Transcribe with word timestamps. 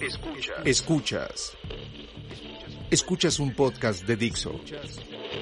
Escuchas. 0.00 0.56
Escuchas. 0.64 1.56
Escuchas 2.88 3.40
un 3.40 3.52
podcast 3.52 4.06
de 4.06 4.14
Dixo. 4.14 4.60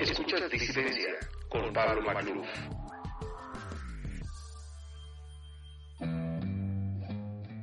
Escuchas 0.00 0.50
Disidencia 0.50 1.10
con 1.50 1.72
Pablo 1.74 2.00
Macluf. 2.00 2.46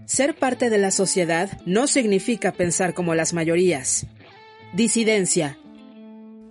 Ser 0.06 0.36
parte 0.36 0.70
de 0.70 0.78
la 0.78 0.92
sociedad 0.92 1.60
no 1.66 1.88
significa 1.88 2.52
pensar 2.52 2.94
como 2.94 3.16
las 3.16 3.34
mayorías. 3.34 4.06
Disidencia. 4.74 5.58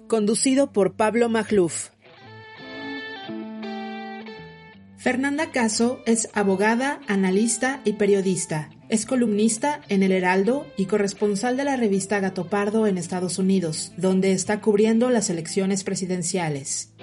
Conducido 0.08 0.72
por 0.72 0.96
Pablo 0.96 1.28
Magluf. 1.28 1.91
Fernanda 5.02 5.50
Caso 5.50 5.98
es 6.06 6.28
abogada, 6.32 7.00
analista 7.08 7.80
y 7.84 7.94
periodista. 7.94 8.70
Es 8.88 9.04
columnista 9.04 9.80
en 9.88 10.04
El 10.04 10.12
Heraldo 10.12 10.64
y 10.76 10.86
corresponsal 10.86 11.56
de 11.56 11.64
la 11.64 11.74
revista 11.74 12.20
Gato 12.20 12.46
Pardo 12.46 12.86
en 12.86 12.98
Estados 12.98 13.40
Unidos, 13.40 13.92
donde 13.96 14.30
está 14.30 14.60
cubriendo 14.60 15.10
las 15.10 15.28
elecciones 15.28 15.82
presidenciales. 15.82 16.94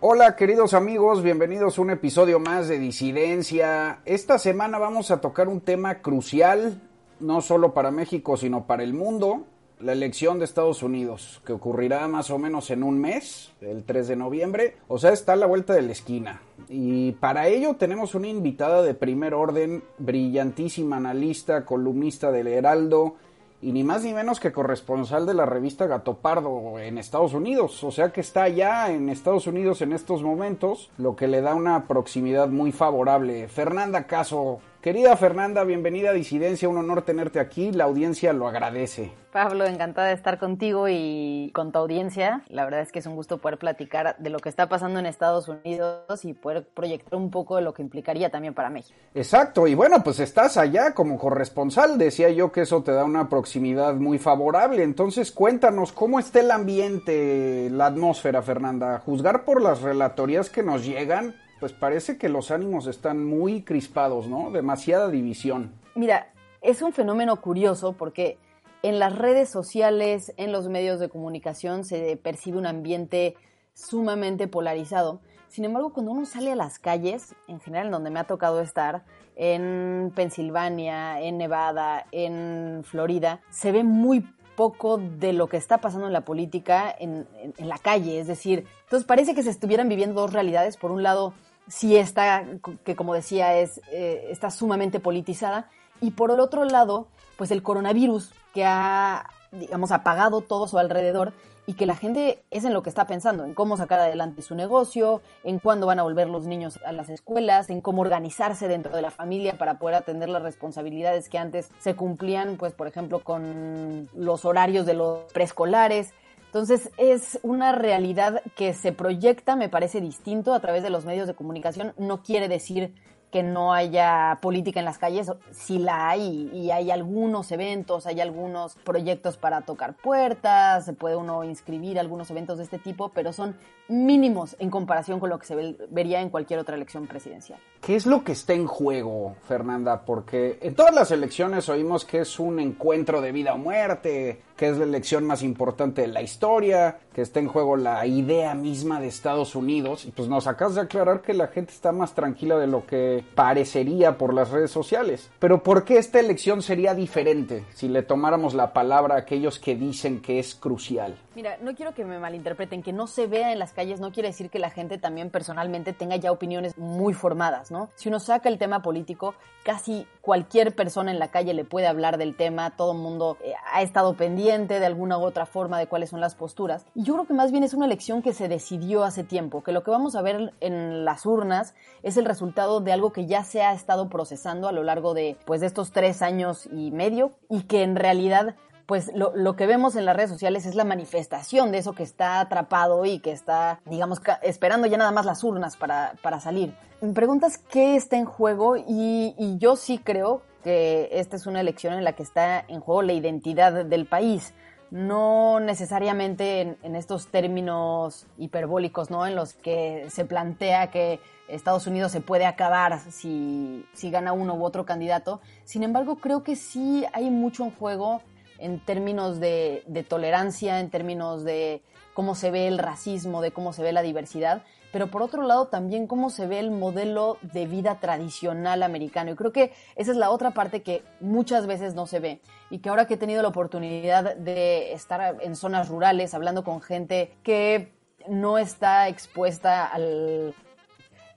Hola 0.00 0.36
queridos 0.36 0.72
amigos, 0.72 1.22
bienvenidos 1.22 1.76
a 1.76 1.82
un 1.82 1.90
episodio 1.90 2.40
más 2.40 2.68
de 2.68 2.78
Disidencia. 2.78 4.00
Esta 4.06 4.38
semana 4.38 4.78
vamos 4.78 5.10
a 5.10 5.20
tocar 5.20 5.48
un 5.48 5.60
tema 5.60 5.96
crucial, 5.96 6.80
no 7.20 7.42
solo 7.42 7.74
para 7.74 7.90
México, 7.90 8.38
sino 8.38 8.66
para 8.66 8.84
el 8.84 8.94
mundo, 8.94 9.44
la 9.80 9.92
elección 9.92 10.38
de 10.38 10.44
Estados 10.44 10.82
Unidos, 10.82 11.42
que 11.44 11.52
ocurrirá 11.52 12.06
más 12.08 12.30
o 12.30 12.38
menos 12.38 12.70
en 12.70 12.82
un 12.82 12.98
mes, 12.98 13.52
el 13.60 13.84
3 13.84 14.08
de 14.08 14.16
noviembre, 14.16 14.76
o 14.88 14.98
sea, 14.98 15.12
está 15.12 15.34
a 15.34 15.36
la 15.36 15.46
vuelta 15.46 15.74
de 15.74 15.82
la 15.82 15.92
esquina. 15.92 16.42
Y 16.68 17.12
para 17.12 17.48
ello 17.48 17.74
tenemos 17.74 18.14
una 18.14 18.28
invitada 18.28 18.82
de 18.82 18.94
primer 18.94 19.34
orden, 19.34 19.82
brillantísima 19.98 20.96
analista, 20.96 21.64
columnista 21.64 22.30
del 22.30 22.46
Heraldo, 22.46 23.16
y 23.64 23.72
ni 23.72 23.82
más 23.82 24.04
ni 24.04 24.12
menos 24.12 24.40
que 24.40 24.52
corresponsal 24.52 25.24
de 25.24 25.32
la 25.32 25.46
revista 25.46 25.86
Gato 25.86 26.18
Pardo 26.18 26.78
en 26.78 26.98
Estados 26.98 27.32
Unidos, 27.32 27.82
o 27.82 27.90
sea 27.90 28.12
que 28.12 28.20
está 28.20 28.42
allá 28.42 28.90
en 28.90 29.08
Estados 29.08 29.46
Unidos 29.46 29.80
en 29.80 29.94
estos 29.94 30.22
momentos, 30.22 30.90
lo 30.98 31.16
que 31.16 31.28
le 31.28 31.40
da 31.40 31.54
una 31.54 31.86
proximidad 31.88 32.48
muy 32.48 32.72
favorable. 32.72 33.48
Fernanda 33.48 34.06
Caso, 34.06 34.60
querida 34.84 35.16
Fernanda, 35.16 35.64
bienvenida 35.64 36.10
a 36.10 36.12
Disidencia, 36.12 36.68
un 36.68 36.76
honor 36.76 37.00
tenerte 37.00 37.40
aquí, 37.40 37.72
la 37.72 37.84
audiencia 37.84 38.34
lo 38.34 38.46
agradece. 38.46 39.12
Pablo, 39.32 39.64
encantada 39.64 40.08
de 40.08 40.12
estar 40.12 40.38
contigo 40.38 40.88
y 40.90 41.50
con 41.54 41.72
tu 41.72 41.78
audiencia. 41.78 42.42
La 42.48 42.66
verdad 42.66 42.82
es 42.82 42.92
que 42.92 42.98
es 42.98 43.06
un 43.06 43.16
gusto 43.16 43.38
poder 43.38 43.56
platicar 43.56 44.14
de 44.18 44.28
lo 44.28 44.40
que 44.40 44.50
está 44.50 44.68
pasando 44.68 44.98
en 44.98 45.06
Estados 45.06 45.48
Unidos 45.48 46.22
y 46.26 46.34
poder 46.34 46.68
proyectar 46.68 47.18
un 47.18 47.30
poco 47.30 47.56
de 47.56 47.62
lo 47.62 47.72
que 47.72 47.80
implicaría 47.80 48.28
también 48.28 48.52
para 48.52 48.68
México. 48.68 48.94
Exacto, 49.14 49.66
y 49.66 49.74
bueno, 49.74 50.04
pues 50.04 50.20
estás 50.20 50.58
allá 50.58 50.92
como 50.92 51.18
corresponsal, 51.18 51.96
decía 51.96 52.28
yo 52.28 52.52
que 52.52 52.60
eso 52.60 52.82
te 52.82 52.92
da 52.92 53.04
una 53.04 53.30
proximidad 53.30 53.94
muy 53.94 54.18
favorable. 54.18 54.82
Entonces 54.82 55.32
cuéntanos 55.32 55.92
cómo 55.92 56.18
está 56.18 56.40
el 56.40 56.50
ambiente, 56.50 57.70
la 57.70 57.86
atmósfera, 57.86 58.42
Fernanda. 58.42 58.96
A 58.96 58.98
juzgar 58.98 59.46
por 59.46 59.62
las 59.62 59.80
relatorías 59.80 60.50
que 60.50 60.62
nos 60.62 60.84
llegan, 60.84 61.36
pues 61.64 61.72
parece 61.72 62.18
que 62.18 62.28
los 62.28 62.50
ánimos 62.50 62.86
están 62.86 63.24
muy 63.24 63.62
crispados, 63.62 64.28
¿no? 64.28 64.50
Demasiada 64.50 65.08
división. 65.08 65.72
Mira, 65.94 66.30
es 66.60 66.82
un 66.82 66.92
fenómeno 66.92 67.40
curioso 67.40 67.94
porque 67.94 68.36
en 68.82 68.98
las 68.98 69.16
redes 69.16 69.48
sociales, 69.48 70.34
en 70.36 70.52
los 70.52 70.68
medios 70.68 71.00
de 71.00 71.08
comunicación, 71.08 71.86
se 71.86 72.18
percibe 72.18 72.58
un 72.58 72.66
ambiente 72.66 73.34
sumamente 73.72 74.46
polarizado. 74.46 75.22
Sin 75.48 75.64
embargo, 75.64 75.94
cuando 75.94 76.12
uno 76.12 76.26
sale 76.26 76.52
a 76.52 76.54
las 76.54 76.78
calles, 76.78 77.34
en 77.48 77.60
general 77.60 77.90
donde 77.90 78.10
me 78.10 78.20
ha 78.20 78.24
tocado 78.24 78.60
estar, 78.60 79.06
en 79.34 80.12
Pensilvania, 80.14 81.22
en 81.22 81.38
Nevada, 81.38 82.04
en 82.12 82.82
Florida, 82.84 83.40
se 83.48 83.72
ve 83.72 83.84
muy 83.84 84.20
poco 84.54 84.98
de 84.98 85.32
lo 85.32 85.48
que 85.48 85.56
está 85.56 85.78
pasando 85.78 86.08
en 86.08 86.12
la 86.12 86.26
política 86.26 86.94
en, 86.98 87.26
en, 87.40 87.54
en 87.56 87.68
la 87.70 87.78
calle. 87.78 88.20
Es 88.20 88.26
decir, 88.26 88.66
entonces 88.82 89.06
parece 89.06 89.34
que 89.34 89.42
se 89.42 89.48
estuvieran 89.50 89.88
viviendo 89.88 90.20
dos 90.20 90.34
realidades. 90.34 90.76
Por 90.76 90.90
un 90.90 91.02
lado, 91.02 91.32
sí 91.68 91.96
está, 91.96 92.44
que 92.84 92.96
como 92.96 93.14
decía, 93.14 93.56
es, 93.56 93.80
eh, 93.90 94.28
está 94.30 94.50
sumamente 94.50 95.00
politizada. 95.00 95.68
Y 96.00 96.12
por 96.12 96.30
el 96.30 96.40
otro 96.40 96.64
lado, 96.64 97.08
pues 97.36 97.50
el 97.50 97.62
coronavirus 97.62 98.32
que 98.52 98.64
ha, 98.64 99.28
digamos, 99.52 99.92
apagado 99.92 100.40
todo 100.40 100.68
su 100.68 100.78
alrededor 100.78 101.32
y 101.66 101.74
que 101.74 101.86
la 101.86 101.96
gente 101.96 102.42
es 102.50 102.64
en 102.64 102.74
lo 102.74 102.82
que 102.82 102.90
está 102.90 103.06
pensando, 103.06 103.44
en 103.44 103.54
cómo 103.54 103.76
sacar 103.76 104.00
adelante 104.00 104.42
su 104.42 104.54
negocio, 104.54 105.22
en 105.44 105.58
cuándo 105.58 105.86
van 105.86 105.98
a 105.98 106.02
volver 106.02 106.28
los 106.28 106.46
niños 106.46 106.78
a 106.84 106.92
las 106.92 107.08
escuelas, 107.08 107.70
en 107.70 107.80
cómo 107.80 108.02
organizarse 108.02 108.68
dentro 108.68 108.94
de 108.94 109.02
la 109.02 109.10
familia 109.10 109.56
para 109.56 109.78
poder 109.78 109.96
atender 109.96 110.28
las 110.28 110.42
responsabilidades 110.42 111.28
que 111.28 111.38
antes 111.38 111.70
se 111.78 111.96
cumplían, 111.96 112.56
pues 112.56 112.74
por 112.74 112.86
ejemplo, 112.86 113.20
con 113.20 114.08
los 114.14 114.44
horarios 114.44 114.84
de 114.84 114.94
los 114.94 115.32
preescolares. 115.32 116.12
Entonces 116.54 116.92
es 116.98 117.40
una 117.42 117.72
realidad 117.72 118.40
que 118.54 118.74
se 118.74 118.92
proyecta, 118.92 119.56
me 119.56 119.68
parece 119.68 120.00
distinto 120.00 120.54
a 120.54 120.60
través 120.60 120.84
de 120.84 120.90
los 120.90 121.04
medios 121.04 121.26
de 121.26 121.34
comunicación. 121.34 121.94
No 121.98 122.22
quiere 122.22 122.46
decir 122.46 122.94
que 123.32 123.42
no 123.42 123.72
haya 123.72 124.38
política 124.40 124.78
en 124.78 124.86
las 124.86 124.96
calles, 124.96 125.32
sí 125.50 125.80
la 125.80 126.08
hay 126.08 126.48
y 126.52 126.70
hay 126.70 126.92
algunos 126.92 127.50
eventos, 127.50 128.06
hay 128.06 128.20
algunos 128.20 128.76
proyectos 128.76 129.36
para 129.36 129.62
tocar 129.62 129.96
puertas, 129.96 130.84
se 130.84 130.92
puede 130.92 131.16
uno 131.16 131.42
inscribir 131.42 131.98
algunos 131.98 132.30
eventos 132.30 132.58
de 132.58 132.62
este 132.62 132.78
tipo, 132.78 133.08
pero 133.08 133.32
son 133.32 133.56
mínimos 133.88 134.54
en 134.60 134.70
comparación 134.70 135.18
con 135.18 135.30
lo 135.30 135.40
que 135.40 135.46
se 135.46 135.56
ve, 135.56 135.76
vería 135.90 136.20
en 136.20 136.30
cualquier 136.30 136.60
otra 136.60 136.76
elección 136.76 137.08
presidencial. 137.08 137.58
¿Qué 137.80 137.96
es 137.96 138.06
lo 138.06 138.22
que 138.22 138.30
está 138.30 138.52
en 138.52 138.68
juego, 138.68 139.34
Fernanda? 139.48 140.04
Porque 140.04 140.60
en 140.62 140.76
todas 140.76 140.94
las 140.94 141.10
elecciones 141.10 141.68
oímos 141.68 142.04
que 142.04 142.20
es 142.20 142.38
un 142.38 142.60
encuentro 142.60 143.20
de 143.20 143.32
vida 143.32 143.54
o 143.54 143.58
muerte, 143.58 144.42
que 144.56 144.68
es 144.68 144.78
la 144.78 144.84
elección 144.84 145.24
más 145.26 145.42
importante 145.42 146.02
de 146.02 146.08
la 146.08 146.22
historia, 146.22 146.98
que 147.12 147.22
está 147.22 147.40
en 147.40 147.48
juego 147.48 147.76
la 147.76 148.06
idea 148.06 148.54
misma 148.54 149.00
de 149.00 149.08
Estados 149.08 149.54
Unidos. 149.56 150.04
Y 150.04 150.10
pues 150.10 150.28
nos 150.28 150.46
acabas 150.46 150.76
de 150.76 150.82
aclarar 150.82 151.22
que 151.22 151.34
la 151.34 151.48
gente 151.48 151.72
está 151.72 151.92
más 151.92 152.14
tranquila 152.14 152.56
de 152.56 152.66
lo 152.66 152.86
que 152.86 153.24
parecería 153.34 154.16
por 154.16 154.32
las 154.32 154.50
redes 154.50 154.70
sociales. 154.70 155.30
Pero 155.38 155.62
¿por 155.62 155.84
qué 155.84 155.98
esta 155.98 156.20
elección 156.20 156.62
sería 156.62 156.94
diferente 156.94 157.64
si 157.72 157.88
le 157.88 158.02
tomáramos 158.02 158.54
la 158.54 158.72
palabra 158.72 159.16
a 159.16 159.18
aquellos 159.18 159.58
que 159.58 159.74
dicen 159.74 160.20
que 160.20 160.38
es 160.38 160.54
crucial? 160.54 161.16
Mira, 161.34 161.56
no 161.60 161.74
quiero 161.74 161.94
que 161.94 162.04
me 162.04 162.18
malinterpreten, 162.18 162.82
que 162.82 162.92
no 162.92 163.08
se 163.08 163.26
vea 163.26 163.52
en 163.52 163.58
las 163.58 163.72
calles 163.72 163.98
no 163.98 164.12
quiere 164.12 164.28
decir 164.28 164.50
que 164.50 164.60
la 164.60 164.70
gente 164.70 164.98
también 164.98 165.30
personalmente 165.30 165.92
tenga 165.92 166.16
ya 166.16 166.30
opiniones 166.30 166.78
muy 166.78 167.12
formadas, 167.12 167.72
¿no? 167.72 167.90
Si 167.96 168.08
uno 168.08 168.20
saca 168.20 168.48
el 168.48 168.58
tema 168.58 168.82
político, 168.82 169.34
casi 169.64 170.06
cualquier 170.20 170.76
persona 170.76 171.10
en 171.10 171.18
la 171.18 171.28
calle 171.28 171.54
le 171.54 171.64
puede 171.64 171.88
hablar 171.88 172.18
del 172.18 172.36
tema, 172.36 172.76
todo 172.76 172.92
el 172.92 172.98
mundo 172.98 173.36
eh, 173.42 173.54
ha 173.72 173.82
estado 173.82 174.14
pendiente 174.14 174.43
de 174.44 174.86
alguna 174.86 175.18
u 175.18 175.22
otra 175.22 175.46
forma 175.46 175.78
de 175.78 175.86
cuáles 175.86 176.10
son 176.10 176.20
las 176.20 176.34
posturas. 176.34 176.84
Y 176.94 177.02
yo 177.02 177.14
creo 177.14 177.26
que 177.26 177.34
más 177.34 177.50
bien 177.50 177.64
es 177.64 177.74
una 177.74 177.86
elección 177.86 178.22
que 178.22 178.32
se 178.32 178.48
decidió 178.48 179.04
hace 179.04 179.24
tiempo, 179.24 179.62
que 179.62 179.72
lo 179.72 179.82
que 179.82 179.90
vamos 179.90 180.16
a 180.16 180.22
ver 180.22 180.52
en 180.60 181.04
las 181.04 181.24
urnas 181.24 181.74
es 182.02 182.16
el 182.16 182.24
resultado 182.24 182.80
de 182.80 182.92
algo 182.92 183.12
que 183.12 183.26
ya 183.26 183.42
se 183.44 183.62
ha 183.62 183.72
estado 183.72 184.08
procesando 184.08 184.68
a 184.68 184.72
lo 184.72 184.82
largo 184.82 185.14
de, 185.14 185.36
pues, 185.46 185.60
de 185.60 185.66
estos 185.66 185.92
tres 185.92 186.22
años 186.22 186.66
y 186.70 186.90
medio 186.90 187.32
y 187.48 187.62
que 187.62 187.82
en 187.82 187.96
realidad 187.96 188.54
pues 188.86 189.10
lo, 189.14 189.34
lo, 189.34 189.56
que 189.56 189.66
vemos 189.66 189.96
en 189.96 190.04
las 190.04 190.14
redes 190.14 190.30
sociales 190.30 190.66
es 190.66 190.74
la 190.74 190.84
manifestación 190.84 191.72
de 191.72 191.78
eso 191.78 191.94
que 191.94 192.02
está 192.02 192.40
atrapado 192.40 193.06
y 193.06 193.18
que 193.18 193.32
está, 193.32 193.80
digamos, 193.86 194.20
esperando 194.42 194.86
ya 194.86 194.98
nada 194.98 195.10
más 195.10 195.24
las 195.24 195.42
urnas 195.42 195.78
para, 195.78 196.14
para 196.22 196.38
salir. 196.38 196.74
Me 197.00 197.12
preguntas 197.12 197.56
qué 197.56 197.96
está 197.96 198.16
en 198.16 198.26
juego 198.26 198.76
y, 198.76 199.34
y, 199.38 199.56
yo 199.58 199.76
sí 199.76 199.98
creo 199.98 200.42
que 200.64 201.08
esta 201.12 201.36
es 201.36 201.46
una 201.46 201.60
elección 201.60 201.94
en 201.94 202.02
la 202.02 202.14
que 202.14 202.24
está 202.24 202.64
en 202.66 202.80
juego 202.80 203.02
la 203.02 203.12
identidad 203.12 203.84
del 203.84 204.06
país. 204.06 204.52
No 204.90 205.60
necesariamente 205.60 206.76
en, 206.82 206.96
estos 206.96 207.28
términos 207.28 208.26
hiperbólicos, 208.38 209.10
¿no? 209.10 209.26
En 209.26 209.36
los 209.36 209.54
que 209.54 210.06
se 210.08 210.24
plantea 210.24 210.90
que 210.90 211.20
Estados 211.48 211.86
Unidos 211.86 212.10
se 212.10 212.20
puede 212.20 212.46
acabar 212.46 213.00
si, 213.10 213.86
si 213.92 214.10
gana 214.10 214.32
uno 214.32 214.54
u 214.54 214.64
otro 214.64 214.84
candidato. 214.84 215.40
Sin 215.64 215.82
embargo, 215.82 216.16
creo 216.16 216.42
que 216.42 216.56
sí 216.56 217.04
hay 217.12 217.30
mucho 217.30 217.64
en 217.64 217.70
juego 217.70 218.22
en 218.58 218.80
términos 218.80 219.40
de, 219.40 220.06
tolerancia, 220.08 220.80
en 220.80 220.90
términos 220.90 221.44
de 221.44 221.82
cómo 222.14 222.34
se 222.34 222.50
ve 222.50 222.68
el 222.68 222.78
racismo, 222.78 223.42
de 223.42 223.52
cómo 223.52 223.72
se 223.72 223.82
ve 223.82 223.92
la 223.92 224.02
diversidad, 224.02 224.62
pero 224.94 225.08
por 225.08 225.22
otro 225.22 225.42
lado 225.42 225.66
también 225.66 226.06
cómo 226.06 226.30
se 226.30 226.46
ve 226.46 226.60
el 226.60 226.70
modelo 226.70 227.38
de 227.42 227.66
vida 227.66 227.98
tradicional 227.98 228.80
americano. 228.84 229.32
Y 229.32 229.34
creo 229.34 229.50
que 229.50 229.72
esa 229.96 230.12
es 230.12 230.16
la 230.16 230.30
otra 230.30 230.52
parte 230.52 230.82
que 230.82 231.02
muchas 231.18 231.66
veces 231.66 231.96
no 231.96 232.06
se 232.06 232.20
ve 232.20 232.40
y 232.70 232.78
que 232.78 232.90
ahora 232.90 233.04
que 233.04 233.14
he 233.14 233.16
tenido 233.16 233.42
la 233.42 233.48
oportunidad 233.48 234.36
de 234.36 234.92
estar 234.92 235.38
en 235.40 235.56
zonas 235.56 235.88
rurales 235.88 236.32
hablando 236.32 236.62
con 236.62 236.80
gente 236.80 237.34
que 237.42 237.92
no 238.28 238.56
está 238.56 239.08
expuesta 239.08 239.84
al, 239.84 240.54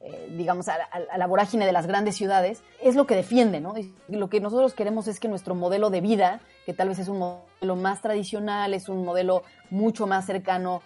eh, 0.01 0.33
digamos, 0.37 0.67
a, 0.69 0.77
la 1.17 1.25
vorágine 1.25 1.65
de 1.65 1.71
las 1.71 1.87
grandes 1.87 2.15
ciudades, 2.15 2.61
es 2.79 2.95
lo 2.95 3.07
que 3.07 3.15
defiende, 3.15 3.59
¿no? 3.59 3.73
lo 4.07 4.29
que 4.29 4.39
nosotros 4.39 4.75
queremos 4.75 5.07
es 5.07 5.19
que 5.19 5.29
nuestro 5.29 5.55
modelo 5.55 5.89
de 5.89 6.01
vida, 6.01 6.41
que 6.67 6.75
tal 6.75 6.89
vez 6.89 6.99
es 6.99 7.07
un 7.07 7.17
modelo 7.17 7.75
más 7.75 8.03
tradicional, 8.03 8.75
es 8.75 8.87
un 8.87 9.03
modelo 9.03 9.41
mucho 9.71 10.05
más 10.05 10.27
cercano 10.27 10.83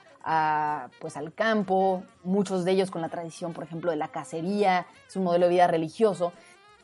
pues, 0.99 1.17
al 1.17 1.33
campo, 1.33 2.03
muchos 2.23 2.65
de 2.65 2.71
ellos 2.71 2.91
con 2.91 3.01
la 3.01 3.09
tradición, 3.09 3.53
por 3.53 3.63
ejemplo, 3.63 3.91
de 3.91 3.97
la 3.97 4.09
cacería, 4.09 4.85
es 5.07 5.15
un 5.15 5.23
modelo 5.23 5.47
de 5.47 5.51
vida 5.51 5.67
religioso, 5.67 6.33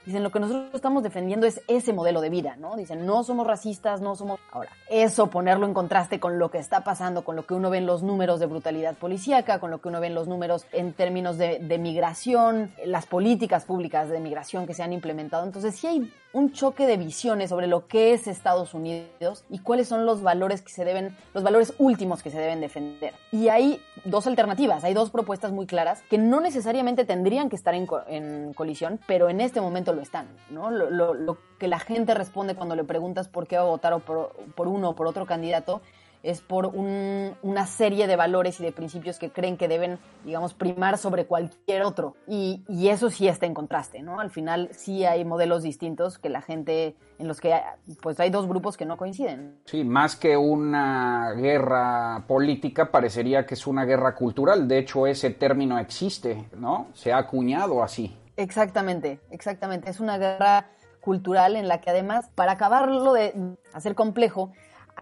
Dicen, 0.08 0.24
lo 0.24 0.32
que 0.32 0.40
nosotros 0.40 0.74
estamos 0.74 1.04
defendiendo 1.04 1.46
es 1.46 1.62
ese 1.68 1.92
modelo 1.92 2.22
de 2.22 2.30
vida, 2.30 2.56
¿no? 2.56 2.78
Dicen, 2.78 3.06
no 3.06 3.26
somos 3.26 3.46
racistas, 3.46 4.00
no 4.00 4.16
somos... 4.16 4.40
Ahora, 4.54 4.70
eso 4.90 5.30
ponerlo 5.30 5.66
en 5.66 5.74
contraste 5.74 6.18
con 6.18 6.40
lo 6.40 6.50
que 6.50 6.60
está 6.60 6.86
pasando, 6.86 7.26
con 7.26 7.36
lo 7.36 7.46
que 7.46 7.54
uno 7.54 7.70
ve 7.70 7.80
en 7.80 7.86
los 7.86 8.04
números 8.04 8.40
de 8.40 8.46
brutalidad 8.46 8.96
policíaca, 8.96 9.60
con 9.60 9.70
lo 9.70 9.82
que 9.82 9.90
uno 9.90 10.00
ve 10.00 10.08
en 10.08 10.16
los 10.16 10.30
números 10.30 10.66
en 10.72 10.94
términos 10.94 11.38
de, 11.38 11.60
de 11.60 11.78
migración, 11.78 12.72
las 12.86 13.06
políticas 13.06 13.66
públicas 13.66 14.08
de 14.08 14.22
migración 14.22 14.66
que 14.66 14.74
se 14.74 14.82
han 14.82 14.94
implementado. 14.94 15.44
Entonces, 15.44 15.76
sí 15.76 15.88
hay 15.88 16.14
un 16.34 16.52
choque 16.52 16.86
de 16.88 16.98
visiones 16.98 17.50
sobre 17.50 17.68
lo 17.68 17.88
que 17.88 18.14
es 18.14 18.28
Estados 18.28 18.74
Unidos 18.74 19.44
y 19.50 19.60
cuáles 19.60 19.88
son 19.88 20.06
los 20.06 20.22
valores 20.22 20.62
que 20.62 20.72
se 20.72 20.86
deben, 20.86 21.16
los 21.34 21.44
valores 21.44 21.74
últimos 21.78 22.22
que 22.22 22.30
se 22.30 22.40
deben 22.40 22.62
defender. 22.62 23.14
Y 23.32 23.50
hay 23.50 23.82
dos 24.06 24.28
alternativas, 24.28 24.84
hay 24.84 24.94
dos 24.94 25.10
propuestas 25.10 25.52
muy 25.52 25.66
claras 25.66 26.02
que 26.10 26.18
no 26.18 26.40
necesariamente 26.40 27.06
tendrían 27.06 27.50
que 27.50 27.56
estar 27.56 27.74
en, 27.74 27.88
en 28.08 28.54
colisión, 28.54 29.00
pero 29.08 29.30
en 29.30 29.42
este 29.42 29.62
momento 29.62 29.94
lo 29.94 30.02
están, 30.02 30.28
¿no? 30.50 30.70
Lo, 30.70 30.90
lo, 30.90 31.14
lo, 31.14 31.38
que 31.58 31.68
la 31.68 31.80
gente 31.80 32.14
responde 32.14 32.54
cuando 32.54 32.76
le 32.76 32.84
preguntas 32.84 33.28
por 33.28 33.48
qué 33.48 33.58
va 33.58 33.64
a 33.64 33.66
votar 33.66 34.00
por, 34.02 34.36
por 34.56 34.68
uno 34.68 34.90
o 34.90 34.96
por 34.96 35.08
otro 35.08 35.26
candidato 35.26 35.82
es 36.28 36.42
por 36.42 36.66
un, 36.66 37.36
una 37.42 37.66
serie 37.66 38.06
de 38.06 38.18
valores 38.18 38.60
y 38.60 38.64
de 38.64 38.74
principios 38.74 39.18
que 39.18 39.30
creen 39.30 39.56
que 39.56 39.70
deben, 39.70 39.98
digamos, 40.26 40.54
primar 40.54 40.98
sobre 40.98 41.26
cualquier 41.26 41.84
otro. 41.84 42.16
Y, 42.28 42.66
y, 42.68 42.90
eso 42.90 43.10
sí 43.10 43.30
está 43.30 43.46
en 43.46 43.54
contraste, 43.54 44.02
¿no? 44.02 44.20
Al 44.20 44.30
final 44.30 44.70
sí 44.74 45.06
hay 45.06 45.24
modelos 45.24 45.64
distintos 45.64 46.20
que 46.20 46.30
la 46.30 46.42
gente, 46.42 46.98
en 47.18 47.30
los 47.30 47.40
que 47.40 47.56
pues 48.02 48.20
hay 48.20 48.30
dos 48.30 48.46
grupos 48.46 48.76
que 48.76 48.86
no 48.86 48.98
coinciden. 48.98 49.58
Sí, 49.64 49.86
más 49.86 50.18
que 50.18 50.36
una 50.36 51.32
guerra 51.32 52.26
política, 52.28 52.92
parecería 52.92 53.46
que 53.46 53.54
es 53.54 53.66
una 53.66 53.86
guerra 53.86 54.14
cultural. 54.14 54.68
De 54.68 54.80
hecho, 54.80 55.08
ese 55.08 55.30
término 55.30 55.80
existe, 55.80 56.50
¿no? 56.58 56.88
Se 56.94 57.14
ha 57.14 57.20
acuñado 57.20 57.82
así. 57.82 58.14
Exactamente, 58.36 59.22
exactamente. 59.32 59.90
Es 59.90 60.02
una 60.02 60.18
guerra 60.18 60.68
cultural 61.08 61.56
en 61.56 61.70
la 61.70 61.80
que 61.80 61.90
además, 61.90 62.30
para 62.36 62.52
acabarlo 62.52 63.14
de 63.14 63.34
hacer 63.72 63.96
complejo, 63.96 64.52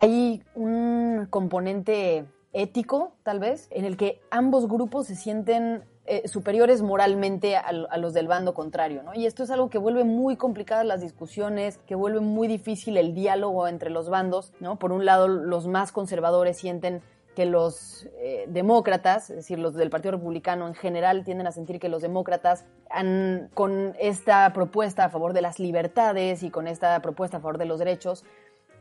hay 0.02 0.44
un 0.56 1.28
componente 1.30 2.26
ético, 2.54 3.14
tal 3.24 3.40
vez, 3.40 3.68
en 3.72 3.86
el 3.86 3.98
que 3.98 4.22
ambos 4.32 4.68
grupos 4.68 5.08
se 5.08 5.16
sienten 5.16 5.84
eh, 6.06 6.28
superiores 6.28 6.82
moralmente 6.82 7.58
a, 7.58 7.62
a, 7.62 7.98
los 7.98 8.14
del 8.14 8.28
bando 8.28 8.54
contrario, 8.54 9.02
¿no? 9.04 9.16
Y 9.16 9.26
esto 9.26 9.44
es 9.44 9.50
algo 9.50 9.70
que 9.70 9.80
vuelve 9.80 10.04
muy 10.04 10.38
complicadas 10.38 10.86
las 10.86 11.02
discusiones, 11.02 11.80
que 11.88 11.96
vuelve 11.96 12.20
muy 12.20 12.48
difícil 12.48 12.98
el 12.98 13.16
diálogo 13.16 13.68
entre 13.68 13.90
los 13.90 14.10
bandos, 14.10 14.54
¿no? 14.60 14.78
Por 14.78 14.92
un 14.92 15.04
lado, 15.04 15.28
los 15.28 15.68
más 15.68 15.92
conservadores 15.92 16.58
sienten 16.58 17.02
que 17.36 17.46
los 17.46 18.08
eh, 18.18 18.46
demócratas, 18.48 19.30
es 19.30 19.36
decir, 19.36 19.60
los 19.60 19.76
del 19.76 19.90
Partido 19.90 20.14
Republicano 20.14 20.68
en 20.68 20.74
general, 20.74 21.24
tienden 21.24 21.46
a 21.46 21.52
sentir 21.52 21.80
que 21.80 21.90
los 21.90 22.02
demócratas 22.02 22.66
han, 22.90 23.50
con 23.54 23.94
esta 24.00 24.52
propuesta 24.54 25.06
a 25.06 25.10
favor 25.10 25.34
de 25.34 25.42
las 25.42 25.60
libertades 25.60 26.42
y 26.42 26.50
con 26.50 26.68
esta 26.68 27.00
propuesta 27.02 27.38
a 27.38 27.40
favor 27.42 27.58
de 27.58 27.66
los 27.66 27.78
derechos, 27.78 28.24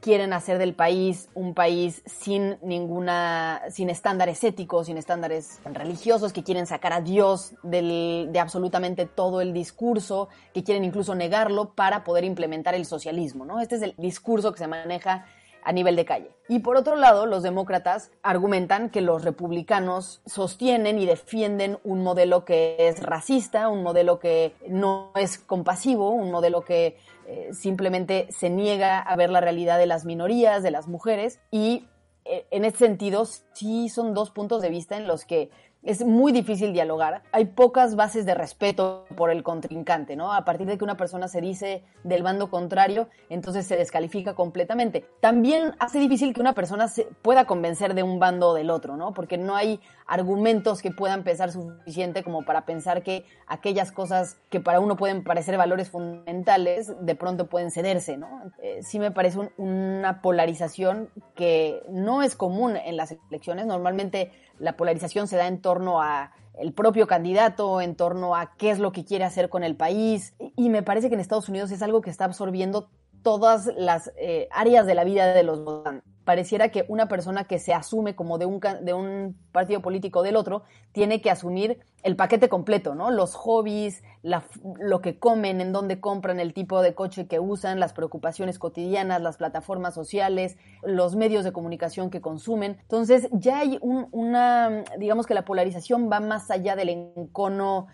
quieren 0.05 0.35
hacer 0.35 0.59
del 0.59 0.75
país 0.75 1.31
un 1.33 1.55
país 1.55 2.03
sin 2.05 2.59
ninguna, 2.61 3.63
sin 3.71 3.89
estándares 3.89 4.45
éticos, 4.45 4.89
sin 4.89 4.99
estándares 4.99 5.61
religiosos, 5.65 6.35
que 6.35 6.43
quieren 6.43 6.67
sacar 6.67 6.93
a 6.93 7.01
Dios 7.01 7.55
del, 7.63 8.29
de 8.31 8.39
absolutamente 8.39 9.07
todo 9.07 9.41
el 9.41 9.55
discurso, 9.55 10.29
que 10.53 10.63
quieren 10.63 10.85
incluso 10.85 11.15
negarlo 11.15 11.73
para 11.73 12.05
poder 12.05 12.25
implementar 12.25 12.75
el 12.75 12.85
socialismo, 12.85 13.47
¿no? 13.47 13.63
Este 13.63 13.77
es 13.77 13.83
el 13.83 13.95
discurso 13.97 14.53
que 14.53 14.59
se 14.59 14.67
maneja 14.67 15.25
a 15.65 15.73
nivel 15.73 15.97
de 15.97 16.05
calle. 16.05 16.31
Y 16.49 16.61
por 16.61 16.77
otro 16.77 16.95
lado, 16.97 17.27
los 17.27 17.43
demócratas 17.43 18.11
argumentan 18.23 18.91
que 18.91 19.01
los 19.01 19.25
republicanos 19.25 20.21
sostienen 20.27 20.99
y 20.99 21.07
defienden 21.07 21.79
un 21.85 22.03
modelo 22.03 22.45
que 22.45 22.77
es 22.79 23.03
racista, 23.03 23.69
un 23.69 23.83
modelo 23.83 24.19
que 24.19 24.55
no 24.69 25.11
es 25.17 25.39
compasivo, 25.39 26.11
un 26.11 26.31
modelo 26.31 26.65
que 26.65 26.99
eh, 27.27 27.49
simplemente 27.53 28.29
se 28.31 28.51
niega 28.51 29.01
a 29.01 29.17
ver 29.17 29.31
la 29.31 29.41
realidad 29.41 29.79
de 29.79 29.87
las 29.87 30.05
minorías, 30.05 30.63
de 30.63 30.71
las 30.71 30.87
mujeres, 30.87 31.41
y 31.51 31.87
eh, 32.27 32.47
en 32.51 32.65
ese 32.65 32.79
sentido 32.79 33.27
sí 33.53 33.89
son 33.89 34.15
dos 34.15 34.31
puntos 34.31 34.63
de 34.63 34.71
vista 34.71 34.97
en 34.97 35.07
los 35.07 35.25
que 35.25 35.51
es 35.85 36.05
muy 36.05 36.33
difícil 36.33 36.73
dialogar. 36.73 37.23
Hay 37.33 37.45
pocas 37.47 37.95
bases 37.95 38.25
de 38.25 38.35
respeto 38.35 39.05
por 39.17 39.31
el 39.31 39.43
contrincante, 39.43 40.17
¿no? 40.17 40.33
A 40.33 40.45
partir 40.45 40.67
de 40.67 40.79
que 40.79 40.85
una 40.85 40.97
persona 40.97 41.29
se 41.29 41.41
dice 41.41 41.85
del 42.03 42.23
bando 42.23 42.51
contrario, 42.51 43.09
entonces 43.29 43.67
se 43.67 43.77
descalifica 43.77 44.35
completamente. 44.35 45.05
También 45.21 45.75
hace 45.79 45.99
difícil 45.99 46.33
que 46.33 46.41
una 46.41 46.55
persona 46.55 46.89
se 46.89 47.05
pueda 47.23 47.45
convencer 47.45 47.95
de 47.95 48.03
un 48.03 48.19
bando 48.19 48.51
o 48.51 48.55
del 48.55 48.71
otro, 48.71 48.97
¿no? 48.97 49.13
Porque 49.13 49.37
no 49.37 49.57
hay 49.57 49.81
argumentos 50.07 50.81
que 50.81 50.91
puedan 50.91 51.23
pesar 51.23 51.53
suficiente 51.53 52.23
como 52.23 52.45
para 52.45 52.65
pensar 52.65 53.03
que 53.03 53.25
aquellas 53.47 53.93
cosas 53.93 54.39
que 54.51 54.61
para 54.61 54.81
uno 54.81 54.97
pueden 54.97 55.23
parecer 55.23 55.57
valores 55.57 55.91
fundamentales, 55.91 56.93
de 57.01 57.15
pronto 57.15 57.49
pueden 57.49 57.71
cederse, 57.71 58.17
¿no? 58.17 58.43
Eh, 58.63 58.83
sí 58.83 58.99
me 58.99 59.11
parece 59.11 59.39
un, 59.39 59.51
una 59.59 60.23
polarización 60.23 61.11
que 61.35 61.83
no 61.91 62.23
es 62.23 62.37
común 62.37 62.77
en 62.77 62.97
las 62.97 63.17
elecciones. 63.31 63.67
Normalmente 63.67 64.31
la 64.59 64.77
polarización 64.77 65.29
se 65.29 65.37
da 65.37 65.47
en 65.47 65.61
torno 65.61 66.01
a 66.01 66.33
el 66.59 66.73
propio 66.73 67.07
candidato, 67.07 67.81
en 67.81 67.97
torno 67.97 68.37
a 68.37 68.55
qué 68.57 68.71
es 68.71 68.79
lo 68.79 68.93
que 68.93 69.05
quiere 69.05 69.25
hacer 69.25 69.49
con 69.49 69.65
el 69.65 69.77
país. 69.77 70.35
Y 70.57 70.71
me 70.71 70.83
parece 70.83 71.09
que 71.09 71.15
en 71.15 71.21
Estados 71.21 71.49
Unidos 71.49 71.71
es 71.71 71.83
algo 71.83 72.01
que 72.01 72.11
está 72.11 72.25
absorbiendo 72.25 72.91
todas 73.25 73.69
las 73.77 74.13
eh, 74.17 74.47
áreas 74.53 74.87
de 74.87 74.95
la 74.95 75.03
vida 75.03 75.35
de 75.35 75.43
los 75.43 75.65
votantes 75.65 76.15
pareciera 76.25 76.71
que 76.71 76.85
una 76.89 77.07
persona 77.07 77.45
que 77.45 77.59
se 77.59 77.75
asume 77.75 78.17
como 78.17 78.39
de 78.39 78.47
un, 78.47 78.61
de 78.83 78.95
un 78.95 79.37
partido 79.53 79.81
político 79.81 80.23
del 80.23 80.37
otro 80.37 80.63
tiene 80.93 81.21
que 81.21 81.31
asumir 81.31 81.81
el 82.03 82.17
paquete 82.17 82.49
completo, 82.49 82.95
¿no? 82.95 83.11
Los 83.11 83.35
hobbies, 83.35 84.03
lo 84.23 85.01
que 85.01 85.19
comen, 85.19 85.61
en 85.61 85.73
dónde 85.73 86.01
compran, 86.01 86.41
el 86.41 86.53
tipo 86.53 86.83
de 86.83 86.95
coche 86.95 87.27
que 87.27 87.41
usan, 87.41 87.81
las 87.81 87.93
preocupaciones 87.93 88.59
cotidianas, 88.59 89.23
las 89.23 89.37
plataformas 89.37 89.95
sociales, 89.95 90.57
los 90.83 91.17
medios 91.17 91.45
de 91.45 91.53
comunicación 91.53 92.11
que 92.11 92.21
consumen. 92.21 92.79
Entonces 92.83 93.29
ya 93.33 93.59
hay 93.59 93.79
una, 93.81 94.85
digamos 94.99 95.27
que 95.27 95.35
la 95.35 95.45
polarización 95.45 96.11
va 96.11 96.21
más 96.21 96.51
allá 96.51 96.77
del 96.77 96.89
encono 96.89 97.87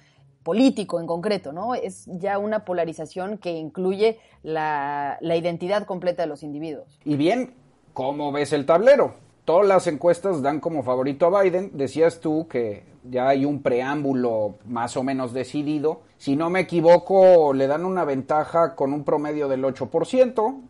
político 0.51 0.99
en 0.99 1.07
concreto, 1.07 1.53
¿no? 1.53 1.77
Es 1.77 2.07
ya 2.07 2.39
una 2.39 2.65
polarización 2.65 3.39
que 3.39 3.53
incluye 3.53 4.19
la, 4.43 5.17
la 5.21 5.37
identidad 5.37 5.85
completa 5.85 6.23
de 6.23 6.29
los 6.29 6.43
individuos. 6.43 6.99
Y 7.05 7.15
bien, 7.15 7.55
¿Cómo 7.93 8.31
ves 8.31 8.53
el 8.53 8.67
tablero? 8.67 9.15
Todas 9.45 9.67
las 9.67 9.87
encuestas 9.87 10.43
dan 10.43 10.61
como 10.61 10.83
favorito 10.83 11.27
a 11.27 11.43
Biden. 11.43 11.73
Decías 11.75 12.21
tú 12.21 12.47
que 12.49 12.85
ya 13.05 13.29
hay 13.29 13.45
un 13.45 13.63
preámbulo 13.63 14.55
más 14.67 14.97
o 14.97 15.03
menos 15.03 15.33
decidido. 15.33 16.03
Si 16.19 16.37
no 16.37 16.51
me 16.51 16.61
equivoco, 16.61 17.53
le 17.53 17.67
dan 17.67 17.85
una 17.85 18.05
ventaja 18.05 18.77
con 18.77 18.93
un 18.93 19.05
promedio 19.05 19.49
del 19.49 19.65
8%. 19.65 20.61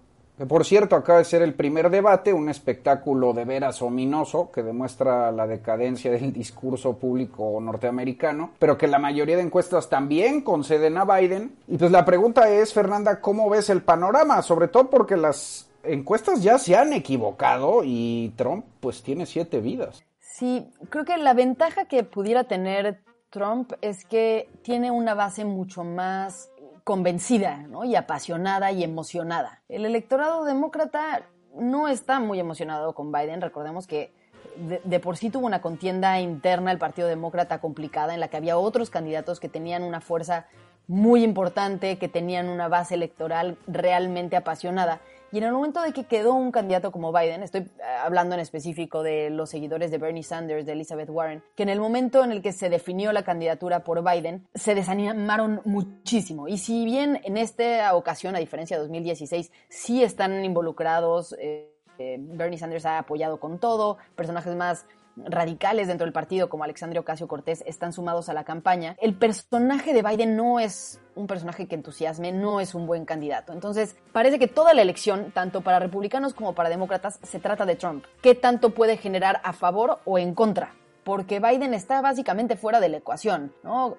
Que 0.40 0.46
por 0.46 0.64
cierto, 0.64 0.96
acaba 0.96 1.18
de 1.18 1.26
ser 1.26 1.42
el 1.42 1.52
primer 1.52 1.90
debate, 1.90 2.32
un 2.32 2.48
espectáculo 2.48 3.34
de 3.34 3.44
veras 3.44 3.82
ominoso 3.82 4.50
que 4.50 4.62
demuestra 4.62 5.30
la 5.32 5.46
decadencia 5.46 6.10
del 6.10 6.32
discurso 6.32 6.96
público 6.96 7.58
norteamericano, 7.60 8.52
pero 8.58 8.78
que 8.78 8.88
la 8.88 8.98
mayoría 8.98 9.36
de 9.36 9.42
encuestas 9.42 9.90
también 9.90 10.40
conceden 10.40 10.96
a 10.96 11.04
Biden. 11.04 11.54
Y 11.68 11.76
pues 11.76 11.90
la 11.90 12.06
pregunta 12.06 12.48
es, 12.48 12.72
Fernanda, 12.72 13.20
¿cómo 13.20 13.50
ves 13.50 13.68
el 13.68 13.82
panorama? 13.82 14.40
Sobre 14.40 14.68
todo 14.68 14.88
porque 14.88 15.18
las 15.18 15.68
encuestas 15.84 16.42
ya 16.42 16.56
se 16.56 16.74
han 16.74 16.94
equivocado 16.94 17.82
y 17.84 18.32
Trump 18.36 18.64
pues 18.80 19.02
tiene 19.02 19.26
siete 19.26 19.60
vidas. 19.60 20.02
Sí, 20.20 20.70
creo 20.88 21.04
que 21.04 21.18
la 21.18 21.34
ventaja 21.34 21.84
que 21.84 22.02
pudiera 22.02 22.44
tener 22.44 23.02
Trump 23.28 23.74
es 23.82 24.06
que 24.06 24.48
tiene 24.62 24.90
una 24.90 25.12
base 25.12 25.44
mucho 25.44 25.84
más 25.84 26.50
convencida 26.90 27.58
¿no? 27.68 27.84
y 27.84 27.94
apasionada 27.94 28.72
y 28.72 28.82
emocionada. 28.82 29.62
El 29.68 29.84
electorado 29.84 30.44
demócrata 30.44 31.22
no 31.54 31.86
está 31.86 32.18
muy 32.18 32.40
emocionado 32.40 32.96
con 32.96 33.12
Biden. 33.12 33.40
Recordemos 33.40 33.86
que 33.86 34.12
de, 34.56 34.80
de, 34.82 34.98
por 34.98 35.16
sí 35.16 35.30
tuvo 35.30 35.46
una 35.46 35.60
contienda 35.60 36.18
interna 36.18 36.72
el 36.72 36.78
Partido 36.78 37.06
Demócrata 37.06 37.60
complicada 37.60 38.12
en 38.12 38.18
la 38.18 38.26
que 38.26 38.38
había 38.38 38.58
otros 38.58 38.90
candidatos 38.90 39.38
que 39.38 39.48
tenían 39.48 39.84
una 39.84 40.00
fuerza 40.00 40.48
muy 40.88 41.22
importante, 41.22 41.96
que 41.96 42.08
tenían 42.08 42.48
una 42.48 42.66
base 42.66 42.96
electoral 42.96 43.56
realmente 43.68 44.34
apasionada. 44.34 44.98
Y 45.32 45.38
en 45.38 45.44
el 45.44 45.52
momento 45.52 45.80
de 45.82 45.92
que 45.92 46.04
quedó 46.04 46.34
un 46.34 46.50
candidato 46.50 46.90
como 46.90 47.12
Biden, 47.12 47.42
estoy 47.42 47.60
eh, 47.60 47.82
hablando 48.02 48.34
en 48.34 48.40
específico 48.40 49.02
de 49.02 49.30
los 49.30 49.50
seguidores 49.50 49.90
de 49.90 49.98
Bernie 49.98 50.24
Sanders, 50.24 50.66
de 50.66 50.72
Elizabeth 50.72 51.08
Warren, 51.08 51.42
que 51.54 51.62
en 51.62 51.68
el 51.68 51.78
momento 51.78 52.24
en 52.24 52.32
el 52.32 52.42
que 52.42 52.52
se 52.52 52.68
definió 52.68 53.12
la 53.12 53.22
candidatura 53.22 53.84
por 53.84 54.02
Biden, 54.02 54.48
se 54.54 54.74
desanimaron 54.74 55.60
muchísimo. 55.64 56.48
Y 56.48 56.58
si 56.58 56.84
bien 56.84 57.20
en 57.24 57.36
esta 57.36 57.94
ocasión, 57.94 58.34
a 58.34 58.40
diferencia 58.40 58.76
de 58.76 58.82
2016, 58.82 59.52
sí 59.68 60.02
están 60.02 60.44
involucrados, 60.44 61.36
eh, 61.38 61.70
eh, 61.98 62.16
Bernie 62.18 62.58
Sanders 62.58 62.86
ha 62.86 62.98
apoyado 62.98 63.38
con 63.38 63.58
todo, 63.58 63.98
personajes 64.16 64.56
más 64.56 64.86
radicales 65.26 65.88
dentro 65.88 66.04
del 66.04 66.12
partido 66.12 66.48
como 66.48 66.64
Alexandria 66.64 67.00
Ocasio 67.00 67.28
Cortés 67.28 67.62
están 67.66 67.92
sumados 67.92 68.28
a 68.28 68.34
la 68.34 68.44
campaña, 68.44 68.96
el 69.00 69.14
personaje 69.14 69.92
de 69.92 70.02
Biden 70.02 70.36
no 70.36 70.60
es 70.60 71.00
un 71.14 71.26
personaje 71.26 71.66
que 71.66 71.74
entusiasme, 71.74 72.32
no 72.32 72.60
es 72.60 72.74
un 72.74 72.86
buen 72.86 73.04
candidato. 73.04 73.52
Entonces, 73.52 73.96
parece 74.12 74.38
que 74.38 74.48
toda 74.48 74.74
la 74.74 74.82
elección, 74.82 75.32
tanto 75.32 75.60
para 75.60 75.78
republicanos 75.78 76.34
como 76.34 76.54
para 76.54 76.68
demócratas, 76.68 77.18
se 77.22 77.40
trata 77.40 77.66
de 77.66 77.76
Trump. 77.76 78.04
¿Qué 78.22 78.34
tanto 78.34 78.70
puede 78.70 78.96
generar 78.96 79.40
a 79.44 79.52
favor 79.52 80.00
o 80.04 80.18
en 80.18 80.34
contra? 80.34 80.74
Porque 81.04 81.40
Biden 81.40 81.74
está 81.74 82.00
básicamente 82.00 82.56
fuera 82.56 82.80
de 82.80 82.88
la 82.88 82.98
ecuación, 82.98 83.52
¿no? 83.62 83.96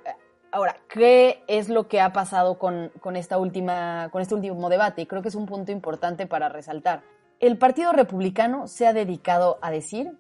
Ahora, 0.54 0.76
¿qué 0.90 1.44
es 1.48 1.70
lo 1.70 1.88
que 1.88 2.02
ha 2.02 2.12
pasado 2.12 2.60
con, 2.60 2.92
con, 3.00 3.16
esta 3.16 3.38
última, 3.38 4.10
con 4.12 4.22
este 4.22 4.36
último 4.36 4.70
debate? 4.70 5.02
Y 5.02 5.06
creo 5.06 5.22
que 5.22 5.30
es 5.30 5.36
un 5.36 5.46
punto 5.46 5.72
importante 5.72 6.28
para 6.28 6.50
resaltar. 6.50 7.04
El 7.40 7.58
Partido 7.58 7.94
Republicano 7.94 8.68
se 8.68 8.86
ha 8.86 8.94
dedicado 8.94 9.58
a 9.62 9.72
decir 9.72 10.12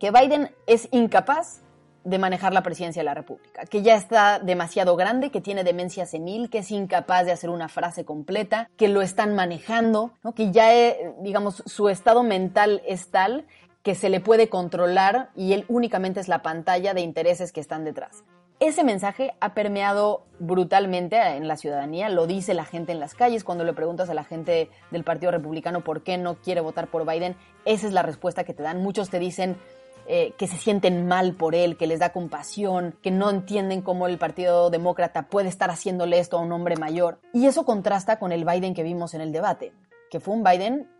que 0.00 0.10
Biden 0.10 0.50
es 0.66 0.88
incapaz 0.90 1.62
de 2.04 2.18
manejar 2.18 2.54
la 2.54 2.62
presidencia 2.62 3.00
de 3.00 3.04
la 3.04 3.14
República, 3.14 3.66
que 3.66 3.82
ya 3.82 3.94
está 3.94 4.38
demasiado 4.38 4.96
grande, 4.96 5.30
que 5.30 5.42
tiene 5.42 5.62
demencia 5.62 6.06
senil, 6.06 6.48
que 6.48 6.58
es 6.58 6.70
incapaz 6.70 7.26
de 7.26 7.32
hacer 7.32 7.50
una 7.50 7.68
frase 7.68 8.06
completa, 8.06 8.70
que 8.78 8.88
lo 8.88 9.02
están 9.02 9.34
manejando, 9.34 10.12
que 10.34 10.50
ya, 10.50 10.74
eh, 10.74 11.14
digamos, 11.20 11.62
su 11.66 11.90
estado 11.90 12.22
mental 12.22 12.82
es 12.86 13.10
tal 13.10 13.46
que 13.82 13.94
se 13.94 14.08
le 14.08 14.20
puede 14.20 14.48
controlar 14.48 15.30
y 15.36 15.52
él 15.52 15.66
únicamente 15.68 16.20
es 16.20 16.28
la 16.28 16.42
pantalla 16.42 16.94
de 16.94 17.02
intereses 17.02 17.52
que 17.52 17.60
están 17.60 17.84
detrás. 17.84 18.24
Ese 18.60 18.84
mensaje 18.84 19.32
ha 19.40 19.54
permeado 19.54 20.26
brutalmente 20.38 21.16
en 21.16 21.48
la 21.48 21.56
ciudadanía, 21.56 22.10
lo 22.10 22.26
dice 22.26 22.52
la 22.52 22.66
gente 22.66 22.92
en 22.92 23.00
las 23.00 23.14
calles, 23.14 23.42
cuando 23.42 23.64
le 23.64 23.72
preguntas 23.72 24.10
a 24.10 24.14
la 24.14 24.24
gente 24.24 24.68
del 24.90 25.02
Partido 25.02 25.32
Republicano 25.32 25.82
por 25.82 26.02
qué 26.02 26.18
no 26.18 26.36
quiere 26.36 26.60
votar 26.60 26.88
por 26.88 27.10
Biden, 27.10 27.36
esa 27.64 27.86
es 27.86 27.94
la 27.94 28.02
respuesta 28.02 28.44
que 28.44 28.52
te 28.52 28.62
dan. 28.62 28.82
Muchos 28.82 29.08
te 29.08 29.18
dicen, 29.18 29.56
eh, 30.12 30.34
que 30.36 30.48
se 30.48 30.56
sienten 30.56 31.06
mal 31.06 31.34
por 31.34 31.54
él, 31.54 31.76
que 31.76 31.86
les 31.86 32.00
da 32.00 32.10
compasión, 32.10 32.98
que 33.00 33.12
no 33.12 33.30
entienden 33.30 33.80
cómo 33.80 34.08
el 34.08 34.18
Partido 34.18 34.68
Demócrata 34.68 35.28
puede 35.28 35.48
estar 35.48 35.70
haciéndole 35.70 36.18
esto 36.18 36.36
a 36.36 36.40
un 36.40 36.50
hombre 36.50 36.74
mayor. 36.74 37.20
Y 37.32 37.46
eso 37.46 37.64
contrasta 37.64 38.18
con 38.18 38.32
el 38.32 38.44
Biden 38.44 38.74
que 38.74 38.82
vimos 38.82 39.14
en 39.14 39.20
el 39.20 39.30
debate, 39.30 39.72
que 40.10 40.18
fue 40.18 40.34
un 40.34 40.42
Biden 40.42 40.90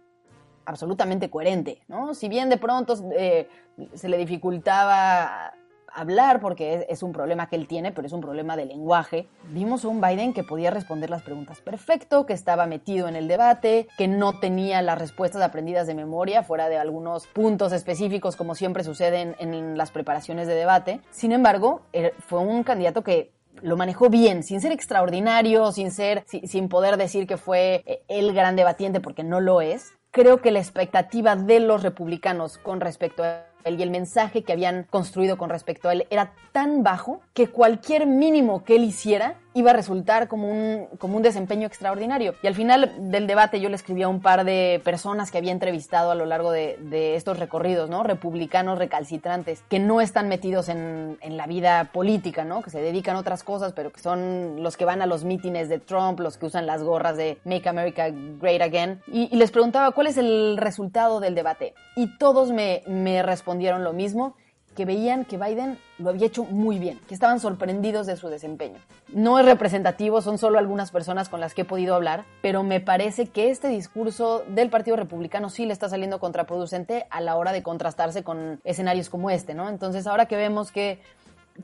absolutamente 0.64 1.28
coherente, 1.28 1.82
¿no? 1.88 2.14
Si 2.14 2.28
bien 2.28 2.48
de 2.50 2.56
pronto 2.56 2.94
eh, 3.18 3.48
se 3.94 4.08
le 4.08 4.16
dificultaba 4.16 5.54
hablar 5.94 6.40
porque 6.40 6.86
es, 6.88 7.02
un 7.02 7.12
problema 7.12 7.48
que 7.48 7.56
él 7.56 7.66
tiene, 7.66 7.92
pero 7.92 8.06
es 8.06 8.12
un 8.12 8.20
problema 8.20 8.56
de 8.56 8.66
lenguaje. 8.66 9.28
Vimos 9.48 9.84
a 9.84 9.88
un 9.88 10.00
Biden 10.00 10.32
que 10.32 10.44
podía 10.44 10.70
responder 10.70 11.10
las 11.10 11.22
preguntas 11.22 11.60
perfecto, 11.60 12.26
que 12.26 12.32
estaba 12.32 12.66
metido 12.66 13.08
en 13.08 13.16
el 13.16 13.28
debate, 13.28 13.88
que 13.96 14.08
no 14.08 14.38
tenía 14.38 14.82
las 14.82 14.98
respuestas 14.98 15.42
aprendidas 15.42 15.86
de 15.86 15.94
memoria 15.94 16.42
fuera 16.42 16.68
de 16.68 16.78
algunos 16.78 17.26
puntos 17.26 17.72
específicos 17.72 18.36
como 18.36 18.54
siempre 18.54 18.84
sucede 18.84 19.34
en, 19.38 19.76
las 19.76 19.90
preparaciones 19.90 20.46
de 20.46 20.54
debate. 20.54 21.00
Sin 21.10 21.32
embargo, 21.32 21.82
eh, 21.92 22.12
fue 22.26 22.40
un 22.40 22.62
candidato 22.62 23.02
que 23.02 23.32
lo 23.62 23.76
manejó 23.76 24.08
bien, 24.08 24.42
sin 24.42 24.60
ser 24.60 24.72
extraordinario, 24.72 25.72
sin 25.72 25.90
ser, 25.90 26.24
sin 26.26 26.68
poder 26.68 26.96
decir 26.96 27.26
que 27.26 27.36
fue 27.36 27.82
eh, 27.86 28.02
el 28.08 28.32
gran 28.32 28.56
debatiente 28.56 29.00
porque 29.00 29.24
no 29.24 29.40
lo 29.40 29.60
es. 29.60 29.92
Creo 30.10 30.40
que 30.40 30.50
la 30.50 30.58
expectativa 30.58 31.36
de 31.36 31.60
los 31.60 31.82
republicanos 31.82 32.58
con 32.58 32.80
respecto 32.80 33.22
a 33.22 33.49
y 33.64 33.82
el 33.82 33.90
mensaje 33.90 34.42
que 34.42 34.52
habían 34.52 34.84
construido 34.84 35.36
con 35.36 35.50
respecto 35.50 35.88
a 35.88 35.92
él 35.92 36.06
era 36.10 36.32
tan 36.52 36.82
bajo 36.82 37.20
que 37.34 37.48
cualquier 37.48 38.06
mínimo 38.06 38.64
que 38.64 38.76
él 38.76 38.84
hiciera 38.84 39.38
iba 39.54 39.70
a 39.70 39.74
resultar 39.74 40.28
como 40.28 40.48
un, 40.48 40.86
como 40.98 41.16
un 41.16 41.22
desempeño 41.22 41.66
extraordinario. 41.66 42.34
Y 42.42 42.46
al 42.46 42.54
final 42.54 42.94
del 43.10 43.26
debate 43.26 43.60
yo 43.60 43.68
le 43.68 43.76
escribí 43.76 44.02
a 44.02 44.08
un 44.08 44.20
par 44.20 44.44
de 44.44 44.80
personas 44.84 45.30
que 45.30 45.38
había 45.38 45.52
entrevistado 45.52 46.10
a 46.10 46.14
lo 46.14 46.26
largo 46.26 46.52
de, 46.52 46.78
de 46.80 47.16
estos 47.16 47.38
recorridos, 47.38 47.90
¿no? 47.90 48.02
Republicanos 48.02 48.78
recalcitrantes, 48.78 49.62
que 49.68 49.78
no 49.78 50.00
están 50.00 50.28
metidos 50.28 50.68
en, 50.68 51.18
en, 51.20 51.36
la 51.36 51.46
vida 51.46 51.90
política, 51.92 52.44
¿no? 52.44 52.62
Que 52.62 52.70
se 52.70 52.80
dedican 52.80 53.16
a 53.16 53.20
otras 53.20 53.42
cosas, 53.42 53.72
pero 53.72 53.90
que 53.92 54.00
son 54.00 54.62
los 54.62 54.76
que 54.76 54.84
van 54.84 55.02
a 55.02 55.06
los 55.06 55.24
mítines 55.24 55.68
de 55.68 55.78
Trump, 55.78 56.20
los 56.20 56.36
que 56.36 56.46
usan 56.46 56.66
las 56.66 56.82
gorras 56.82 57.16
de 57.16 57.38
Make 57.44 57.68
America 57.68 58.08
Great 58.10 58.62
Again. 58.62 59.02
Y, 59.06 59.36
les 59.40 59.50
preguntaba 59.50 59.92
cuál 59.92 60.06
es 60.06 60.18
el 60.18 60.58
resultado 60.58 61.18
del 61.18 61.34
debate. 61.34 61.74
Y 61.96 62.18
todos 62.18 62.50
me, 62.50 62.82
me 62.86 63.22
respondieron 63.22 63.84
lo 63.84 63.94
mismo 63.94 64.36
que 64.76 64.84
veían 64.84 65.24
que 65.24 65.36
Biden 65.36 65.78
lo 65.98 66.10
había 66.10 66.26
hecho 66.26 66.44
muy 66.44 66.78
bien, 66.78 67.00
que 67.08 67.14
estaban 67.14 67.40
sorprendidos 67.40 68.06
de 68.06 68.16
su 68.16 68.28
desempeño. 68.28 68.78
No 69.08 69.38
es 69.38 69.44
representativo, 69.44 70.22
son 70.22 70.38
solo 70.38 70.58
algunas 70.58 70.90
personas 70.90 71.28
con 71.28 71.40
las 71.40 71.54
que 71.54 71.62
he 71.62 71.64
podido 71.64 71.94
hablar, 71.94 72.24
pero 72.40 72.62
me 72.62 72.80
parece 72.80 73.26
que 73.26 73.50
este 73.50 73.68
discurso 73.68 74.44
del 74.48 74.70
Partido 74.70 74.96
Republicano 74.96 75.50
sí 75.50 75.66
le 75.66 75.72
está 75.72 75.88
saliendo 75.88 76.20
contraproducente 76.20 77.06
a 77.10 77.20
la 77.20 77.36
hora 77.36 77.52
de 77.52 77.62
contrastarse 77.62 78.22
con 78.22 78.60
escenarios 78.64 79.10
como 79.10 79.30
este, 79.30 79.54
¿no? 79.54 79.68
Entonces, 79.68 80.06
ahora 80.06 80.26
que 80.26 80.36
vemos 80.36 80.70
que 80.70 81.00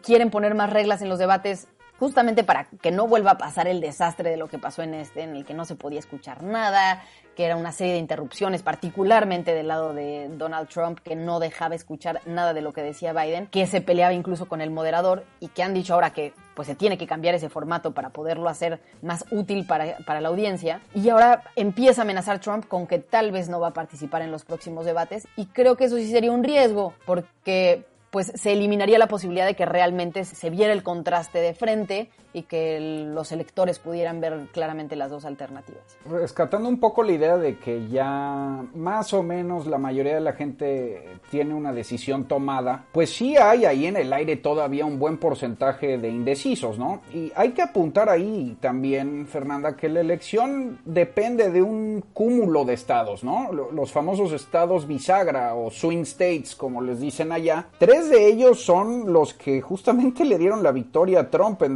quieren 0.02 0.30
poner 0.30 0.54
más 0.54 0.70
reglas 0.70 1.00
en 1.00 1.08
los 1.08 1.18
debates, 1.18 1.68
justamente 1.98 2.44
para 2.44 2.64
que 2.82 2.90
no 2.90 3.06
vuelva 3.06 3.32
a 3.32 3.38
pasar 3.38 3.68
el 3.68 3.80
desastre 3.80 4.30
de 4.30 4.36
lo 4.36 4.48
que 4.48 4.58
pasó 4.58 4.82
en 4.82 4.94
este, 4.94 5.22
en 5.22 5.36
el 5.36 5.44
que 5.44 5.54
no 5.54 5.64
se 5.64 5.76
podía 5.76 5.98
escuchar 5.98 6.42
nada, 6.42 7.02
que 7.36 7.44
era 7.44 7.56
una 7.56 7.70
serie 7.70 7.92
de 7.92 7.98
interrupciones, 8.00 8.62
particularmente 8.62 9.54
del 9.54 9.68
lado 9.68 9.94
de 9.94 10.28
Donald 10.30 10.68
Trump, 10.68 10.98
que 11.00 11.14
no 11.14 11.38
dejaba 11.38 11.74
escuchar 11.74 12.20
nada 12.26 12.54
de 12.54 12.62
lo 12.62 12.72
que 12.72 12.82
decía 12.82 13.12
Biden, 13.12 13.46
que 13.48 13.66
se 13.66 13.82
peleaba 13.82 14.14
incluso 14.14 14.46
con 14.46 14.60
el 14.60 14.70
moderador 14.70 15.24
y 15.38 15.48
que 15.48 15.62
han 15.62 15.74
dicho 15.74 15.94
ahora 15.94 16.12
que 16.12 16.32
pues 16.54 16.66
se 16.66 16.74
tiene 16.74 16.96
que 16.96 17.06
cambiar 17.06 17.34
ese 17.34 17.50
formato 17.50 17.92
para 17.92 18.08
poderlo 18.10 18.48
hacer 18.48 18.80
más 19.02 19.26
útil 19.30 19.66
para, 19.66 19.98
para 20.06 20.22
la 20.22 20.28
audiencia. 20.28 20.80
Y 20.94 21.10
ahora 21.10 21.44
empieza 21.54 22.00
a 22.00 22.04
amenazar 22.04 22.40
Trump 22.40 22.66
con 22.66 22.86
que 22.86 22.98
tal 22.98 23.30
vez 23.30 23.50
no 23.50 23.60
va 23.60 23.68
a 23.68 23.74
participar 23.74 24.22
en 24.22 24.32
los 24.32 24.44
próximos 24.44 24.86
debates 24.86 25.28
y 25.36 25.46
creo 25.46 25.76
que 25.76 25.84
eso 25.84 25.96
sí 25.96 26.10
sería 26.10 26.32
un 26.32 26.42
riesgo 26.42 26.94
porque 27.04 27.84
pues 28.10 28.32
se 28.34 28.52
eliminaría 28.52 28.98
la 28.98 29.08
posibilidad 29.08 29.44
de 29.44 29.54
que 29.54 29.66
realmente 29.66 30.24
se 30.24 30.48
viera 30.48 30.72
el 30.72 30.82
contraste 30.82 31.38
de 31.38 31.52
frente 31.52 32.08
y 32.36 32.42
que 32.42 32.78
los 33.14 33.32
electores 33.32 33.78
pudieran 33.78 34.20
ver 34.20 34.48
claramente 34.52 34.94
las 34.94 35.10
dos 35.10 35.24
alternativas. 35.24 35.96
Rescatando 36.04 36.68
un 36.68 36.78
poco 36.78 37.02
la 37.02 37.12
idea 37.12 37.38
de 37.38 37.56
que 37.56 37.88
ya 37.88 38.62
más 38.74 39.14
o 39.14 39.22
menos 39.22 39.66
la 39.66 39.78
mayoría 39.78 40.16
de 40.16 40.20
la 40.20 40.34
gente 40.34 41.02
tiene 41.30 41.54
una 41.54 41.72
decisión 41.72 42.28
tomada, 42.28 42.84
pues 42.92 43.08
sí 43.08 43.38
hay 43.38 43.64
ahí 43.64 43.86
en 43.86 43.96
el 43.96 44.12
aire 44.12 44.36
todavía 44.36 44.84
un 44.84 44.98
buen 44.98 45.16
porcentaje 45.16 45.96
de 45.96 46.10
indecisos, 46.10 46.78
¿no? 46.78 47.00
Y 47.14 47.32
hay 47.34 47.52
que 47.52 47.62
apuntar 47.62 48.10
ahí 48.10 48.58
también, 48.60 49.26
Fernanda, 49.26 49.74
que 49.74 49.88
la 49.88 50.00
elección 50.00 50.78
depende 50.84 51.50
de 51.50 51.62
un 51.62 52.04
cúmulo 52.12 52.66
de 52.66 52.74
estados, 52.74 53.24
¿no? 53.24 53.50
Los 53.50 53.92
famosos 53.92 54.32
estados 54.32 54.86
bisagra 54.86 55.54
o 55.54 55.70
swing 55.70 56.02
states, 56.02 56.54
como 56.54 56.82
les 56.82 57.00
dicen 57.00 57.32
allá. 57.32 57.68
Tres 57.78 58.10
de 58.10 58.26
ellos 58.26 58.60
son 58.62 59.10
los 59.10 59.32
que 59.32 59.62
justamente 59.62 60.26
le 60.26 60.36
dieron 60.36 60.62
la 60.62 60.72
victoria 60.72 61.20
a 61.20 61.30
Trump 61.30 61.62
en 61.62 61.74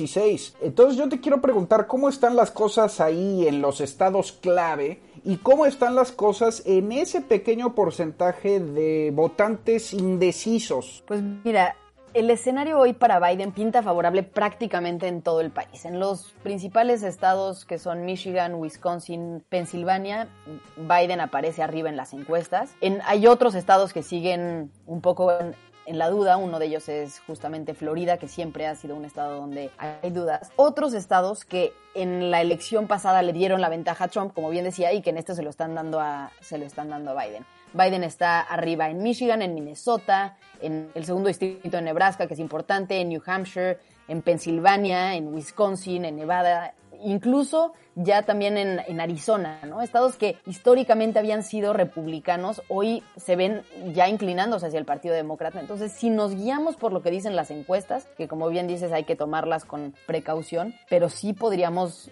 2016 0.00 0.56
entonces 0.62 0.96
yo 0.96 1.08
te 1.08 1.20
quiero 1.20 1.40
preguntar 1.40 1.86
cómo 1.86 2.08
están 2.08 2.36
las 2.36 2.50
cosas 2.50 3.00
ahí 3.00 3.46
en 3.46 3.60
los 3.60 3.80
estados 3.80 4.32
clave 4.32 5.00
y 5.24 5.36
cómo 5.36 5.66
están 5.66 5.94
las 5.94 6.12
cosas 6.12 6.62
en 6.66 6.92
ese 6.92 7.20
pequeño 7.20 7.74
porcentaje 7.74 8.58
de 8.60 9.10
votantes 9.14 9.92
indecisos. 9.92 11.04
Pues 11.06 11.22
mira, 11.44 11.76
el 12.14 12.30
escenario 12.30 12.78
hoy 12.78 12.92
para 12.92 13.20
Biden 13.20 13.52
pinta 13.52 13.82
favorable 13.82 14.22
prácticamente 14.22 15.06
en 15.06 15.22
todo 15.22 15.40
el 15.40 15.50
país. 15.50 15.84
En 15.84 16.00
los 16.00 16.34
principales 16.42 17.02
estados 17.02 17.64
que 17.64 17.78
son 17.78 18.04
Michigan, 18.04 18.54
Wisconsin, 18.54 19.44
Pensilvania, 19.48 20.28
Biden 20.76 21.20
aparece 21.20 21.62
arriba 21.62 21.88
en 21.88 21.96
las 21.96 22.12
encuestas. 22.12 22.74
En, 22.80 23.00
hay 23.04 23.26
otros 23.26 23.54
estados 23.54 23.92
que 23.92 24.02
siguen 24.02 24.70
un 24.86 25.00
poco 25.00 25.30
en, 25.32 25.54
en 25.90 25.98
la 25.98 26.08
duda. 26.08 26.36
Uno 26.36 26.60
de 26.60 26.66
ellos 26.66 26.88
es 26.88 27.20
justamente 27.26 27.74
Florida, 27.74 28.16
que 28.16 28.28
siempre 28.28 28.66
ha 28.68 28.76
sido 28.76 28.94
un 28.94 29.04
estado 29.04 29.36
donde 29.36 29.70
hay 29.76 30.10
dudas. 30.10 30.52
Otros 30.54 30.94
estados 30.94 31.44
que 31.44 31.72
en 31.94 32.30
la 32.30 32.40
elección 32.40 32.86
pasada 32.86 33.22
le 33.22 33.32
dieron 33.32 33.60
la 33.60 33.68
ventaja 33.68 34.04
a 34.04 34.08
Trump, 34.08 34.32
como 34.32 34.50
bien 34.50 34.64
decía, 34.64 34.92
y 34.92 35.02
que 35.02 35.10
en 35.10 35.18
este 35.18 35.34
se 35.34 35.42
lo 35.42 35.50
están 35.50 35.74
dando 35.74 35.98
a, 35.98 36.30
se 36.40 36.58
lo 36.58 36.64
están 36.64 36.90
dando 36.90 37.10
a 37.10 37.24
Biden. 37.24 37.44
Biden 37.72 38.04
está 38.04 38.40
arriba 38.40 38.88
en 38.88 39.02
Michigan, 39.02 39.42
en 39.42 39.52
Minnesota, 39.52 40.36
en 40.60 40.92
el 40.94 41.04
segundo 41.04 41.26
distrito 41.26 41.76
de 41.76 41.82
Nebraska, 41.82 42.28
que 42.28 42.34
es 42.34 42.40
importante, 42.40 43.00
en 43.00 43.08
New 43.08 43.22
Hampshire, 43.26 43.78
en 44.06 44.22
Pensilvania, 44.22 45.14
en 45.16 45.34
Wisconsin, 45.34 46.04
en 46.04 46.16
Nevada 46.16 46.74
incluso 47.02 47.72
ya 47.94 48.22
también 48.22 48.56
en, 48.56 48.80
en, 48.86 49.00
Arizona, 49.00 49.60
¿no? 49.66 49.82
Estados 49.82 50.16
que 50.16 50.38
históricamente 50.46 51.18
habían 51.18 51.42
sido 51.42 51.72
republicanos, 51.72 52.62
hoy 52.68 53.02
se 53.16 53.36
ven 53.36 53.62
ya 53.92 54.08
inclinándose 54.08 54.66
hacia 54.66 54.78
el 54.78 54.84
Partido 54.84 55.14
Demócrata. 55.14 55.60
Entonces, 55.60 55.92
si 55.92 56.10
nos 56.10 56.34
guiamos 56.34 56.76
por 56.76 56.92
lo 56.92 57.02
que 57.02 57.10
dicen 57.10 57.36
las 57.36 57.50
encuestas, 57.50 58.06
que 58.16 58.28
como 58.28 58.48
bien 58.48 58.66
dices 58.66 58.92
hay 58.92 59.04
que 59.04 59.16
tomarlas 59.16 59.64
con 59.64 59.94
precaución, 60.06 60.74
pero 60.88 61.08
sí 61.08 61.32
podríamos 61.32 62.10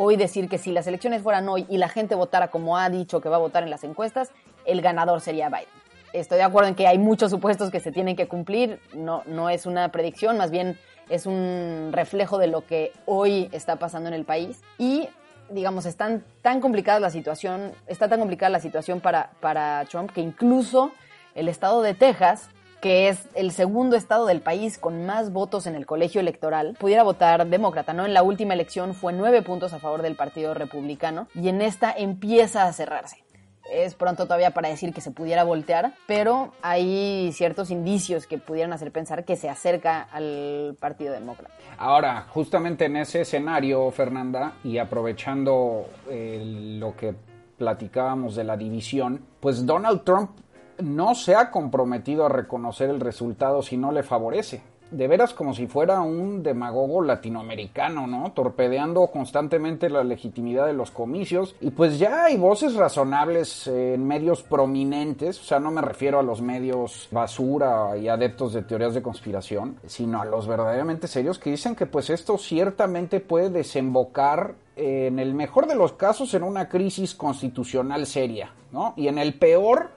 hoy 0.00 0.16
decir 0.16 0.48
que 0.48 0.58
si 0.58 0.70
las 0.70 0.86
elecciones 0.86 1.22
fueran 1.22 1.48
hoy 1.48 1.66
y 1.68 1.76
la 1.76 1.88
gente 1.88 2.14
votara 2.14 2.48
como 2.48 2.76
ha 2.78 2.88
dicho 2.88 3.20
que 3.20 3.28
va 3.28 3.36
a 3.36 3.40
votar 3.40 3.64
en 3.64 3.70
las 3.70 3.82
encuestas, 3.82 4.30
el 4.64 4.80
ganador 4.80 5.20
sería 5.20 5.48
Biden. 5.48 5.66
Estoy 6.12 6.38
de 6.38 6.44
acuerdo 6.44 6.68
en 6.68 6.74
que 6.74 6.86
hay 6.86 6.98
muchos 6.98 7.30
supuestos 7.30 7.70
que 7.70 7.80
se 7.80 7.90
tienen 7.90 8.14
que 8.14 8.28
cumplir, 8.28 8.80
no, 8.94 9.22
no 9.26 9.50
es 9.50 9.66
una 9.66 9.90
predicción, 9.90 10.38
más 10.38 10.50
bien 10.50 10.78
es 11.08 11.26
un 11.26 11.90
reflejo 11.92 12.38
de 12.38 12.48
lo 12.48 12.66
que 12.66 12.92
hoy 13.06 13.48
está 13.52 13.76
pasando 13.76 14.08
en 14.08 14.14
el 14.14 14.24
país. 14.24 14.60
Y 14.78 15.08
digamos, 15.50 15.86
están 15.86 16.24
tan 16.42 16.60
complicada 16.60 17.00
la 17.00 17.10
situación, 17.10 17.72
está 17.86 18.08
tan 18.08 18.20
complicada 18.20 18.50
la 18.50 18.60
situación 18.60 19.00
para, 19.00 19.30
para 19.40 19.84
Trump 19.86 20.10
que 20.12 20.20
incluso 20.20 20.92
el 21.34 21.48
estado 21.48 21.82
de 21.82 21.94
Texas, 21.94 22.48
que 22.80 23.08
es 23.08 23.28
el 23.34 23.52
segundo 23.52 23.96
estado 23.96 24.26
del 24.26 24.40
país 24.40 24.78
con 24.78 25.06
más 25.06 25.32
votos 25.32 25.66
en 25.66 25.74
el 25.74 25.86
colegio 25.86 26.20
electoral, 26.20 26.76
pudiera 26.78 27.02
votar 27.02 27.46
demócrata, 27.46 27.92
¿no? 27.92 28.06
En 28.06 28.14
la 28.14 28.22
última 28.22 28.54
elección 28.54 28.94
fue 28.94 29.12
nueve 29.12 29.42
puntos 29.42 29.72
a 29.72 29.78
favor 29.78 30.02
del 30.02 30.16
Partido 30.16 30.54
Republicano 30.54 31.28
y 31.34 31.48
en 31.48 31.62
esta 31.62 31.92
empieza 31.92 32.64
a 32.64 32.72
cerrarse. 32.72 33.27
Es 33.70 33.94
pronto 33.94 34.24
todavía 34.24 34.52
para 34.52 34.68
decir 34.68 34.92
que 34.92 35.00
se 35.00 35.10
pudiera 35.10 35.44
voltear, 35.44 35.94
pero 36.06 36.52
hay 36.62 37.30
ciertos 37.32 37.70
indicios 37.70 38.26
que 38.26 38.38
pudieran 38.38 38.72
hacer 38.72 38.92
pensar 38.92 39.24
que 39.24 39.36
se 39.36 39.48
acerca 39.48 40.02
al 40.02 40.76
Partido 40.80 41.12
Demócrata. 41.12 41.54
Ahora, 41.76 42.26
justamente 42.28 42.86
en 42.86 42.96
ese 42.96 43.22
escenario, 43.22 43.90
Fernanda, 43.90 44.54
y 44.64 44.78
aprovechando 44.78 45.86
eh, 46.08 46.42
lo 46.78 46.96
que 46.96 47.14
platicábamos 47.58 48.36
de 48.36 48.44
la 48.44 48.56
división, 48.56 49.24
pues 49.40 49.66
Donald 49.66 50.02
Trump 50.04 50.30
no 50.78 51.14
se 51.14 51.34
ha 51.34 51.50
comprometido 51.50 52.26
a 52.26 52.28
reconocer 52.28 52.88
el 52.88 53.00
resultado 53.00 53.62
si 53.62 53.76
no 53.76 53.92
le 53.92 54.02
favorece. 54.02 54.62
De 54.90 55.06
veras 55.06 55.34
como 55.34 55.52
si 55.52 55.66
fuera 55.66 56.00
un 56.00 56.42
demagogo 56.42 57.02
latinoamericano, 57.02 58.06
¿no? 58.06 58.32
Torpedeando 58.32 59.06
constantemente 59.08 59.90
la 59.90 60.02
legitimidad 60.02 60.66
de 60.66 60.72
los 60.72 60.90
comicios. 60.90 61.54
Y 61.60 61.70
pues 61.70 61.98
ya 61.98 62.24
hay 62.24 62.38
voces 62.38 62.74
razonables 62.74 63.66
en 63.66 64.06
medios 64.06 64.42
prominentes, 64.42 65.38
o 65.40 65.44
sea, 65.44 65.60
no 65.60 65.70
me 65.70 65.82
refiero 65.82 66.18
a 66.18 66.22
los 66.22 66.40
medios 66.40 67.08
basura 67.10 67.96
y 67.98 68.08
adeptos 68.08 68.54
de 68.54 68.62
teorías 68.62 68.94
de 68.94 69.02
conspiración, 69.02 69.76
sino 69.86 70.22
a 70.22 70.24
los 70.24 70.46
verdaderamente 70.46 71.06
serios 71.06 71.38
que 71.38 71.50
dicen 71.50 71.74
que 71.74 71.86
pues 71.86 72.08
esto 72.08 72.38
ciertamente 72.38 73.20
puede 73.20 73.50
desembocar 73.50 74.54
en 74.76 75.18
el 75.18 75.34
mejor 75.34 75.66
de 75.66 75.74
los 75.74 75.92
casos 75.92 76.32
en 76.34 76.44
una 76.44 76.68
crisis 76.68 77.14
constitucional 77.14 78.06
seria, 78.06 78.52
¿no? 78.72 78.94
Y 78.96 79.08
en 79.08 79.18
el 79.18 79.34
peor 79.34 79.90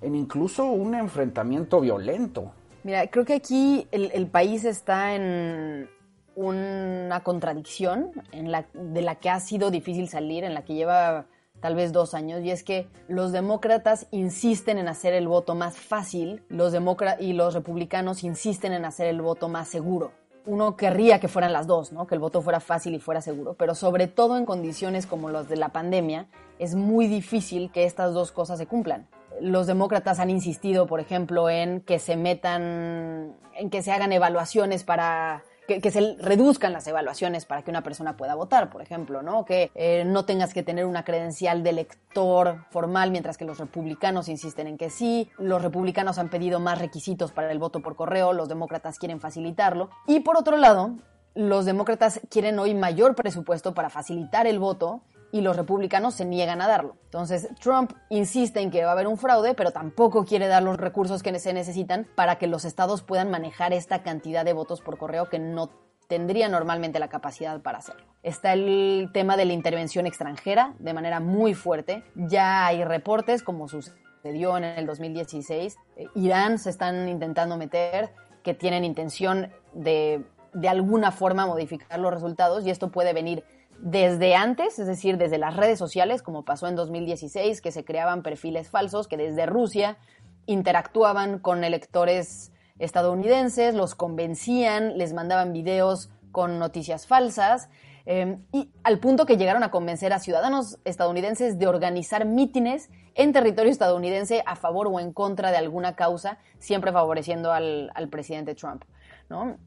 en 0.00 0.14
incluso 0.14 0.64
un 0.64 0.94
enfrentamiento 0.94 1.80
violento. 1.80 2.52
Mira, 2.84 3.06
creo 3.06 3.24
que 3.24 3.34
aquí 3.34 3.86
el, 3.92 4.26
país 4.26 4.64
está 4.64 5.14
en 5.14 5.88
una 6.34 7.20
contradicción 7.22 8.10
de 8.32 9.02
la 9.02 9.14
que 9.16 9.30
ha 9.30 9.38
sido 9.38 9.70
difícil 9.70 10.08
salir, 10.08 10.42
en 10.42 10.54
la 10.54 10.64
que 10.64 10.74
lleva 10.74 11.26
tal 11.60 11.76
vez 11.76 11.92
dos 11.92 12.12
años, 12.12 12.42
y 12.42 12.50
es 12.50 12.64
que 12.64 12.88
los 13.06 13.30
demócratas 13.30 14.08
insisten 14.10 14.78
en 14.78 14.88
hacer 14.88 15.14
el 15.14 15.28
voto 15.28 15.54
más 15.54 15.76
fácil 15.76 16.42
los 16.48 16.74
y 17.20 17.34
los 17.34 17.54
republicanos 17.54 18.24
insisten 18.24 18.72
en 18.72 18.84
hacer 18.84 19.06
el 19.06 19.22
voto 19.22 19.48
más 19.48 19.68
seguro. 19.68 20.10
Uno 20.44 20.76
querría 20.76 21.20
que 21.20 21.28
fueran 21.28 21.52
las 21.52 21.68
dos, 21.68 21.92
¿no? 21.92 22.08
que 22.08 22.16
el 22.16 22.20
voto 22.20 22.42
fuera 22.42 22.58
fácil 22.58 22.96
y 22.96 22.98
fuera 22.98 23.20
seguro, 23.20 23.54
pero 23.54 23.76
sobre 23.76 24.08
todo 24.08 24.36
en 24.36 24.44
condiciones 24.44 25.06
como 25.06 25.30
las 25.30 25.48
de 25.48 25.56
la 25.56 25.68
pandemia, 25.68 26.26
es 26.58 26.74
muy 26.74 27.06
difícil 27.06 27.70
que 27.70 27.84
estas 27.84 28.12
dos 28.12 28.32
cosas 28.32 28.58
se 28.58 28.66
cumplan 28.66 29.06
los 29.42 29.66
demócratas 29.66 30.20
han 30.20 30.30
insistido, 30.30 30.86
por 30.86 31.00
ejemplo, 31.00 31.50
en 31.50 31.80
que 31.80 31.98
se 31.98 32.16
metan, 32.16 33.36
en 33.54 33.70
que 33.70 33.82
se 33.82 33.92
hagan 33.92 34.12
evaluaciones 34.12 34.84
para 34.84 35.42
que, 35.66 35.90
se 35.90 36.16
reduzcan 36.18 36.72
las 36.72 36.86
evaluaciones 36.86 37.46
para 37.46 37.62
que 37.62 37.70
una 37.70 37.82
persona 37.82 38.16
pueda 38.16 38.34
votar, 38.34 38.70
por 38.70 38.82
ejemplo, 38.82 39.22
¿no? 39.22 39.44
Que 39.44 39.70
eh, 39.74 40.04
no 40.04 40.24
tengas 40.24 40.52
que 40.52 40.62
tener 40.62 40.86
una 40.86 41.04
credencial 41.04 41.62
de 41.62 41.70
elector 41.70 42.64
formal, 42.70 43.10
mientras 43.10 43.36
que 43.36 43.44
los 43.44 43.58
republicanos 43.58 44.28
insisten 44.28 44.66
en 44.66 44.76
que 44.76 44.90
sí. 44.90 45.30
Los 45.38 45.62
republicanos 45.62 46.18
han 46.18 46.28
pedido 46.28 46.60
más 46.60 46.78
requisitos 46.78 47.32
para 47.32 47.50
el 47.50 47.58
voto 47.58 47.80
por 47.80 47.96
correo, 47.96 48.32
los 48.32 48.48
demócratas 48.48 48.98
quieren 48.98 49.20
facilitarlo. 49.20 49.90
Y 50.06 50.20
por 50.20 50.36
otro 50.36 50.56
lado, 50.56 50.96
los 51.34 51.64
demócratas 51.64 52.20
quieren 52.28 52.58
hoy 52.58 52.74
mayor 52.74 53.14
presupuesto 53.14 53.74
para 53.74 53.88
facilitar 53.88 54.46
el 54.46 54.58
voto 54.58 55.02
y 55.32 55.40
los 55.40 55.56
republicanos 55.56 56.14
se 56.14 56.26
niegan 56.26 56.60
a 56.60 56.68
darlo. 56.68 56.96
Entonces, 57.04 57.48
Trump 57.58 57.92
insiste 58.10 58.60
en 58.60 58.70
que 58.70 58.84
va 58.84 58.90
a 58.90 58.92
haber 58.92 59.08
un 59.08 59.16
fraude, 59.16 59.54
pero 59.54 59.72
tampoco 59.72 60.24
quiere 60.24 60.46
dar 60.46 60.62
los 60.62 60.76
recursos 60.76 61.22
que 61.22 61.36
se 61.38 61.54
necesitan 61.54 62.06
para 62.14 62.36
que 62.36 62.46
los 62.46 62.64
estados 62.66 63.02
puedan 63.02 63.30
manejar 63.30 63.72
esta 63.72 64.02
cantidad 64.02 64.44
de 64.44 64.52
votos 64.52 64.82
por 64.82 64.98
correo 64.98 65.30
que 65.30 65.38
no 65.38 65.70
tendría 66.06 66.50
normalmente 66.50 66.98
la 66.98 67.08
capacidad 67.08 67.62
para 67.62 67.78
hacerlo. 67.78 68.04
Está 68.22 68.52
el 68.52 69.08
tema 69.14 69.38
de 69.38 69.46
la 69.46 69.54
intervención 69.54 70.06
extranjera 70.06 70.74
de 70.78 70.92
manera 70.92 71.18
muy 71.18 71.54
fuerte. 71.54 72.04
Ya 72.14 72.66
hay 72.66 72.84
reportes, 72.84 73.42
como 73.42 73.68
sucedió 73.68 74.58
en 74.58 74.64
el 74.64 74.84
2016, 74.84 75.78
eh, 75.96 76.06
Irán 76.14 76.58
se 76.58 76.68
están 76.68 77.08
intentando 77.08 77.56
meter, 77.56 78.12
que 78.42 78.52
tienen 78.52 78.84
intención 78.84 79.50
de 79.72 80.26
de 80.52 80.68
alguna 80.68 81.10
forma 81.10 81.46
modificar 81.46 81.98
los 81.98 82.12
resultados 82.12 82.66
y 82.66 82.70
esto 82.70 82.90
puede 82.90 83.12
venir 83.12 83.44
desde 83.82 84.36
antes, 84.36 84.78
es 84.78 84.86
decir, 84.86 85.18
desde 85.18 85.38
las 85.38 85.56
redes 85.56 85.76
sociales, 85.76 86.22
como 86.22 86.44
pasó 86.44 86.68
en 86.68 86.76
2016, 86.76 87.60
que 87.60 87.72
se 87.72 87.84
creaban 87.84 88.22
perfiles 88.22 88.70
falsos 88.70 89.08
que 89.08 89.16
desde 89.16 89.44
Rusia 89.44 89.98
interactuaban 90.46 91.40
con 91.40 91.64
electores 91.64 92.52
estadounidenses, 92.78 93.74
los 93.74 93.96
convencían, 93.96 94.98
les 94.98 95.12
mandaban 95.12 95.52
videos 95.52 96.10
con 96.30 96.60
noticias 96.60 97.08
falsas, 97.08 97.70
eh, 98.06 98.38
y 98.52 98.70
al 98.84 99.00
punto 99.00 99.26
que 99.26 99.36
llegaron 99.36 99.64
a 99.64 99.72
convencer 99.72 100.12
a 100.12 100.20
ciudadanos 100.20 100.78
estadounidenses 100.84 101.58
de 101.58 101.66
organizar 101.66 102.24
mítines 102.24 102.88
en 103.16 103.32
territorio 103.32 103.72
estadounidense 103.72 104.44
a 104.46 104.54
favor 104.54 104.86
o 104.86 105.00
en 105.00 105.12
contra 105.12 105.50
de 105.50 105.56
alguna 105.56 105.96
causa, 105.96 106.38
siempre 106.60 106.92
favoreciendo 106.92 107.52
al 107.52 108.08
presidente 108.10 108.54
Trump. 108.54 108.84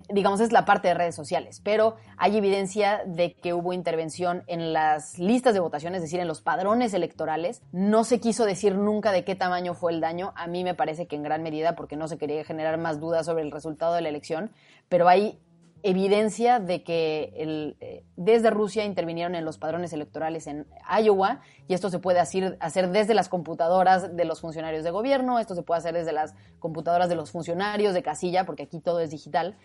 Digamos, 0.10 0.40
es 0.40 0.52
la 0.52 0.66
parte 0.66 0.88
de 0.88 0.94
redes 0.94 1.16
sociales, 1.16 1.62
pero 1.64 1.96
hay 2.18 2.38
evidencia 2.38 3.02
de 3.06 3.34
que 3.34 3.54
hubo 3.54 3.74
intervención 3.74 4.44
en 4.48 4.74
las 4.74 5.18
listas 5.20 5.54
de 5.54 5.60
votación, 5.60 5.96
es 5.96 6.02
decir, 6.02 6.20
en 6.20 6.28
los 6.28 6.42
padrones 6.42 6.94
electorales. 6.94 7.62
No 7.72 8.04
se 8.04 8.20
quiso 8.20 8.46
decir 8.46 8.76
nunca 8.76 9.12
de 9.12 9.24
qué 9.24 9.36
tamaño 9.36 9.74
fue 9.74 9.92
el 9.92 10.02
daño. 10.02 10.34
A 10.36 10.48
mí 10.48 10.64
me 10.64 10.74
parece 10.74 11.08
que 11.08 11.16
en 11.16 11.24
gran 11.24 11.44
medida 11.44 11.76
porque 11.76 11.96
no 11.96 12.08
se 12.08 12.18
quería 12.18 12.44
generar 12.44 12.78
más 12.78 13.00
dudas 13.00 13.26
sobre 13.26 13.44
el 13.44 13.52
resultado 13.52 13.94
de 13.94 14.02
la 14.02 14.10
elección, 14.10 14.52
pero 14.90 15.08
hay 15.08 15.40
evidencia 15.86 16.60
de 16.60 16.84
que 16.84 17.32
el, 17.38 17.78
eh, 17.80 18.04
desde 18.16 18.50
Rusia 18.50 18.86
intervinieron 18.86 19.36
en 19.36 19.46
los 19.46 19.60
padrones 19.60 19.94
electorales 19.94 20.48
en 20.48 20.66
Iowa 20.90 21.42
y 21.68 21.76
esto 21.76 21.92
se 21.92 22.00
puede 22.00 22.20
hacer, 22.20 22.58
hacer 22.60 22.90
desde 22.90 23.14
las 23.14 23.30
computadoras 23.30 24.16
de 24.16 24.26
los 24.26 24.42
funcionarios 24.42 24.84
de 24.84 24.90
gobierno, 24.90 25.38
esto 25.38 25.54
se 25.54 25.62
puede 25.62 25.78
hacer 25.78 25.94
desde 25.94 26.12
las 26.12 26.34
computadoras 26.58 27.08
de 27.08 27.16
los 27.16 27.30
funcionarios 27.30 27.94
de 27.94 28.02
casilla, 28.02 28.48
porque 28.48 28.64
aquí 28.64 28.80
todo 28.80 29.00
es 29.00 29.12
digital. 29.12 29.58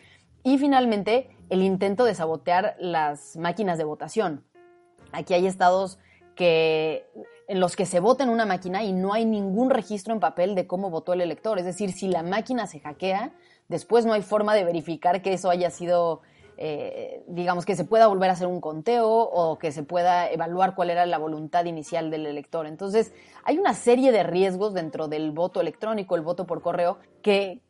Y 0.43 0.59
finalmente, 0.59 1.31
el 1.49 1.63
intento 1.63 2.05
de 2.05 2.15
sabotear 2.15 2.77
las 2.79 3.39
máquinas 3.39 3.79
de 3.79 3.85
votación. 3.85 4.45
Aquí 5.13 5.33
hay 5.33 5.47
estados 5.47 5.99
que 6.35 7.07
en 7.51 7.61
los 7.61 7.77
que 7.77 7.87
se 7.87 8.01
vota 8.01 8.25
en 8.25 8.31
una 8.31 8.47
máquina 8.47 8.83
y 8.85 8.93
no 8.93 9.13
hay 9.13 9.25
ningún 9.25 9.71
registro 9.71 10.15
en 10.15 10.21
papel 10.21 10.55
de 10.55 10.67
cómo 10.67 10.91
votó 10.91 11.13
el 11.13 11.21
elector. 11.21 11.59
Es 11.59 11.65
decir, 11.65 11.93
si 11.93 12.09
la 12.09 12.23
máquina 12.23 12.67
se 12.67 12.81
hackea, 12.81 13.33
Después 13.71 14.05
no 14.05 14.15
hay 14.15 14.23
forma 14.23 14.57
de 14.57 14.65
verificar 14.65 15.23
que 15.23 15.33
eso 15.33 15.49
haya 15.49 15.71
sido, 15.71 16.23
eh, 16.57 17.23
digamos, 17.29 17.65
que 17.65 17.77
se 17.77 17.85
pueda 17.85 18.09
volver 18.09 18.29
a 18.29 18.33
hacer 18.33 18.49
un 18.49 18.61
conteo 18.61 19.09
o 19.09 19.59
que 19.61 19.71
se 19.71 19.85
pueda 19.85 20.29
evaluar 20.29 20.75
cuál 20.75 20.91
era 20.91 21.07
la 21.07 21.19
voluntad 21.19 21.65
inicial 21.67 22.11
del 22.11 22.27
elector. 22.27 22.67
Entonces, 22.67 23.13
hay 23.45 23.59
una 23.59 23.75
serie 23.75 24.11
de 24.11 24.25
riesgos 24.25 24.75
dentro 24.75 25.07
del 25.07 25.31
voto 25.31 25.61
electrónico, 25.61 26.17
el 26.17 26.23
voto 26.23 26.49
por 26.49 26.63
correo, 26.63 26.99
que 27.23 27.61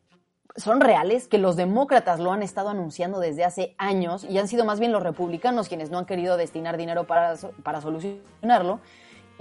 son 0.55 0.81
reales, 0.81 1.27
que 1.27 1.37
los 1.37 1.55
demócratas 1.55 2.19
lo 2.19 2.31
han 2.31 2.41
estado 2.41 2.69
anunciando 2.69 3.19
desde 3.19 3.43
hace 3.43 3.75
años 3.77 4.23
y 4.23 4.39
han 4.39 4.47
sido 4.47 4.65
más 4.65 4.79
bien 4.79 4.91
los 4.91 5.03
republicanos 5.03 5.67
quienes 5.67 5.91
no 5.91 5.99
han 5.99 6.07
querido 6.07 6.35
destinar 6.35 6.77
dinero 6.77 7.05
para, 7.05 7.35
para 7.61 7.79
solucionarlo 7.79 8.79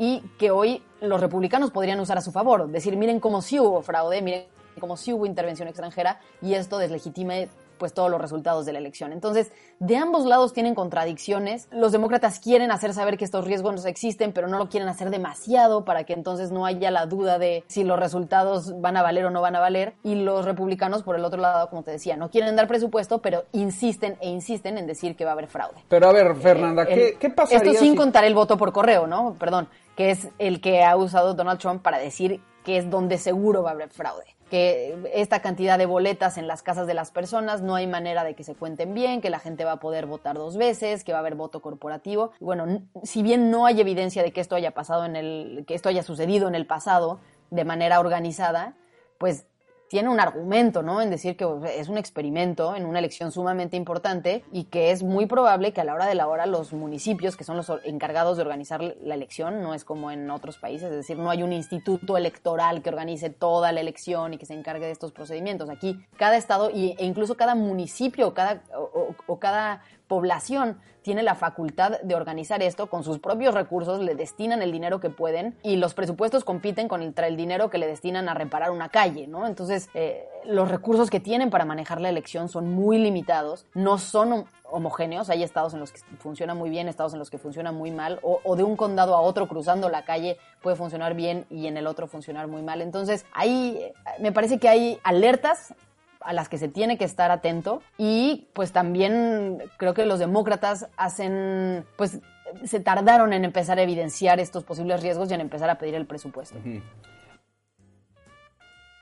y 0.01 0.23
que 0.39 0.51
hoy 0.51 0.83
los 1.03 1.21
republicanos 1.21 1.71
podrían 1.71 2.01
usar 2.01 2.17
a 2.17 2.23
su 2.23 2.33
favor, 2.33 2.67
decir, 2.69 2.97
miren 2.97 3.21
cómo 3.21 3.43
sí 3.43 3.61
hubo 3.61 3.83
fraude, 3.83 4.23
miren 4.23 4.47
como 4.81 4.97
si 4.97 5.13
hubo 5.13 5.27
intervención 5.27 5.69
extranjera 5.69 6.21
y 6.41 6.55
esto 6.55 6.79
deslegitime 6.79 7.51
pues 7.81 7.93
todos 7.95 8.09
los 8.11 8.21
resultados 8.21 8.65
de 8.67 8.73
la 8.75 8.79
elección. 8.79 9.13
Entonces, 9.13 9.51
de 9.81 9.97
ambos 9.97 10.25
lados 10.27 10.53
tienen 10.53 10.77
contradicciones. 10.77 11.67
Los 11.73 11.91
demócratas 11.91 12.39
quieren 12.39 12.71
hacer 12.71 12.93
saber 12.95 13.17
que 13.17 13.25
estos 13.25 13.45
riesgos 13.47 13.75
no 13.83 13.89
existen, 13.89 14.33
pero 14.33 14.47
no 14.47 14.59
lo 14.59 14.69
quieren 14.69 14.89
hacer 14.89 15.11
demasiado 15.11 15.85
para 15.85 16.05
que 16.05 16.13
entonces 16.13 16.53
no 16.53 16.67
haya 16.67 16.91
la 16.93 17.07
duda 17.07 17.39
de 17.39 17.65
si 17.67 17.83
los 17.83 17.99
resultados 17.99 18.79
van 18.81 18.97
a 18.99 19.03
valer 19.03 19.25
o 19.25 19.31
no 19.31 19.41
van 19.41 19.57
a 19.57 19.61
valer. 19.61 19.95
Y 20.05 20.15
los 20.15 20.45
republicanos, 20.45 21.03
por 21.03 21.17
el 21.17 21.25
otro 21.25 21.41
lado, 21.41 21.69
como 21.71 21.83
te 21.83 21.91
decía, 21.91 22.17
no 22.17 22.31
quieren 22.31 22.55
dar 22.55 22.69
presupuesto, 22.69 23.21
pero 23.23 23.45
insisten 23.53 24.17
e 24.21 24.29
insisten 24.29 24.77
en 24.79 24.87
decir 24.87 25.17
que 25.17 25.25
va 25.25 25.31
a 25.31 25.35
haber 25.35 25.49
fraude. 25.49 25.83
Pero 25.89 26.09
a 26.09 26.13
ver, 26.13 26.37
Fernanda, 26.37 26.85
¿qué, 26.87 27.09
El- 27.09 27.19
¿qué 27.19 27.31
pasaría 27.31 27.71
Esto 27.73 27.83
sin 27.83 27.93
si- 27.93 27.97
contar 27.97 28.25
el 28.25 28.35
voto 28.35 28.59
por 28.59 28.73
correo, 28.73 29.07
¿no? 29.07 29.35
Perdón, 29.39 29.69
que 29.97 30.11
es 30.11 30.29
el 30.39 30.61
que 30.61 30.85
ha 30.85 30.97
usado 30.97 31.33
Donald 31.35 31.59
Trump 31.59 31.83
para 31.83 31.99
decir 31.99 32.41
que 32.63 32.77
es 32.77 32.91
donde 32.91 33.17
seguro 33.17 33.63
va 33.63 33.71
a 33.71 33.73
haber 33.73 33.89
fraude. 33.89 34.25
Que 34.51 34.99
esta 35.15 35.41
cantidad 35.41 35.79
de 35.79 35.87
boletas 35.87 36.37
en 36.37 36.49
las 36.49 36.63
casas 36.63 36.87
de 36.87 36.95
las 36.95 37.11
personas 37.11 37.63
no 37.63 37.77
hay 37.77 37.87
manera 37.87 38.25
de 38.25 38.35
que 38.35 38.45
se 38.45 38.55
cuenten 38.55 38.93
bien, 38.93 39.21
que 39.21 39.31
la 39.31 39.39
gente 39.39 39.65
va 39.65 39.73
a 39.73 39.81
poder 39.81 40.07
votar 40.07 40.37
dos 40.37 40.57
veces, 40.57 41.05
que 41.05 41.13
va 41.13 41.19
a 41.19 41.21
haber 41.21 41.37
voto 41.37 41.63
corporativo. 41.63 42.33
Bueno, 42.41 42.83
si 43.05 43.23
bien 43.23 43.51
no 43.51 43.65
hay 43.65 43.81
evidencia 43.81 44.23
de 44.23 44.33
que 44.33 44.41
esto 44.41 44.57
haya 44.57 44.73
pasado 44.73 45.05
en 45.05 45.17
el, 45.17 45.65
que 45.67 45.75
esto 45.75 45.89
haya 45.89 46.03
sucedido 46.03 46.49
en 46.49 46.55
el 46.55 46.67
pasado 46.67 47.21
de 47.51 47.65
manera 47.65 48.01
organizada, 48.01 48.75
pues 49.19 49.47
tiene 49.91 50.09
un 50.09 50.21
argumento, 50.21 50.85
¿no? 50.85 51.03
En 51.03 51.11
decir 51.11 51.37
que 51.37 51.45
es 51.77 51.89
un 51.89 51.99
experimento 51.99 52.77
en 52.77 52.87
una 52.87 53.01
elección 53.01 53.33
sumamente 53.33 53.77
importante 53.77 54.45
y 54.53 54.65
que 54.67 54.93
es 54.93 55.03
muy 55.03 55.27
probable 55.27 55.73
que 55.73 55.81
a 55.81 55.85
la 55.85 55.95
hora 55.95 56.07
de 56.07 56.15
la 56.15 56.29
hora 56.29 56.47
los 56.47 56.73
municipios, 56.73 57.37
que 57.37 57.43
son 57.43 57.57
los 57.57 57.73
encargados 57.83 58.37
de 58.37 58.43
organizar 58.45 58.81
la 58.81 59.15
elección, 59.17 59.61
no 59.63 59.75
es 59.75 59.85
como 59.85 60.13
en 60.13 60.31
otros 60.31 60.59
países, 60.59 60.91
es 60.91 60.97
decir, 60.97 61.19
no 61.19 61.29
hay 61.29 61.43
un 61.43 61.53
instituto 61.53 62.17
electoral 62.17 62.83
que 62.83 62.89
organice 62.89 63.31
toda 63.31 63.73
la 63.73 63.81
elección 63.81 64.33
y 64.33 64.39
que 64.39 64.47
se 64.47 64.55
encargue 64.55 64.87
de 64.87 64.93
estos 64.93 65.11
procedimientos. 65.11 65.69
Aquí 65.69 65.99
cada 66.17 66.37
estado 66.37 66.71
e 66.71 66.95
incluso 67.01 67.37
cada 67.37 67.57
municipio 67.57 68.29
o- 68.29 68.79
o- 68.79 69.15
o 69.27 69.39
cada 69.41 69.83
población 70.11 70.79
tiene 71.03 71.23
la 71.23 71.35
facultad 71.35 71.99
de 72.03 72.15
organizar 72.15 72.63
esto 72.63 72.89
con 72.89 73.05
sus 73.05 73.21
propios 73.21 73.55
recursos, 73.55 74.01
le 74.03 74.15
destinan 74.17 74.61
el 74.61 74.71
dinero 74.73 74.99
que 75.01 75.09
pueden 75.09 75.57
y 75.63 75.77
los 75.77 75.95
presupuestos 75.95 76.45
compiten 76.45 76.89
contra 76.89 77.29
el 77.29 77.37
dinero 77.37 77.71
que 77.71 77.79
le 77.79 77.87
destinan 77.87 78.29
a 78.29 78.35
reparar 78.35 78.71
una 78.73 78.89
calle, 78.91 79.27
¿no? 79.27 79.47
Entonces, 79.47 79.89
eh, 79.95 80.29
los 80.45 80.69
recursos 80.69 81.09
que 81.09 81.21
tienen 81.21 81.49
para 81.49 81.65
manejar 81.65 82.01
la 82.01 82.09
elección 82.11 82.49
son 82.49 82.75
muy 82.75 82.99
limitados, 82.99 83.65
no 83.73 83.97
son 83.97 84.31
hom- 84.33 84.45
homogéneos, 84.65 85.31
hay 85.31 85.43
estados 85.43 85.73
en 85.75 85.81
los 85.81 85.93
que 85.93 86.01
funciona 86.19 86.55
muy 86.55 86.69
bien, 86.69 86.89
estados 86.89 87.13
en 87.15 87.19
los 87.19 87.31
que 87.31 87.39
funciona 87.39 87.73
muy 87.73 87.91
mal, 87.93 88.19
o, 88.23 88.41
o 88.45 88.57
de 88.57 88.63
un 88.65 88.77
condado 88.77 89.15
a 89.15 89.21
otro 89.21 89.49
cruzando 89.49 89.89
la 89.89 90.05
calle 90.05 90.37
puede 90.61 90.77
funcionar 90.77 91.15
bien 91.15 91.47
y 91.51 91.67
en 91.67 91.77
el 91.77 91.87
otro 91.87 92.09
funcionar 92.09 92.47
muy 92.49 92.63
mal. 92.63 92.83
Entonces, 92.83 93.25
ahí 93.33 93.79
eh, 93.81 93.95
me 94.19 94.33
parece 94.33 94.59
que 94.59 94.69
hay 94.69 94.99
alertas 95.03 95.73
a 96.21 96.33
las 96.33 96.49
que 96.49 96.59
se 96.59 96.69
tiene 96.69 96.99
que 96.99 97.05
estar 97.05 97.31
atento 97.31 97.83
y 97.99 98.49
pues 98.53 98.73
también 98.73 99.63
creo 99.77 99.95
que 99.95 100.05
los 100.05 100.19
demócratas 100.19 100.89
hacen 100.97 101.85
pues 101.97 102.21
se 102.65 102.81
tardaron 102.81 103.33
en 103.33 103.45
empezar 103.45 103.79
a 103.79 103.83
evidenciar 103.83 104.41
estos 104.41 104.65
posibles 104.65 105.03
riesgos 105.03 105.31
y 105.31 105.35
en 105.35 105.41
empezar 105.41 105.71
a 105.71 105.79
pedir 105.79 105.95
el 105.95 106.07
presupuesto. 106.07 106.59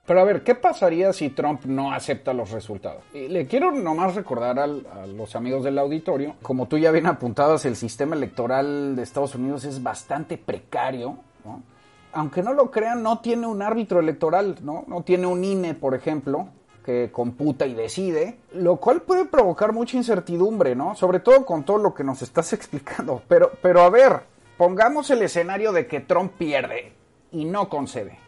Pero 0.07 0.21
a 0.21 0.25
ver, 0.25 0.43
¿qué 0.43 0.55
pasaría 0.55 1.13
si 1.13 1.29
Trump 1.29 1.67
no 1.67 1.93
acepta 1.93 2.33
los 2.33 2.51
resultados? 2.51 3.03
Y 3.13 3.29
le 3.29 3.47
quiero 3.47 3.71
nomás 3.73 4.15
recordar 4.15 4.59
a 4.59 4.67
los 4.67 5.37
amigos 5.37 5.65
del 5.65 5.79
auditorio, 5.79 6.37
como 6.41 6.67
tú 6.67 6.79
ya 6.79 6.91
bien 6.91 7.07
apuntabas, 7.07 7.67
el 7.67 7.77
sistema 7.77 8.17
electoral 8.17 8.97
de 8.97 9.03
Estados 9.03 9.35
Unidos 9.35 9.65
es 9.67 9.83
bastante 9.83 10.39
precario, 10.39 11.19
¿no? 11.45 11.63
Aunque 12.15 12.43
no 12.43 12.55
lo 12.55 12.71
crean, 12.71 13.03
no 13.03 13.19
tiene 13.19 13.47
un 13.47 13.61
árbitro 13.61 14.01
electoral, 14.01 14.57
¿no? 14.63 14.85
No 14.87 15.03
tiene 15.03 15.27
un 15.27 15.45
INE, 15.45 15.75
por 15.75 15.95
ejemplo, 15.95 16.49
que 16.89 17.13
computa 17.13 17.67
y 17.67 17.75
decide, 17.75 18.39
lo 18.55 18.77
cual 18.77 19.03
puede 19.03 19.27
provocar 19.27 19.75
mucha 19.75 19.99
incertidumbre, 19.99 20.75
¿no? 20.75 20.95
Sobre 20.95 21.21
todo 21.21 21.45
con 21.45 21.63
todo 21.63 21.77
lo 21.77 21.93
que 21.93 22.03
nos 22.03 22.23
estás 22.23 22.51
explicando. 22.55 23.21
Pero, 23.29 23.53
pero 23.61 23.83
a 23.83 23.91
ver, 23.91 24.23
pongamos 24.57 25.11
el 25.11 25.21
escenario 25.21 25.73
de 25.73 25.87
que 25.87 26.01
Trump 26.01 26.33
pierde 26.39 26.95
y 27.31 27.45
no 27.45 27.69
concede. 27.69 28.19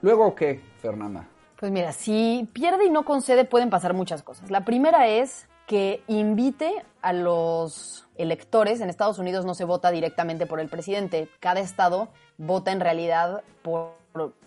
¿Luego 0.00 0.34
qué, 0.34 0.62
Fernanda? 0.80 1.28
Pues 1.60 1.70
mira, 1.70 1.92
si 1.92 2.48
pierde 2.54 2.86
y 2.86 2.90
no 2.90 3.04
concede 3.04 3.44
pueden 3.44 3.68
pasar 3.68 3.92
muchas 3.92 4.22
cosas. 4.22 4.50
La 4.50 4.64
primera 4.64 5.08
es 5.08 5.46
que 5.66 6.02
invite 6.06 6.72
a 7.02 7.12
los 7.12 8.08
electores. 8.16 8.80
En 8.80 8.88
Estados 8.88 9.18
Unidos 9.18 9.44
no 9.44 9.52
se 9.52 9.66
vota 9.66 9.90
directamente 9.90 10.46
por 10.46 10.60
el 10.60 10.70
presidente. 10.70 11.28
Cada 11.38 11.60
estado 11.60 12.08
vota 12.38 12.72
en 12.72 12.80
realidad 12.80 13.42
por 13.60 13.90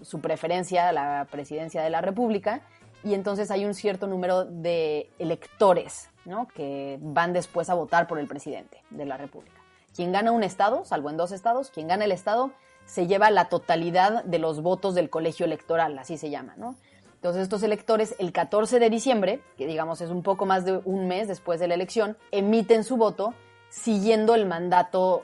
su 0.01 0.21
preferencia 0.21 0.89
a 0.89 0.91
la 0.91 1.27
presidencia 1.29 1.83
de 1.83 1.91
la 1.91 2.01
República 2.01 2.63
y 3.03 3.13
entonces 3.13 3.51
hay 3.51 3.65
un 3.65 3.73
cierto 3.73 4.07
número 4.07 4.45
de 4.45 5.09
electores 5.19 6.09
¿no? 6.25 6.47
que 6.47 6.97
van 7.01 7.33
después 7.33 7.69
a 7.69 7.73
votar 7.73 8.07
por 8.07 8.19
el 8.19 8.27
presidente 8.27 8.83
de 8.89 9.05
la 9.05 9.17
República. 9.17 9.61
Quien 9.95 10.11
gana 10.11 10.31
un 10.31 10.43
estado, 10.43 10.85
salvo 10.85 11.09
en 11.09 11.17
dos 11.17 11.31
estados, 11.31 11.71
quien 11.71 11.87
gana 11.87 12.05
el 12.05 12.11
estado 12.11 12.51
se 12.85 13.07
lleva 13.07 13.29
la 13.29 13.49
totalidad 13.49 14.23
de 14.23 14.39
los 14.39 14.61
votos 14.61 14.95
del 14.95 15.09
colegio 15.09 15.45
electoral, 15.45 15.97
así 15.99 16.17
se 16.17 16.29
llama, 16.29 16.55
¿no? 16.57 16.75
Entonces 17.15 17.43
estos 17.43 17.63
electores 17.63 18.15
el 18.17 18.31
14 18.31 18.79
de 18.79 18.89
diciembre, 18.89 19.41
que 19.57 19.67
digamos 19.67 19.99
es 20.01 20.09
un 20.09 20.23
poco 20.23 20.45
más 20.45 20.63
de 20.63 20.81
un 20.85 21.07
mes 21.07 21.27
después 21.27 21.59
de 21.59 21.67
la 21.67 21.75
elección, 21.75 22.17
emiten 22.31 22.83
su 22.83 22.97
voto 22.97 23.33
siguiendo 23.69 24.35
el 24.35 24.45
mandato 24.45 25.23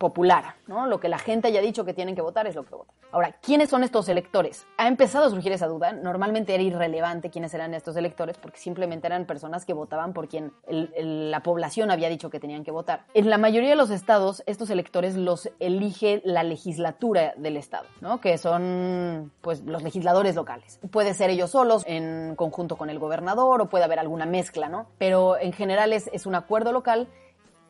popular, 0.00 0.54
¿no? 0.66 0.86
Lo 0.86 0.98
que 0.98 1.10
la 1.10 1.18
gente 1.18 1.48
haya 1.48 1.60
dicho 1.60 1.84
que 1.84 1.92
tienen 1.92 2.14
que 2.14 2.22
votar 2.22 2.46
es 2.46 2.54
lo 2.54 2.64
que 2.64 2.74
votan. 2.74 2.96
Ahora, 3.12 3.32
¿quiénes 3.42 3.68
son 3.68 3.84
estos 3.84 4.08
electores? 4.08 4.66
Ha 4.78 4.88
empezado 4.88 5.26
a 5.26 5.30
surgir 5.30 5.52
esa 5.52 5.66
duda. 5.66 5.92
Normalmente 5.92 6.54
era 6.54 6.62
irrelevante 6.62 7.28
quiénes 7.28 7.52
eran 7.52 7.74
estos 7.74 7.96
electores 7.96 8.38
porque 8.38 8.56
simplemente 8.58 9.06
eran 9.08 9.26
personas 9.26 9.66
que 9.66 9.74
votaban 9.74 10.14
por 10.14 10.26
quien 10.28 10.52
el- 10.66 11.30
la 11.30 11.42
población 11.42 11.90
había 11.90 12.08
dicho 12.08 12.30
que 12.30 12.40
tenían 12.40 12.64
que 12.64 12.70
votar. 12.70 13.04
En 13.12 13.28
la 13.28 13.36
mayoría 13.36 13.68
de 13.68 13.76
los 13.76 13.90
estados, 13.90 14.42
estos 14.46 14.70
electores 14.70 15.16
los 15.16 15.50
elige 15.60 16.22
la 16.24 16.44
legislatura 16.44 17.34
del 17.36 17.58
estado, 17.58 17.84
¿no? 18.00 18.22
Que 18.22 18.38
son, 18.38 19.30
pues, 19.42 19.60
los 19.66 19.82
legisladores 19.82 20.34
locales. 20.34 20.80
Puede 20.90 21.12
ser 21.12 21.28
ellos 21.28 21.50
solos, 21.50 21.84
en 21.86 22.36
conjunto 22.36 22.76
con 22.76 22.88
el 22.88 22.98
gobernador, 22.98 23.60
o 23.60 23.68
puede 23.68 23.84
haber 23.84 23.98
alguna 23.98 24.24
mezcla, 24.24 24.70
¿no? 24.70 24.86
Pero 24.96 25.38
en 25.38 25.52
general 25.52 25.92
es, 25.92 26.08
es 26.14 26.24
un 26.24 26.36
acuerdo 26.36 26.72
local 26.72 27.08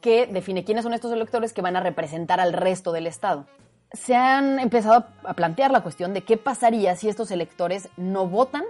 que 0.01 0.27
define 0.27 0.65
quiénes 0.65 0.85
son 0.85 0.95
estos 0.95 1.13
electores 1.13 1.53
que 1.53 1.63
van 1.63 1.77
a 1.77 1.81
representar 1.81 2.41
al 2.41 2.53
resto 2.53 2.93
del 2.93 3.07
Estado. 3.07 3.47
Se 3.93 4.15
han 4.15 4.59
empezado 4.59 5.07
a 5.25 5.35
plantear 5.35 5.71
la 5.71 5.83
cuestión 5.83 6.15
de 6.15 6.23
qué 6.23 6.37
pasaría 6.37 6.95
si 6.97 7.09
estos 7.09 7.31
electores 7.31 7.89
no 7.97 8.27
votan 8.27 8.65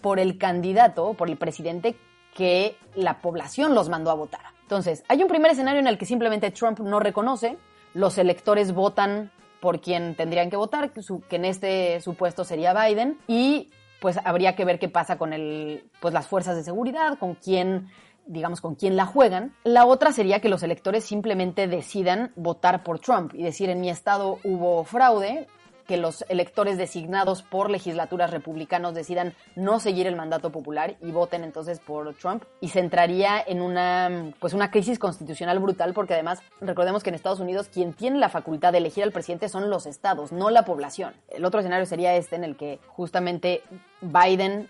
por 0.00 0.18
el 0.18 0.38
candidato, 0.38 1.14
por 1.14 1.28
el 1.28 1.36
presidente 1.36 1.96
que 2.34 2.76
la 2.94 3.20
población 3.20 3.74
los 3.74 3.88
mandó 3.88 4.10
a 4.10 4.14
votar. 4.14 4.40
Entonces, 4.62 5.04
hay 5.08 5.22
un 5.22 5.28
primer 5.28 5.52
escenario 5.52 5.80
en 5.80 5.86
el 5.86 5.98
que 5.98 6.06
simplemente 6.06 6.50
Trump 6.50 6.80
no 6.80 7.00
reconoce, 7.00 7.56
los 7.94 8.18
electores 8.18 8.72
votan 8.72 9.30
por 9.60 9.80
quien 9.80 10.14
tendrían 10.14 10.50
que 10.50 10.56
votar, 10.56 10.90
que 10.90 11.00
que 11.28 11.36
en 11.36 11.44
este 11.44 12.00
supuesto 12.00 12.44
sería 12.44 12.74
Biden, 12.74 13.18
y 13.26 13.70
pues 14.00 14.18
habría 14.24 14.54
que 14.54 14.64
ver 14.64 14.78
qué 14.78 14.88
pasa 14.88 15.18
con 15.18 15.32
el, 15.32 15.84
pues 16.00 16.14
las 16.14 16.28
fuerzas 16.28 16.56
de 16.56 16.62
seguridad, 16.62 17.18
con 17.18 17.34
quién 17.34 17.88
digamos, 18.28 18.60
con 18.60 18.76
quién 18.76 18.96
la 18.96 19.06
juegan. 19.06 19.54
La 19.64 19.86
otra 19.86 20.12
sería 20.12 20.40
que 20.40 20.48
los 20.48 20.62
electores 20.62 21.04
simplemente 21.04 21.66
decidan 21.66 22.32
votar 22.36 22.84
por 22.84 23.00
Trump 23.00 23.34
y 23.34 23.42
decir 23.42 23.70
en 23.70 23.80
mi 23.80 23.90
estado 23.90 24.38
hubo 24.44 24.84
fraude, 24.84 25.48
que 25.88 25.96
los 25.96 26.22
electores 26.28 26.76
designados 26.76 27.42
por 27.42 27.70
legislaturas 27.70 28.30
republicanos 28.30 28.94
decidan 28.94 29.34
no 29.56 29.80
seguir 29.80 30.06
el 30.06 30.16
mandato 30.16 30.52
popular 30.52 30.96
y 31.00 31.10
voten 31.10 31.42
entonces 31.42 31.80
por 31.80 32.14
Trump 32.14 32.44
y 32.60 32.68
se 32.68 32.80
entraría 32.80 33.42
en 33.44 33.62
una 33.62 34.34
pues 34.38 34.52
una 34.52 34.70
crisis 34.70 34.98
constitucional 34.98 35.58
brutal 35.58 35.94
porque 35.94 36.12
además 36.12 36.40
recordemos 36.60 37.02
que 37.02 37.08
en 37.08 37.14
Estados 37.14 37.40
Unidos 37.40 37.70
quien 37.72 37.94
tiene 37.94 38.18
la 38.18 38.28
facultad 38.28 38.72
de 38.72 38.78
elegir 38.78 39.02
al 39.02 39.12
presidente 39.12 39.48
son 39.48 39.70
los 39.70 39.86
estados, 39.86 40.30
no 40.30 40.50
la 40.50 40.66
población. 40.66 41.14
El 41.30 41.46
otro 41.46 41.60
escenario 41.60 41.86
sería 41.86 42.14
este 42.14 42.36
en 42.36 42.44
el 42.44 42.56
que 42.56 42.80
justamente 42.88 43.62
Biden 44.02 44.68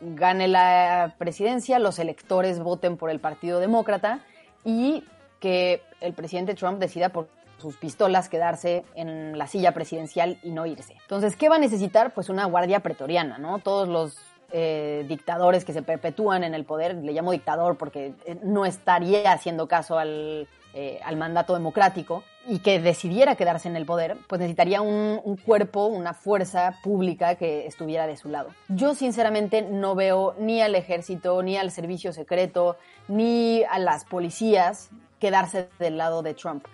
gane 0.00 0.48
la 0.48 1.14
presidencia, 1.18 1.78
los 1.78 1.98
electores 1.98 2.58
voten 2.60 2.96
por 2.96 3.10
el 3.10 3.20
Partido 3.20 3.60
Demócrata 3.60 4.20
y 4.64 5.04
que 5.40 5.82
el 6.00 6.12
presidente 6.12 6.54
Trump 6.54 6.78
decida 6.78 7.10
por 7.10 7.28
sus 7.58 7.76
pistolas 7.76 8.28
quedarse 8.28 8.84
en 8.94 9.36
la 9.36 9.46
silla 9.46 9.72
presidencial 9.72 10.38
y 10.42 10.50
no 10.50 10.66
irse. 10.66 10.94
Entonces, 11.02 11.36
¿qué 11.36 11.48
va 11.48 11.56
a 11.56 11.58
necesitar? 11.58 12.14
Pues 12.14 12.28
una 12.28 12.46
guardia 12.46 12.80
pretoriana, 12.80 13.38
¿no? 13.38 13.58
Todos 13.58 13.88
los 13.88 14.18
eh, 14.50 15.04
dictadores 15.08 15.64
que 15.64 15.72
se 15.72 15.82
perpetúan 15.82 16.42
en 16.42 16.54
el 16.54 16.64
poder, 16.64 16.96
le 16.96 17.12
llamo 17.12 17.32
dictador 17.32 17.76
porque 17.76 18.14
eh, 18.24 18.38
no 18.42 18.64
estaría 18.64 19.30
haciendo 19.32 19.68
caso 19.68 19.98
al, 19.98 20.48
eh, 20.74 21.00
al 21.04 21.16
mandato 21.16 21.54
democrático 21.54 22.24
y 22.46 22.60
que 22.60 22.80
decidiera 22.80 23.36
quedarse 23.36 23.68
en 23.68 23.76
el 23.76 23.86
poder, 23.86 24.16
pues 24.28 24.40
necesitaría 24.40 24.80
un, 24.80 25.20
un, 25.22 25.36
cuerpo, 25.36 25.86
una 25.86 26.14
fuerza 26.14 26.74
pública 26.82 27.34
que 27.34 27.66
estuviera 27.66 28.06
de 28.06 28.16
su 28.16 28.28
lado. 28.28 28.50
Yo 28.68 28.94
sinceramente 28.94 29.62
no 29.62 29.94
veo 29.94 30.34
ni 30.38 30.60
al 30.62 30.74
ejército, 30.74 31.42
ni 31.42 31.56
al 31.56 31.70
servicio 31.70 32.12
secreto, 32.12 32.76
ni 33.08 33.62
a 33.64 33.78
las 33.78 34.04
policías 34.04 34.90
quedarse 35.18 35.68
del 35.78 35.98
lado 35.98 36.22
de 36.22 36.34
Trump. 36.34 36.66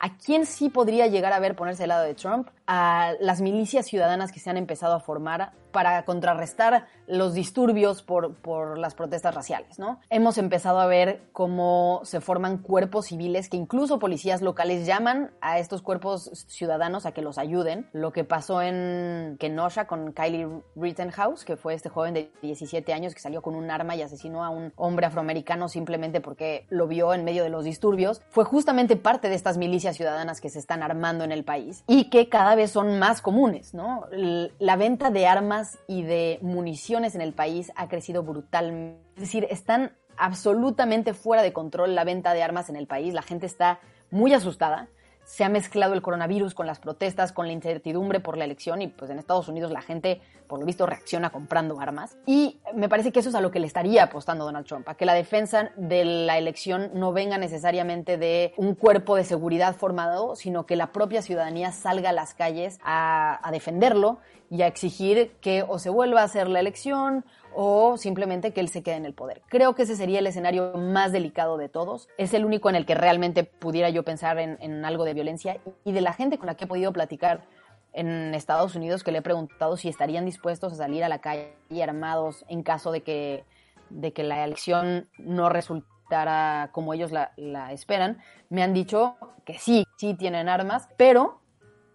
¿A 0.00 0.16
quién 0.18 0.44
sí 0.44 0.68
podría 0.68 1.06
llegar 1.06 1.32
a 1.32 1.40
ver 1.40 1.56
ponerse 1.56 1.84
del 1.84 1.88
lado 1.88 2.04
de 2.04 2.14
Trump? 2.14 2.48
A 2.66 3.12
las 3.20 3.40
milicias 3.40 3.86
ciudadanas 3.86 4.32
que 4.32 4.40
se 4.40 4.50
han 4.50 4.56
empezado 4.56 4.94
a 4.94 5.00
formar 5.00 5.52
para 5.74 6.04
contrarrestar 6.04 6.86
los 7.08 7.34
disturbios 7.34 8.02
por, 8.02 8.36
por, 8.36 8.78
las 8.78 8.94
protestas 8.94 9.34
raciales, 9.34 9.78
¿no? 9.78 10.00
Hemos 10.08 10.38
empezado 10.38 10.78
a 10.78 10.86
ver 10.86 11.24
cómo 11.32 12.00
se 12.04 12.20
forman 12.20 12.58
cuerpos 12.58 13.06
civiles 13.06 13.50
que 13.50 13.56
incluso 13.56 13.98
policías 13.98 14.40
locales 14.40 14.86
llaman 14.86 15.32
a 15.40 15.58
estos 15.58 15.82
cuerpos 15.82 16.46
ciudadanos 16.48 17.06
a 17.06 17.12
que 17.12 17.22
los 17.22 17.38
ayuden. 17.38 17.88
Lo 17.92 18.12
que 18.12 18.22
pasó 18.22 18.62
en 18.62 19.36
Kenosha 19.40 19.86
con 19.86 20.12
Kylie 20.12 20.48
Rittenhouse, 20.76 21.44
que 21.44 21.56
fue 21.56 21.74
este 21.74 21.88
joven 21.88 22.14
de 22.14 22.30
17 22.40 22.92
años 22.92 23.12
que 23.12 23.20
salió 23.20 23.42
con 23.42 23.56
un 23.56 23.70
arma 23.70 23.96
y 23.96 24.02
asesinó 24.02 24.44
a 24.44 24.50
un 24.50 24.72
hombre 24.76 25.06
afroamericano 25.06 25.68
simplemente 25.68 26.20
porque 26.20 26.66
lo 26.70 26.86
vio 26.86 27.12
en 27.12 27.24
medio 27.24 27.42
de 27.42 27.50
los 27.50 27.64
disturbios, 27.64 28.22
fue 28.30 28.44
justamente 28.44 28.96
parte 28.96 29.28
de 29.28 29.34
estas 29.34 29.58
milicias 29.58 29.96
ciudadanas 29.96 30.40
que 30.40 30.50
se 30.50 30.60
están 30.60 30.84
armando 30.84 31.24
en 31.24 31.32
el 31.32 31.44
país 31.44 31.82
y 31.88 32.10
que 32.10 32.28
cada 32.28 32.54
vez 32.54 32.70
son 32.70 33.00
más 33.00 33.20
comunes, 33.20 33.74
¿no? 33.74 34.04
La 34.12 34.76
venta 34.76 35.10
de 35.10 35.26
armas 35.26 35.63
y 35.86 36.02
de 36.02 36.38
municiones 36.42 37.14
en 37.14 37.20
el 37.20 37.32
país 37.32 37.72
ha 37.76 37.88
crecido 37.88 38.22
brutalmente. 38.22 39.00
Es 39.16 39.22
decir, 39.22 39.46
están 39.50 39.92
absolutamente 40.16 41.14
fuera 41.14 41.42
de 41.42 41.52
control 41.52 41.94
la 41.94 42.04
venta 42.04 42.34
de 42.34 42.42
armas 42.42 42.68
en 42.68 42.76
el 42.76 42.86
país. 42.86 43.14
La 43.14 43.22
gente 43.22 43.46
está 43.46 43.80
muy 44.10 44.32
asustada 44.32 44.88
se 45.24 45.42
ha 45.42 45.48
mezclado 45.48 45.94
el 45.94 46.02
coronavirus 46.02 46.54
con 46.54 46.66
las 46.66 46.78
protestas, 46.78 47.32
con 47.32 47.46
la 47.46 47.52
incertidumbre 47.52 48.20
por 48.20 48.36
la 48.36 48.44
elección 48.44 48.82
y 48.82 48.88
pues 48.88 49.10
en 49.10 49.18
Estados 49.18 49.48
Unidos 49.48 49.72
la 49.72 49.80
gente 49.80 50.20
por 50.46 50.60
lo 50.60 50.66
visto 50.66 50.84
reacciona 50.84 51.30
comprando 51.30 51.80
armas. 51.80 52.18
Y 52.26 52.60
me 52.74 52.88
parece 52.88 53.10
que 53.10 53.20
eso 53.20 53.30
es 53.30 53.34
a 53.34 53.40
lo 53.40 53.50
que 53.50 53.60
le 53.60 53.66
estaría 53.66 54.04
apostando 54.04 54.44
Donald 54.44 54.66
Trump, 54.66 54.88
a 54.88 54.94
que 54.94 55.06
la 55.06 55.14
defensa 55.14 55.70
de 55.76 56.04
la 56.04 56.36
elección 56.36 56.90
no 56.92 57.12
venga 57.12 57.38
necesariamente 57.38 58.18
de 58.18 58.52
un 58.58 58.74
cuerpo 58.74 59.16
de 59.16 59.24
seguridad 59.24 59.74
formado, 59.74 60.36
sino 60.36 60.66
que 60.66 60.76
la 60.76 60.92
propia 60.92 61.22
ciudadanía 61.22 61.72
salga 61.72 62.10
a 62.10 62.12
las 62.12 62.34
calles 62.34 62.78
a, 62.84 63.40
a 63.46 63.50
defenderlo 63.50 64.18
y 64.50 64.62
a 64.62 64.66
exigir 64.66 65.32
que 65.40 65.64
o 65.66 65.78
se 65.78 65.90
vuelva 65.90 66.20
a 66.20 66.24
hacer 66.24 66.48
la 66.48 66.60
elección 66.60 67.24
o 67.54 67.96
simplemente 67.96 68.52
que 68.52 68.60
él 68.60 68.68
se 68.68 68.82
quede 68.82 68.96
en 68.96 69.06
el 69.06 69.14
poder. 69.14 69.42
Creo 69.48 69.74
que 69.74 69.82
ese 69.82 69.96
sería 69.96 70.18
el 70.18 70.26
escenario 70.26 70.72
más 70.74 71.12
delicado 71.12 71.56
de 71.56 71.68
todos. 71.68 72.08
Es 72.18 72.34
el 72.34 72.44
único 72.44 72.68
en 72.68 72.76
el 72.76 72.84
que 72.84 72.94
realmente 72.94 73.44
pudiera 73.44 73.88
yo 73.90 74.02
pensar 74.02 74.38
en, 74.38 74.84
algo 74.84 75.04
de 75.04 75.14
violencia 75.14 75.58
y 75.84 75.92
de 75.92 76.00
la 76.00 76.12
gente 76.12 76.38
con 76.38 76.46
la 76.46 76.56
que 76.56 76.64
he 76.64 76.68
podido 76.68 76.92
platicar 76.92 77.44
en 77.92 78.34
Estados 78.34 78.74
Unidos 78.74 79.04
que 79.04 79.12
le 79.12 79.18
he 79.18 79.22
preguntado 79.22 79.76
si 79.76 79.88
estarían 79.88 80.24
dispuestos 80.24 80.72
a 80.72 80.76
salir 80.76 81.04
a 81.04 81.08
la 81.08 81.20
calle 81.20 81.54
armados 81.82 82.44
en 82.48 82.64
caso 82.64 82.90
de 82.90 83.02
que, 83.02 83.44
de 83.90 84.12
que 84.12 84.24
la 84.24 84.44
elección 84.44 85.08
no 85.18 85.48
resultara 85.48 86.70
como 86.72 86.92
ellos 86.92 87.12
la, 87.12 87.32
la 87.36 87.72
esperan, 87.72 88.20
me 88.50 88.64
han 88.64 88.74
dicho 88.74 89.16
que 89.44 89.58
sí, 89.58 89.84
sí 89.96 90.14
tienen 90.14 90.48
armas, 90.48 90.88
pero 90.96 91.40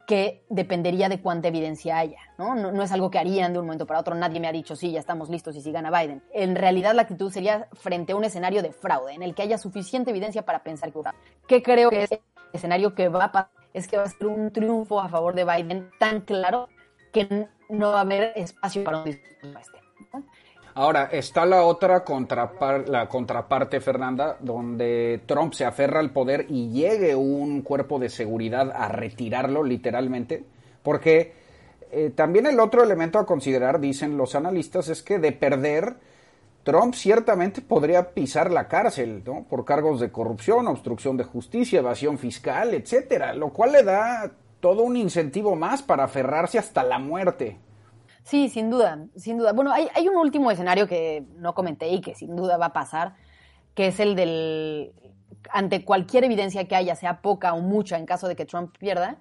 que 0.09 0.43
dependería 0.49 1.07
de 1.07 1.21
cuánta 1.21 1.49
evidencia 1.49 1.99
haya, 1.99 2.17
¿no? 2.39 2.55
¿no? 2.55 2.81
es 2.81 2.91
algo 2.91 3.11
que 3.11 3.19
harían 3.19 3.53
de 3.53 3.59
un 3.59 3.65
momento 3.65 3.85
para 3.85 3.99
otro, 3.99 4.15
nadie 4.15 4.39
me 4.39 4.47
ha 4.47 4.51
dicho, 4.51 4.75
sí, 4.75 4.91
ya 4.91 4.99
estamos 4.99 5.29
listos 5.29 5.55
y 5.55 5.61
si 5.61 5.71
gana 5.71 5.91
Biden. 5.91 6.23
En 6.33 6.55
realidad 6.55 6.95
la 6.95 7.03
actitud 7.03 7.31
sería 7.31 7.67
frente 7.73 8.13
a 8.13 8.15
un 8.15 8.23
escenario 8.23 8.63
de 8.63 8.71
fraude, 8.71 9.13
en 9.13 9.21
el 9.21 9.35
que 9.35 9.43
haya 9.43 9.59
suficiente 9.59 10.09
evidencia 10.09 10.41
para 10.41 10.63
pensar 10.63 10.91
que 10.91 10.99
¿Qué 11.47 11.61
creo 11.61 11.91
que 11.91 12.01
es 12.05 12.11
el 12.13 12.21
escenario 12.53 12.95
que 12.95 13.07
va 13.07 13.25
a 13.25 13.31
pasar? 13.31 13.51
Es 13.71 13.87
que 13.87 13.97
va 13.97 14.03
a 14.05 14.09
ser 14.09 14.25
un 14.25 14.51
triunfo 14.51 14.99
a 14.99 15.09
favor 15.09 15.35
de 15.35 15.45
Biden 15.45 15.91
tan 15.99 16.21
claro 16.21 16.69
que 17.13 17.47
no 17.69 17.91
va 17.91 17.99
a 17.99 18.01
haber 18.01 18.33
espacio 18.35 18.83
para 18.83 18.97
un 18.97 19.05
discurso 19.05 19.59
este. 19.59 19.77
Ahora, 20.79 21.09
está 21.11 21.45
la 21.45 21.63
otra 21.63 22.05
la 22.87 23.09
contraparte, 23.09 23.81
Fernanda, 23.81 24.37
donde 24.39 25.19
Trump 25.25 25.51
se 25.51 25.65
aferra 25.65 25.99
al 25.99 26.11
poder 26.11 26.45
y 26.47 26.69
llegue 26.69 27.17
un 27.17 27.63
cuerpo 27.63 27.99
de 27.99 28.07
seguridad 28.07 28.71
a 28.73 28.87
retirarlo 28.87 29.61
literalmente, 29.61 30.41
porque 30.81 31.33
eh, 31.91 32.11
también 32.15 32.45
el 32.45 32.61
otro 32.61 32.81
elemento 32.81 33.19
a 33.19 33.25
considerar, 33.25 33.81
dicen 33.81 34.15
los 34.15 34.35
analistas, 34.35 34.87
es 34.87 35.03
que 35.03 35.19
de 35.19 35.33
perder, 35.33 35.97
Trump 36.63 36.93
ciertamente 36.93 37.59
podría 37.59 38.13
pisar 38.13 38.49
la 38.49 38.69
cárcel, 38.69 39.21
¿no? 39.25 39.43
Por 39.49 39.65
cargos 39.65 39.99
de 39.99 40.13
corrupción, 40.13 40.65
obstrucción 40.65 41.17
de 41.17 41.25
justicia, 41.25 41.79
evasión 41.79 42.17
fiscal, 42.17 42.73
etcétera, 42.73 43.33
lo 43.33 43.49
cual 43.49 43.73
le 43.73 43.83
da 43.83 44.31
todo 44.61 44.83
un 44.83 44.95
incentivo 44.95 45.57
más 45.57 45.81
para 45.81 46.05
aferrarse 46.05 46.57
hasta 46.57 46.85
la 46.85 46.99
muerte. 46.99 47.57
Sí, 48.29 48.47
sin 48.47 48.69
duda, 48.69 49.07
sin 49.15 49.39
duda. 49.39 49.53
Bueno, 49.53 49.73
hay, 49.73 50.07
un 50.07 50.15
último 50.15 50.51
escenario 50.51 50.87
que 50.87 51.25
no 51.37 51.55
comenté 51.55 51.87
y 51.87 51.99
que 51.99 52.13
sin 52.13 52.35
duda 52.35 52.57
va 52.57 52.67
a 52.67 52.73
pasar, 52.73 53.15
que 53.73 53.87
es 53.87 53.99
el 53.99 54.15
del, 54.15 54.93
ante 55.49 55.83
cualquier 55.83 56.25
evidencia 56.25 56.67
que 56.67 56.75
haya, 56.75 56.93
sea 56.93 57.23
poca 57.23 57.55
o 57.55 57.61
mucha 57.61 57.97
en 57.97 58.05
caso 58.05 58.27
de 58.27 58.35
que 58.35 58.45
Trump 58.45 58.77
pierda, 58.77 59.17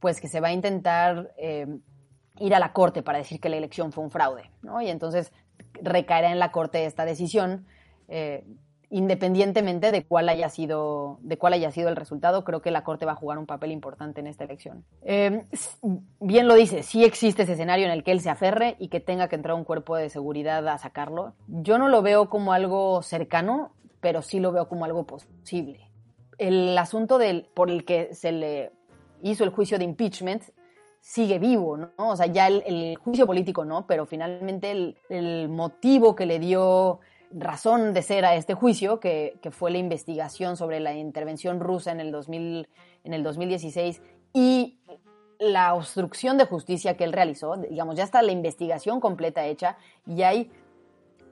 pues 0.00 0.20
que 0.20 0.28
se 0.28 0.40
va 0.40 0.48
a 0.48 0.52
intentar 0.52 1.32
eh, 1.38 1.78
ir 2.38 2.54
a 2.54 2.58
la 2.58 2.74
corte 2.74 3.02
para 3.02 3.16
decir 3.16 3.40
que 3.40 3.48
la 3.48 3.56
elección 3.56 3.90
fue 3.90 4.04
un 4.04 4.10
fraude, 4.10 4.50
¿no? 4.60 4.82
Y 4.82 4.90
entonces 4.90 5.32
recaerá 5.72 6.30
en 6.30 6.38
la 6.38 6.52
corte 6.52 6.84
esta 6.84 7.06
decisión. 7.06 7.64
Eh, 8.08 8.44
independientemente 8.90 9.90
de 9.90 10.04
cuál 10.04 10.28
haya 10.28 10.48
sido 10.48 11.18
de 11.22 11.38
cuál 11.38 11.54
haya 11.54 11.70
sido 11.70 11.88
el 11.88 11.96
resultado, 11.96 12.44
creo 12.44 12.62
que 12.62 12.70
la 12.70 12.84
Corte 12.84 13.04
va 13.04 13.12
a 13.12 13.16
jugar 13.16 13.38
un 13.38 13.46
papel 13.46 13.72
importante 13.72 14.20
en 14.20 14.26
esta 14.26 14.44
elección. 14.44 14.84
Eh, 15.02 15.44
bien 16.20 16.46
lo 16.46 16.54
dice, 16.54 16.82
sí 16.82 17.04
existe 17.04 17.42
ese 17.42 17.54
escenario 17.54 17.86
en 17.86 17.92
el 17.92 18.04
que 18.04 18.12
él 18.12 18.20
se 18.20 18.30
aferre 18.30 18.76
y 18.78 18.88
que 18.88 19.00
tenga 19.00 19.28
que 19.28 19.36
entrar 19.36 19.56
un 19.56 19.64
cuerpo 19.64 19.96
de 19.96 20.08
seguridad 20.08 20.66
a 20.68 20.78
sacarlo. 20.78 21.34
Yo 21.48 21.78
no 21.78 21.88
lo 21.88 22.02
veo 22.02 22.28
como 22.28 22.52
algo 22.52 23.02
cercano, 23.02 23.72
pero 24.00 24.22
sí 24.22 24.38
lo 24.38 24.52
veo 24.52 24.68
como 24.68 24.84
algo 24.84 25.04
posible. 25.04 25.90
El 26.38 26.76
asunto 26.78 27.18
del, 27.18 27.48
por 27.54 27.70
el 27.70 27.84
que 27.84 28.14
se 28.14 28.30
le 28.30 28.72
hizo 29.22 29.42
el 29.42 29.50
juicio 29.50 29.78
de 29.78 29.84
impeachment 29.84 30.42
sigue 31.00 31.38
vivo, 31.38 31.76
¿no? 31.76 31.90
O 31.96 32.16
sea, 32.16 32.26
ya 32.26 32.48
el, 32.48 32.96
juicio 32.96 33.26
político 33.26 33.64
no, 33.64 33.86
pero 33.86 34.06
finalmente 34.06 34.94
el 35.08 35.48
motivo 35.48 36.14
que 36.14 36.26
le 36.26 36.38
dio 36.38 37.00
razón 37.32 37.92
de 37.92 38.02
ser 38.02 38.24
a 38.24 38.34
este 38.34 38.54
juicio, 38.54 39.00
que, 39.00 39.38
fue 39.50 39.70
la 39.70 39.78
investigación 39.78 40.56
sobre 40.56 40.80
la 40.80 40.94
intervención 40.94 41.60
rusa 41.60 41.92
en 41.92 42.00
el, 42.00 42.12
2000, 42.12 42.68
en 43.04 43.14
el 43.14 43.22
2016 43.22 44.02
y 44.32 44.78
la 45.38 45.74
obstrucción 45.74 46.38
de 46.38 46.46
justicia 46.46 46.96
que 46.96 47.04
él 47.04 47.12
realizó, 47.12 47.56
digamos, 47.56 47.96
ya 47.96 48.04
está 48.04 48.22
la 48.22 48.32
investigación 48.32 49.00
completa 49.00 49.46
hecha 49.46 49.76
y 50.06 50.22
hay 50.22 50.50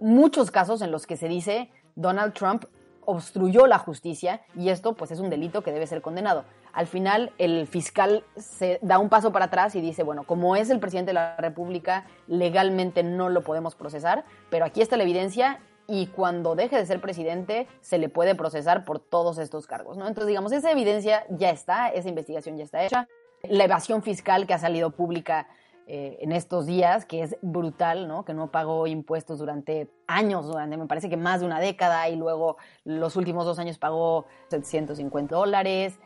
muchos 0.01 0.51
casos 0.51 0.83
en 0.83 0.91
los 0.91 1.07
que 1.07 1.17
se 1.17 1.29
dice 1.29 1.71
Donald 1.95 2.35
Trump 2.35 2.65
obstruyó 3.07 3.67
la 3.67 3.79
justicia 3.79 4.43
y 4.55 4.71
esto 4.71 4.95
pues 4.95 5.11
es 5.11 5.21
un 5.21 5.31
delito 5.31 5.63
que 5.63 5.73
debe 5.73 5.87
ser 5.87 6.03
condenado. 6.03 6.45
Al 6.73 6.87
final 6.87 7.33
el 7.39 7.67
fiscal 7.67 8.25
se 8.37 8.79
da 8.83 8.99
un 8.99 9.09
paso 9.09 9.33
para 9.33 9.47
atrás 9.47 9.75
y 9.75 9.81
dice, 9.81 10.03
bueno, 10.03 10.25
como 10.25 10.57
es 10.57 10.71
el 10.71 10.81
presidente 10.81 11.11
de 11.11 11.15
la 11.15 11.37
República, 11.37 12.07
legalmente 12.27 13.03
no 13.03 13.29
lo 13.29 13.43
podemos 13.43 13.75
procesar, 13.75 14.25
pero 14.51 14.65
aquí 14.65 14.81
está 14.81 14.97
la 14.97 15.05
evidencia 15.05 15.61
y 15.87 16.07
cuando 16.07 16.55
deje 16.55 16.77
de 16.77 16.87
ser 16.87 17.01
presidente 17.01 17.67
se 17.81 17.99
le 17.99 18.09
puede 18.09 18.35
procesar 18.35 18.85
por 18.85 18.99
todos 18.99 19.39
estos 19.39 19.67
cargos, 19.67 19.97
¿no? 19.97 20.07
Entonces, 20.07 20.29
digamos, 20.29 20.53
esa 20.53 20.71
evidencia 20.71 21.27
ya 21.31 21.51
está, 21.51 21.89
esa 21.89 22.09
investigación 22.09 22.57
ya 22.57 22.65
está 22.65 22.85
hecha. 22.85 23.09
La 23.43 23.65
evasión 23.65 24.03
fiscal 24.03 24.47
que 24.47 24.55
ha 24.55 24.59
salido 24.59 24.91
pública 24.91 25.47
eh, 25.87 26.17
en 26.21 26.33
estos 26.33 26.65
días, 26.65 27.05
que 27.05 27.23
es 27.23 27.37
brutal, 27.43 28.09
¿no? 28.09 28.25
Que 28.25 28.33
no 28.33 28.51
pagó 28.51 28.87
impuestos 28.87 29.39
durante 29.39 29.91
años, 30.07 30.47
durante 30.47 30.79
me 30.79 30.87
parece 30.87 31.11
que 31.11 31.19
más 31.19 31.41
de 31.41 31.47
una 31.47 31.61
década, 31.61 32.09
y 32.09 32.17
luego 32.17 32.57
los 32.85 33.17
últimos 33.17 33.45
dos 33.45 33.59
años 33.59 33.77
pagó 33.77 34.25
750 34.49 35.37
dólares, 35.37 35.99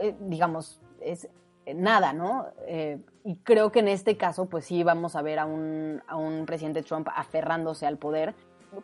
eh, 0.00 0.16
digamos, 0.18 0.80
es 1.00 1.28
nada, 1.72 2.12
¿no? 2.12 2.46
Eh, 2.66 2.98
y 3.22 3.36
creo 3.36 3.70
que 3.70 3.78
en 3.78 3.88
este 3.88 4.16
caso, 4.16 4.46
pues 4.46 4.64
sí 4.64 4.82
vamos 4.82 5.14
a 5.14 5.22
ver 5.22 5.38
a 5.38 5.46
un, 5.46 6.02
a 6.08 6.16
un 6.16 6.44
presidente 6.44 6.82
Trump 6.82 7.06
aferrándose 7.14 7.86
al 7.86 7.98
poder 7.98 8.34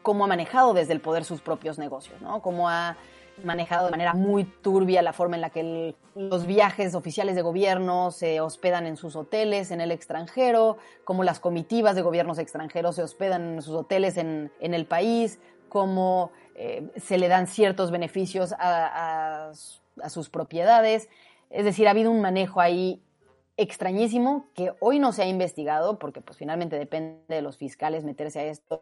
cómo 0.03 0.25
ha 0.25 0.27
manejado 0.27 0.75
desde 0.75 0.93
el 0.93 1.01
poder 1.01 1.25
sus 1.25 1.41
propios 1.41 1.79
negocios, 1.79 2.21
¿no? 2.21 2.43
Cómo 2.43 2.69
ha 2.69 2.97
manejado 3.45 3.87
de 3.87 3.91
manera 3.91 4.15
muy 4.15 4.45
turbia 4.45 5.03
la 5.03 5.13
forma 5.13 5.37
en 5.37 5.43
la 5.43 5.51
que 5.51 5.95
los 6.15 6.47
viajes 6.47 6.95
oficiales 6.95 7.37
de 7.37 7.43
gobierno 7.43 8.11
se 8.11 8.41
hospedan 8.41 8.87
en 8.87 8.97
sus 8.97 9.15
hoteles 9.15 9.71
en 9.71 9.81
el 9.81 9.91
extranjero, 9.91 10.79
cómo 11.05 11.23
las 11.23 11.39
comitivas 11.39 11.97
de 11.97 12.03
gobiernos 12.03 12.39
extranjeros 12.39 12.97
se 12.97 13.03
hospedan 13.03 13.55
en 13.55 13.63
sus 13.63 13.75
hoteles 13.75 14.17
en, 14.17 14.51
el 14.61 14.87
país, 14.87 15.39
cómo 15.69 16.31
eh, 16.55 16.89
se 16.97 17.19
le 17.19 17.29
dan 17.29 17.47
ciertos 17.47 17.91
beneficios 17.91 18.55
a 18.59 19.53
sus 20.09 20.31
propiedades. 20.31 21.09
Es 21.51 21.65
decir, 21.65 21.89
ha 21.89 21.91
habido 21.91 22.11
un 22.11 22.23
manejo 22.23 22.61
ahí 22.61 23.03
extrañísimo 23.57 24.47
que 24.55 24.73
hoy 24.81 24.99
no 24.99 25.13
se 25.13 25.23
ha 25.23 25.27
investigado 25.27 25.99
porque 25.99 26.21
pues 26.21 26.39
finalmente 26.39 26.79
depende 26.79 27.23
de 27.29 27.43
los 27.43 27.57
fiscales 27.57 28.05
meterse 28.05 28.41
a 28.41 28.45
esto. 28.45 28.79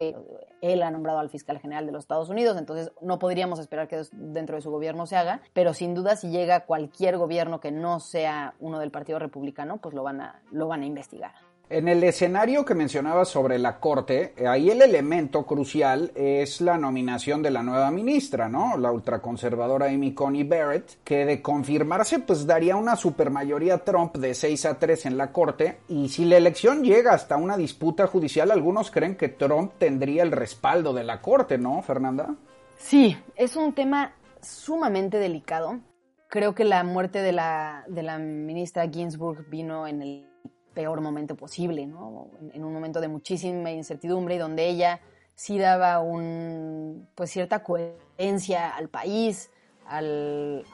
Él 0.60 0.82
ha 0.82 0.90
nombrado 0.90 1.20
al 1.20 1.30
fiscal 1.30 1.58
general 1.58 1.86
de 1.86 1.92
los 1.92 2.04
Estados 2.04 2.28
Unidos, 2.28 2.56
entonces 2.58 2.92
no 3.00 3.18
podríamos 3.18 3.58
esperar 3.58 3.88
que 3.88 4.02
dentro 4.12 4.56
de 4.56 4.62
su 4.62 4.70
gobierno 4.70 5.06
se 5.06 5.16
haga, 5.16 5.40
pero 5.52 5.74
sin 5.74 5.94
duda 5.94 6.16
si 6.16 6.30
llega 6.30 6.66
cualquier 6.66 7.18
gobierno 7.18 7.60
que 7.60 7.70
no 7.70 8.00
sea 8.00 8.54
uno 8.60 8.78
del 8.78 8.90
Partido 8.90 9.18
Republicano, 9.18 9.78
pues 9.78 9.94
lo 9.94 10.02
van 10.02 10.20
a, 10.20 10.42
lo 10.50 10.66
van 10.66 10.82
a 10.82 10.86
investigar. 10.86 11.32
En 11.70 11.88
el 11.88 12.04
escenario 12.04 12.62
que 12.62 12.74
mencionabas 12.74 13.30
sobre 13.30 13.58
la 13.58 13.80
Corte, 13.80 14.34
eh, 14.36 14.46
ahí 14.46 14.68
el 14.70 14.82
elemento 14.82 15.46
crucial 15.46 16.12
es 16.14 16.60
la 16.60 16.76
nominación 16.76 17.42
de 17.42 17.50
la 17.50 17.62
nueva 17.62 17.90
ministra, 17.90 18.50
¿no? 18.50 18.76
La 18.76 18.92
ultraconservadora 18.92 19.86
Amy 19.86 20.12
Coney 20.12 20.44
Barrett, 20.44 20.98
que 21.02 21.24
de 21.24 21.40
confirmarse 21.40 22.18
pues 22.18 22.46
daría 22.46 22.76
una 22.76 22.96
supermayoría 22.96 23.78
Trump 23.78 24.16
de 24.16 24.34
6 24.34 24.66
a 24.66 24.78
3 24.78 25.06
en 25.06 25.16
la 25.16 25.32
Corte 25.32 25.78
y 25.88 26.10
si 26.10 26.26
la 26.26 26.36
elección 26.36 26.84
llega 26.84 27.14
hasta 27.14 27.36
una 27.36 27.56
disputa 27.56 28.06
judicial, 28.06 28.50
algunos 28.50 28.90
creen 28.90 29.16
que 29.16 29.30
Trump 29.30 29.72
tendría 29.78 30.22
el 30.22 30.32
respaldo 30.32 30.92
de 30.92 31.04
la 31.04 31.22
Corte, 31.22 31.56
¿no, 31.56 31.80
Fernanda? 31.80 32.34
Sí, 32.76 33.16
es 33.36 33.56
un 33.56 33.72
tema 33.72 34.12
sumamente 34.42 35.16
delicado. 35.16 35.80
Creo 36.28 36.54
que 36.54 36.64
la 36.64 36.84
muerte 36.84 37.22
de 37.22 37.32
la, 37.32 37.84
de 37.88 38.02
la 38.02 38.18
ministra 38.18 38.86
Ginsburg 38.86 39.48
vino 39.48 39.86
en 39.86 40.02
el 40.02 40.33
peor 40.74 41.00
momento 41.00 41.36
posible, 41.36 41.86
¿no? 41.86 42.28
En, 42.52 42.64
un 42.64 42.72
momento 42.72 43.00
de 43.00 43.08
muchísima 43.08 43.70
incertidumbre 43.70 44.34
y 44.34 44.38
donde 44.38 44.68
ella 44.68 45.00
sí 45.34 45.58
daba 45.58 46.00
un, 46.00 47.08
pues 47.14 47.30
cierta 47.30 47.62
coherencia 47.62 48.70
al 48.70 48.88
país, 48.88 49.50
al, 49.86 50.64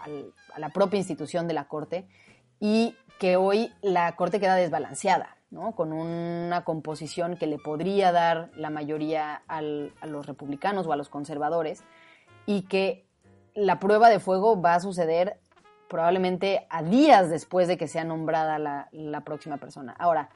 a 0.55 0.59
la 0.59 0.69
propia 0.71 0.99
institución 0.99 1.47
de 1.47 1.55
la 1.55 1.69
Corte, 1.69 2.07
y 2.59 2.97
que 3.19 3.37
hoy 3.37 3.73
la 3.83 4.17
Corte 4.17 4.41
queda 4.41 4.55
desbalanceada, 4.57 5.37
¿no? 5.51 5.73
Con 5.73 5.93
una 5.93 6.65
composición 6.65 7.37
que 7.37 7.47
le 7.47 7.59
podría 7.59 8.13
dar 8.13 8.51
la 8.57 8.71
mayoría 8.71 9.43
a 9.47 9.63
los 9.63 10.27
republicanos 10.27 10.87
o 10.87 10.93
a 10.93 10.97
los 10.97 11.09
conservadores, 11.09 11.85
y 12.47 12.63
que 12.63 13.07
la 13.55 13.79
prueba 13.79 14.09
de 14.09 14.21
fuego 14.21 14.61
va 14.61 14.75
a 14.75 14.81
suceder 14.81 15.40
probablemente 15.91 16.67
a 16.71 16.85
días 16.85 17.29
después 17.29 17.67
de 17.67 17.77
que 17.77 17.89
sea 17.89 18.05
nombrada 18.05 18.59
la, 18.59 19.21
próxima 19.23 19.57
persona. 19.57 19.95
Ahora, 19.99 20.31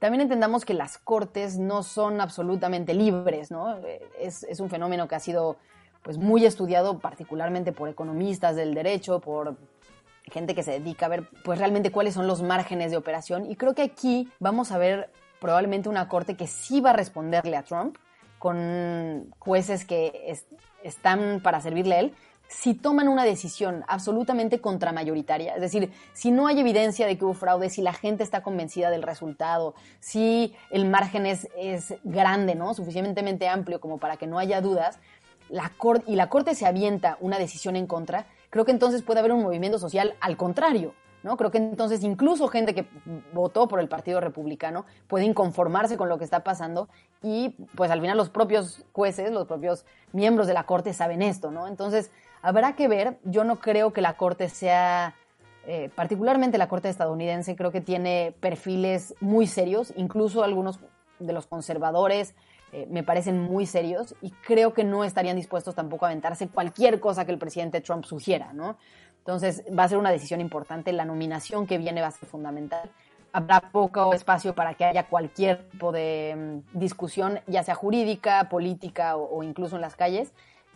también 0.00 0.22
entendamos 0.22 0.64
que 0.64 0.72
las 0.72 0.96
cortes 0.98 1.58
no 1.58 1.82
son 1.82 2.22
absolutamente 2.22 2.94
libres, 2.94 3.50
¿no? 3.50 3.78
Es, 4.18 4.44
un 4.58 4.70
fenómeno 4.70 5.06
que 5.06 5.14
ha 5.14 5.20
sido 5.20 5.58
pues, 6.02 6.16
muy 6.16 6.46
estudiado 6.46 6.98
particularmente 6.98 7.72
por 7.72 7.90
economistas 7.90 8.56
del 8.56 8.74
derecho, 8.74 9.20
por 9.20 9.56
gente 10.32 10.54
que 10.54 10.62
se 10.62 10.72
dedica 10.72 11.04
a 11.04 11.10
ver 11.10 11.28
pues 11.44 11.58
realmente 11.58 11.92
cuáles 11.92 12.14
son 12.14 12.26
los 12.26 12.42
márgenes 12.42 12.90
de 12.90 12.96
operación 12.96 13.44
y 13.44 13.56
creo 13.56 13.74
que 13.74 13.82
aquí 13.82 14.32
vamos 14.40 14.72
a 14.72 14.78
ver 14.78 15.10
probablemente 15.38 15.90
una 15.90 16.08
corte 16.08 16.34
que 16.34 16.46
sí 16.46 16.80
va 16.80 16.90
a 16.90 16.92
responderle 16.94 17.58
a 17.58 17.62
Trump 17.62 17.98
con 18.38 19.34
jueces 19.38 19.84
que 19.84 20.34
están 20.82 21.40
para 21.42 21.60
servirle 21.60 21.94
a 21.94 22.00
él, 22.00 22.14
si 22.60 22.74
toman 22.74 23.08
una 23.08 23.24
decisión 23.24 23.84
absolutamente 23.88 24.60
contramayoritaria, 24.60 25.54
es 25.54 25.60
decir, 25.60 25.92
si 26.12 26.30
no 26.30 26.46
hay 26.46 26.60
evidencia 26.60 27.06
de 27.06 27.18
que 27.18 27.24
hubo 27.24 27.34
fraude, 27.34 27.68
si 27.68 27.82
la 27.82 27.92
gente 27.92 28.22
está 28.22 28.42
convencida 28.42 28.90
del 28.90 29.02
resultado, 29.02 29.74
si 30.00 30.54
el 30.70 30.86
margen 30.86 31.26
es, 31.26 31.48
grande, 32.04 32.54
¿no? 32.54 32.72
Suficientemente 32.72 33.48
amplio 33.48 33.80
como 33.80 33.98
para 33.98 34.16
que 34.16 34.26
no 34.26 34.38
haya 34.38 34.60
dudas, 34.60 34.98
la 35.48 35.72
y 36.06 36.16
la 36.16 36.28
Corte 36.28 36.54
se 36.54 36.66
avienta 36.66 37.18
una 37.20 37.38
decisión 37.38 37.76
en 37.76 37.86
contra, 37.86 38.26
creo 38.50 38.64
que 38.64 38.72
entonces 38.72 39.02
puede 39.02 39.20
haber 39.20 39.32
un 39.32 39.42
movimiento 39.42 39.78
social 39.78 40.14
al 40.20 40.36
contrario. 40.36 40.94
¿No? 41.22 41.38
Creo 41.38 41.50
que 41.50 41.56
entonces 41.56 42.02
incluso 42.04 42.48
gente 42.48 42.74
que 42.74 42.86
votó 43.32 43.66
por 43.66 43.80
el 43.80 43.88
Partido 43.88 44.20
Republicano 44.20 44.84
puede 45.08 45.24
inconformarse 45.24 45.96
con 45.96 46.10
lo 46.10 46.18
que 46.18 46.24
está 46.24 46.44
pasando 46.44 46.90
y 47.22 47.48
pues 47.74 47.90
al 47.90 48.02
final 48.02 48.18
los 48.18 48.28
propios 48.28 48.84
jueces, 48.92 49.30
los 49.30 49.46
propios 49.46 49.86
miembros 50.12 50.46
de 50.46 50.52
la 50.52 50.64
Corte 50.64 50.92
saben 50.92 51.22
esto, 51.22 51.50
¿no? 51.50 51.66
Entonces, 51.66 52.10
Habrá 52.44 52.76
que 52.76 52.88
ver, 52.88 53.16
yo 53.24 53.42
no 53.42 53.56
creo 53.56 53.94
que 53.94 54.02
la 54.02 54.18
Corte 54.18 54.50
sea, 54.50 55.14
eh, 55.66 55.88
particularmente 55.94 56.58
la 56.58 56.68
Corte 56.68 56.90
estadounidense, 56.90 57.56
creo 57.56 57.72
que 57.72 57.80
tiene 57.80 58.34
perfiles 58.38 59.14
muy 59.18 59.46
serios, 59.46 59.94
incluso 59.96 60.44
algunos 60.44 60.78
de 61.18 61.32
los 61.32 61.46
conservadores 61.46 62.34
eh, 62.72 62.86
me 62.90 63.02
parecen 63.02 63.40
muy 63.40 63.64
serios 63.64 64.14
y 64.20 64.30
creo 64.30 64.74
que 64.74 64.84
no 64.84 65.04
estarían 65.04 65.36
dispuestos 65.36 65.74
tampoco 65.74 66.04
a 66.04 66.10
aventarse 66.10 66.46
cualquier 66.48 67.00
cosa 67.00 67.24
que 67.24 67.32
el 67.32 67.38
presidente 67.38 67.80
Trump 67.80 68.04
sugiera, 68.04 68.52
¿no? 68.52 68.76
Entonces 69.20 69.64
va 69.76 69.84
a 69.84 69.88
ser 69.88 69.96
una 69.96 70.10
decisión 70.10 70.42
importante, 70.42 70.92
la 70.92 71.06
nominación 71.06 71.66
que 71.66 71.78
viene 71.78 72.02
va 72.02 72.08
a 72.08 72.10
ser 72.10 72.28
fundamental. 72.28 72.90
Habrá 73.32 73.62
poco 73.72 74.12
espacio 74.12 74.54
para 74.54 74.74
que 74.74 74.84
haya 74.84 75.04
cualquier 75.04 75.66
tipo 75.70 75.92
de 75.92 76.62
mm, 76.74 76.78
discusión, 76.78 77.40
ya 77.46 77.62
sea 77.62 77.74
jurídica, 77.74 78.50
política 78.50 79.16
o 79.16 79.42
incluso 79.42 79.76
en 79.76 79.80
las 79.80 79.96
calles 79.96 80.34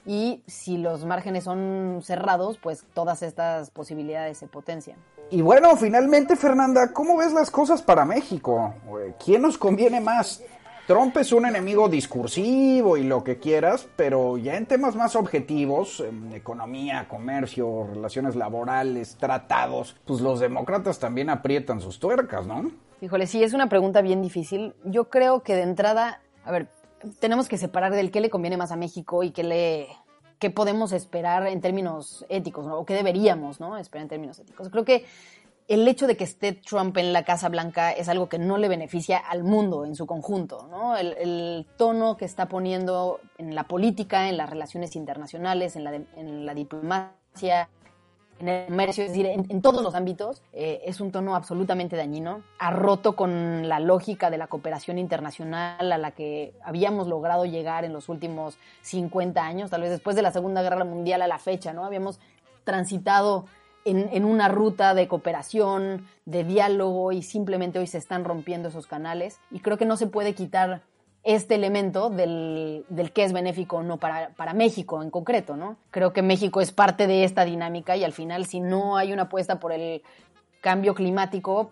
y 0.09 0.42
si 0.47 0.79
los 0.79 1.05
márgenes 1.05 1.44
son 1.44 2.01
cerrados, 2.03 2.57
pues 2.57 2.87
todas 2.94 3.23
estas 3.23 3.71
posibilidades 3.71 4.38
se 4.38 4.47
potencian. 4.47 4.97
Y 5.31 5.42
bueno, 5.42 5.77
finalmente, 5.77 6.35
Fernanda, 6.35 6.94
¿cómo 6.94 7.18
ves 7.18 7.35
las 7.35 7.51
cosas 7.51 7.83
para 7.83 8.07
México? 8.07 8.75
¿Quién 9.23 9.42
nos 9.42 9.59
conviene 9.59 10.01
más? 10.01 10.42
Trump 10.87 11.14
es 11.18 11.33
un 11.33 11.44
enemigo 11.44 11.90
discursivo 11.90 12.97
y 12.97 13.03
lo 13.03 13.23
que 13.23 13.38
quieras, 13.38 13.87
pero 13.97 14.38
ya 14.38 14.57
en 14.57 14.64
temas 14.64 14.97
más 14.97 15.14
objetivos, 15.14 16.01
en 16.01 16.33
economía, 16.33 17.07
comercio, 17.07 17.88
relaciones 17.92 18.35
laborales, 18.35 19.18
tratados, 19.21 19.94
pues 20.07 20.23
los 20.23 20.40
demócratas 20.40 20.99
también 20.99 21.29
aprietan 21.29 21.83
sus 21.83 21.99
tuercas, 21.99 22.47
¿no? 22.47 22.71
Híjole, 23.03 23.27
sí, 23.27 23.42
es 23.42 23.53
una 23.53 23.68
pregunta 23.68 24.01
bien 24.01 24.23
difícil. 24.23 24.75
Yo 24.85 25.11
creo 25.11 25.42
que 25.42 25.55
de 25.55 25.64
entrada, 25.64 26.23
a 26.42 26.51
ver, 26.51 26.68
tenemos 27.21 27.49
que 27.49 27.59
separar 27.59 27.93
del 27.93 28.11
qué 28.11 28.21
le 28.21 28.31
conviene 28.31 28.57
más 28.57 28.73
a 28.73 28.77
México 28.77 29.23
y 29.23 29.31
qué 29.31 29.43
le 29.43 29.89
qué 30.39 30.51
podemos 30.51 30.93
esperar 30.93 31.47
en 31.47 31.61
términos 31.61 32.25
éticos, 32.29 32.67
o 32.69 32.85
qué 32.85 32.95
deberíamos 32.95 33.61
¿no? 33.61 33.77
esperar 33.77 34.03
en 34.03 34.09
términos 34.09 34.39
éticos. 34.39 34.69
Creo 34.69 34.85
que 34.85 35.05
el 35.67 35.87
hecho 35.87 36.07
de 36.07 36.17
que 36.17 36.25
esté 36.25 36.53
Trump 36.53 36.97
en 36.97 37.13
la 37.13 37.25
Casa 37.25 37.49
Blanca 37.49 37.91
es 37.93 38.09
algo 38.09 38.29
que 38.29 38.39
no 38.39 38.57
le 38.57 38.69
beneficia 38.69 39.19
al 39.19 39.45
mundo 39.45 39.85
en 39.85 39.95
su 39.95 40.07
conjunto. 40.07 40.67
¿no? 40.71 40.97
El, 40.97 41.67
tono 41.77 42.17
que 42.17 42.25
está 42.25 42.49
poniendo 42.49 43.21
en 43.37 43.55
la 43.55 43.65
política, 43.65 44.29
en 44.29 44.37
las 44.37 44.49
relaciones 44.49 44.97
internacionales, 44.97 45.77
en 45.77 45.85
la, 45.85 45.95
en 45.95 46.47
la 46.47 46.55
diplomacia, 46.55 47.69
en 48.40 48.48
el 48.48 48.66
comercio, 48.66 49.05
es 49.05 49.11
decir, 49.11 49.27
en, 49.27 49.62
todos 49.62 49.83
los 49.83 49.94
ámbitos, 49.94 50.42
eh, 50.53 50.83
es 50.85 51.01
un 51.01 51.11
tono 51.11 51.35
absolutamente 51.35 51.96
dañino. 51.96 52.42
Ha 52.59 52.70
roto 52.70 53.16
con 53.16 53.68
la 53.68 53.81
lógica 53.81 54.31
de 54.31 54.38
la 54.38 54.46
cooperación 54.46 54.98
internacional 54.98 55.92
a 55.92 55.98
la 55.98 56.12
que 56.12 56.55
habíamos 56.62 57.09
logrado 57.09 57.44
llegar 57.44 57.85
en 57.85 57.92
los 57.92 58.09
últimos 58.09 58.59
50 58.83 59.44
años, 59.44 59.70
tal 59.70 59.83
vez 59.83 59.90
después 59.90 60.16
de 60.16 60.22
la 60.22 60.33
Segunda 60.33 60.62
Guerra 60.62 60.85
Mundial 60.85 61.22
a 61.22 61.27
la 61.27 61.38
fecha, 61.38 61.72
¿no? 61.72 61.85
Habíamos 61.85 62.20
transitado 62.64 63.46
en, 63.85 64.09
en, 64.12 64.24
una 64.24 64.48
ruta 64.48 64.94
de 64.94 65.09
cooperación, 65.09 66.07
de 66.27 66.44
diálogo 66.44 67.12
y 67.12 67.22
simplemente 67.22 67.79
hoy 67.79 67.87
se 67.87 67.98
están 67.98 68.24
rompiendo 68.24 68.68
esos 68.68 68.87
canales 68.87 69.40
y 69.51 69.61
creo 69.61 69.79
que 69.79 69.87
no 69.87 69.96
se 69.96 70.07
puede 70.07 70.35
quitar 70.35 70.83
este 71.29 71.57
elemento 71.57 72.09
del, 72.09 72.87
del 72.88 73.12
que 73.12 73.23
es 73.23 73.35
benéfico 73.35 73.77
o 73.77 73.83
no 73.83 73.99
para, 73.99 74.31
para, 74.31 74.55
México 74.55 75.03
en 75.03 75.11
concreto, 75.11 75.59
¿no? 75.59 75.77
Creo 75.91 76.14
que 76.14 76.23
México 76.23 76.62
es 76.62 76.73
parte 76.73 77.07
de 77.07 77.25
esta 77.25 77.45
dinámica 77.45 77.99
y 77.99 78.05
al 78.05 78.14
final 78.14 78.47
si 78.47 78.61
no 78.61 78.97
hay 78.97 79.12
una 79.12 79.25
apuesta 79.25 79.61
por 79.61 79.73
el 79.73 80.03
cambio 80.62 80.95
climático 80.95 81.71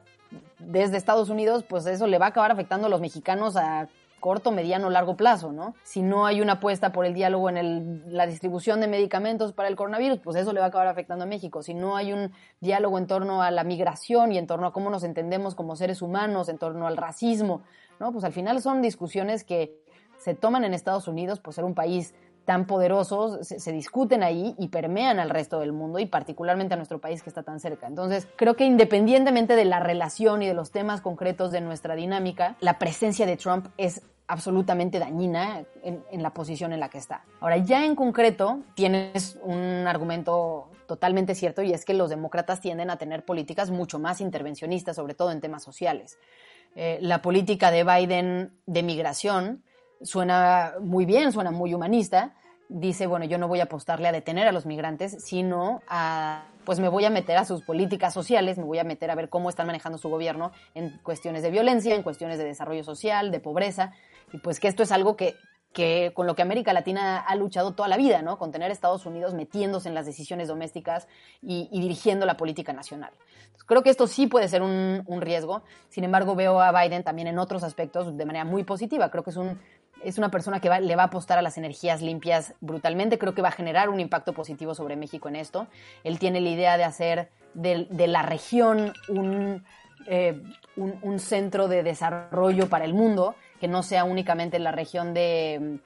desde 0.58 0.98
Estados 0.98 1.30
Unidos, 1.30 1.64
pues 1.66 1.86
eso 1.86 2.06
le 2.06 2.18
va 2.18 2.26
a 2.26 2.28
acabar 2.28 2.52
afectando 2.52 2.86
a 2.86 2.90
los 2.90 3.00
mexicanos 3.00 3.56
a 3.56 3.88
corto, 4.20 4.50
mediano, 4.50 4.90
largo 4.90 5.16
plazo, 5.16 5.52
¿no? 5.52 5.74
Si 5.84 6.02
no 6.02 6.26
hay 6.26 6.42
una 6.42 6.54
apuesta 6.54 6.92
por 6.92 7.06
el 7.06 7.14
diálogo 7.14 7.48
en 7.48 7.56
el, 7.56 8.02
la 8.14 8.26
distribución 8.26 8.82
de 8.82 8.88
medicamentos 8.88 9.54
para 9.54 9.68
el 9.68 9.76
coronavirus, 9.76 10.18
pues 10.18 10.36
eso 10.36 10.52
le 10.52 10.60
va 10.60 10.66
a 10.66 10.68
acabar 10.68 10.88
afectando 10.88 11.24
a 11.24 11.26
México. 11.26 11.62
Si 11.62 11.72
no 11.72 11.96
hay 11.96 12.12
un 12.12 12.32
diálogo 12.60 12.98
en 12.98 13.06
torno 13.06 13.42
a 13.42 13.50
la 13.50 13.64
migración 13.64 14.32
y 14.32 14.38
en 14.38 14.46
torno 14.46 14.66
a 14.66 14.72
cómo 14.72 14.90
nos 14.90 15.02
entendemos 15.02 15.54
como 15.54 15.76
seres 15.76 16.02
humanos, 16.02 16.50
en 16.50 16.58
torno 16.58 16.86
al 16.86 16.98
racismo, 16.98 17.62
¿no? 18.00 18.12
Pues 18.12 18.24
al 18.24 18.32
final 18.32 18.60
son 18.62 18.82
discusiones 18.82 19.44
que 19.44 19.80
se 20.18 20.34
toman 20.34 20.64
en 20.64 20.74
Estados 20.74 21.08
Unidos 21.08 21.40
por 21.40 21.54
ser 21.54 21.64
un 21.64 21.74
país 21.74 22.14
tan 22.46 22.66
poderoso, 22.66 23.42
se, 23.42 23.72
discuten 23.72 24.22
ahí 24.22 24.54
y 24.56 24.68
permean 24.68 25.18
al 25.18 25.30
resto 25.30 25.58
del 25.58 25.72
mundo 25.72 25.98
y 25.98 26.06
particularmente 26.06 26.74
a 26.74 26.76
nuestro 26.76 27.00
país 27.00 27.22
que 27.22 27.28
está 27.28 27.42
tan 27.42 27.58
cerca. 27.58 27.88
Entonces, 27.88 28.28
creo 28.36 28.54
que 28.54 28.64
independientemente 28.64 29.56
de 29.56 29.64
la 29.64 29.80
relación 29.80 30.42
y 30.42 30.46
de 30.46 30.54
los 30.54 30.70
temas 30.70 31.00
concretos 31.00 31.50
de 31.50 31.60
nuestra 31.60 31.96
dinámica, 31.96 32.56
la 32.60 32.78
presencia 32.78 33.26
de 33.26 33.36
Trump 33.36 33.66
es 33.76 34.00
absolutamente 34.28 35.00
dañina 35.00 35.64
en, 35.82 36.04
en, 36.10 36.22
la 36.22 36.30
posición 36.30 36.72
en 36.72 36.78
la 36.80 36.88
que 36.88 36.98
está. 36.98 37.24
Ahora, 37.40 37.56
ya 37.58 37.84
en 37.84 37.96
concreto, 37.96 38.60
tienes 38.74 39.38
un 39.42 39.84
argumento 39.88 40.68
totalmente 40.86 41.34
cierto 41.34 41.62
y 41.62 41.72
es 41.72 41.84
que 41.84 41.94
los 41.94 42.10
demócratas 42.10 42.60
tienden 42.60 42.90
a 42.90 42.96
tener 42.96 43.24
políticas 43.24 43.70
mucho 43.70 43.98
más 43.98 44.20
intervencionistas, 44.20 44.96
sobre 44.96 45.14
todo 45.14 45.32
en 45.32 45.40
temas 45.40 45.64
sociales. 45.64 46.18
Eh, 46.76 46.98
la 47.00 47.22
política 47.22 47.70
de 47.70 47.84
Biden 47.84 48.52
de 48.66 48.82
migración 48.82 49.64
suena 50.02 50.74
muy 50.80 51.06
bien, 51.06 51.32
suena 51.32 51.50
muy 51.50 51.72
humanista. 51.72 52.34
Dice, 52.68 53.06
bueno, 53.06 53.24
yo 53.24 53.38
no 53.38 53.48
voy 53.48 53.60
a 53.60 53.64
apostarle 53.64 54.08
a 54.08 54.12
detener 54.12 54.46
a 54.46 54.52
los 54.52 54.66
migrantes, 54.66 55.24
sino 55.24 55.80
a, 55.88 56.44
pues 56.64 56.78
me 56.78 56.88
voy 56.88 57.06
a 57.06 57.10
meter 57.10 57.38
a 57.38 57.46
sus 57.46 57.62
políticas 57.62 58.12
sociales, 58.12 58.58
me 58.58 58.64
voy 58.64 58.78
a 58.78 58.84
meter 58.84 59.10
a 59.10 59.14
ver 59.14 59.30
cómo 59.30 59.48
están 59.48 59.68
manejando 59.68 59.96
su 59.96 60.10
gobierno 60.10 60.52
en 60.74 60.98
cuestiones 61.02 61.42
de 61.42 61.50
violencia, 61.50 61.94
en 61.94 62.02
cuestiones 62.02 62.38
de 62.38 62.44
desarrollo 62.44 62.84
social, 62.84 63.30
de 63.30 63.40
pobreza, 63.40 63.92
y 64.32 64.38
pues 64.38 64.60
que 64.60 64.68
esto 64.68 64.82
es 64.82 64.92
algo 64.92 65.16
que 65.16 65.34
que 65.72 66.12
con 66.14 66.26
lo 66.26 66.34
que 66.34 66.42
América 66.42 66.72
Latina 66.72 67.18
ha 67.18 67.34
luchado 67.34 67.74
toda 67.74 67.88
la 67.88 67.96
vida, 67.98 68.22
¿no? 68.22 68.38
Con 68.38 68.50
tener 68.50 68.70
Estados 68.70 69.04
Unidos 69.04 69.34
metiéndose 69.34 69.88
en 69.88 69.94
las 69.94 70.06
decisiones 70.06 70.48
domésticas 70.48 71.06
y, 71.42 71.68
dirigiendo 71.70 72.24
la 72.24 72.36
política 72.36 72.72
nacional. 72.72 73.12
creo 73.66 73.82
que 73.82 73.90
esto 73.90 74.06
sí 74.06 74.26
puede 74.26 74.48
ser 74.48 74.62
un, 74.62 75.20
riesgo. 75.20 75.62
Sin 75.88 76.04
embargo, 76.04 76.34
veo 76.34 76.60
a 76.60 76.72
Biden 76.72 77.04
también 77.04 77.28
en 77.28 77.38
otros 77.38 77.62
aspectos 77.62 78.16
de 78.16 78.24
manera 78.24 78.44
muy 78.44 78.64
positiva. 78.64 79.10
Creo 79.10 79.22
que 79.22 79.30
es 79.30 79.36
un 79.36 79.58
es 80.02 80.18
una 80.18 80.30
persona 80.30 80.60
que 80.60 80.68
le 80.68 80.94
va 80.94 81.04
a 81.04 81.06
apostar 81.06 81.38
a 81.38 81.42
las 81.42 81.58
energías 81.58 82.02
limpias 82.02 82.54
brutalmente. 82.60 83.18
Creo 83.18 83.34
que 83.34 83.42
va 83.42 83.48
a 83.48 83.52
generar 83.52 83.88
un 83.88 83.98
impacto 83.98 84.32
positivo 84.34 84.74
sobre 84.74 84.94
México 84.94 85.28
en 85.28 85.36
esto. 85.36 85.66
Él 86.04 86.18
tiene 86.18 86.40
la 86.40 86.50
idea 86.50 86.76
de 86.76 86.84
hacer 86.84 87.30
de, 87.54 88.06
la 88.06 88.22
región 88.22 88.92
eh, 90.06 90.42
un, 90.76 90.98
un, 91.02 91.18
centro 91.18 91.68
de 91.68 91.82
desarrollo 91.82 92.68
para 92.68 92.84
el 92.84 92.94
mundo 92.94 93.34
que 93.56 93.68
no 93.68 93.82
sea 93.82 94.04
únicamente 94.04 94.58
la 94.58 94.72
región 94.72 95.14
de 95.14 95.80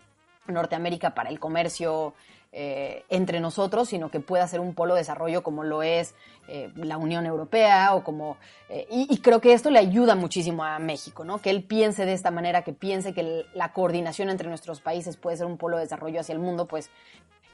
mm, 0.46 0.52
Norteamérica 0.52 1.14
para 1.14 1.30
el 1.30 1.38
comercio 1.38 2.14
eh, 2.52 3.04
entre 3.10 3.38
nosotros, 3.38 3.88
sino 3.88 4.10
que 4.10 4.18
pueda 4.18 4.44
ser 4.48 4.58
un 4.58 4.74
polo 4.74 4.94
de 4.94 5.02
desarrollo 5.02 5.44
como 5.44 5.62
lo 5.62 5.84
es 5.84 6.16
eh, 6.48 6.68
la 6.74 6.96
Unión 6.96 7.24
Europea 7.24 7.94
o 7.94 8.02
como... 8.02 8.38
Eh, 8.68 8.88
y, 8.90 9.18
creo 9.18 9.40
que 9.40 9.52
esto 9.52 9.70
le 9.70 9.78
ayuda 9.78 10.16
muchísimo 10.16 10.64
a 10.64 10.80
México, 10.80 11.24
¿no? 11.24 11.38
Que 11.38 11.50
él 11.50 11.62
piense 11.62 12.06
de 12.06 12.12
esta 12.12 12.32
manera, 12.32 12.62
que 12.62 12.72
piense 12.72 13.14
que 13.14 13.46
la 13.54 13.72
coordinación 13.72 14.30
entre 14.30 14.48
nuestros 14.48 14.80
países 14.80 15.16
puede 15.16 15.36
ser 15.36 15.46
un 15.46 15.58
polo 15.58 15.76
de 15.76 15.84
desarrollo 15.84 16.18
hacia 16.18 16.32
el 16.32 16.40
mundo, 16.40 16.66
pues 16.66 16.90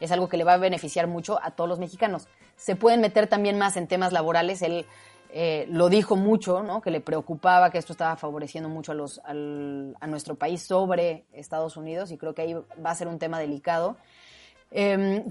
es 0.01 0.13
algo 0.13 0.31
que 0.31 0.39
le 0.39 0.45
va 0.45 0.55
a 0.55 0.59
beneficiar 0.59 1.09
mucho 1.09 1.39
a 1.43 1.51
todos 1.51 1.69
los 1.69 1.79
mexicanos. 1.79 2.27
Se 2.57 2.75
pueden 2.75 3.03
meter 3.03 3.27
también 3.27 3.59
más 3.59 3.77
en 3.77 3.89
temas 3.89 4.13
laborales. 4.13 4.63
Él 4.63 4.87
eh, 5.39 5.67
lo 5.69 5.91
dijo 5.91 6.17
mucho, 6.17 6.63
¿no? 6.63 6.81
que 6.81 6.91
le 6.91 7.03
preocupaba 7.03 7.69
que 7.69 7.77
esto 7.77 7.93
estaba 7.93 8.17
favoreciendo 8.17 8.71
mucho 8.71 8.93
a, 8.93 8.95
los, 8.95 9.21
a 9.23 10.07
nuestro 10.07 10.35
país 10.37 10.63
sobre 10.63 11.27
Estados 11.35 11.77
Unidos 11.77 12.11
y 12.11 12.17
creo 12.17 12.35
que 12.35 12.41
ahí 12.41 12.55
va 12.55 12.91
a 12.91 12.95
ser 12.95 13.07
un 13.07 13.19
tema 13.19 13.39
delicado. 13.39 13.99
Em, 14.71 15.25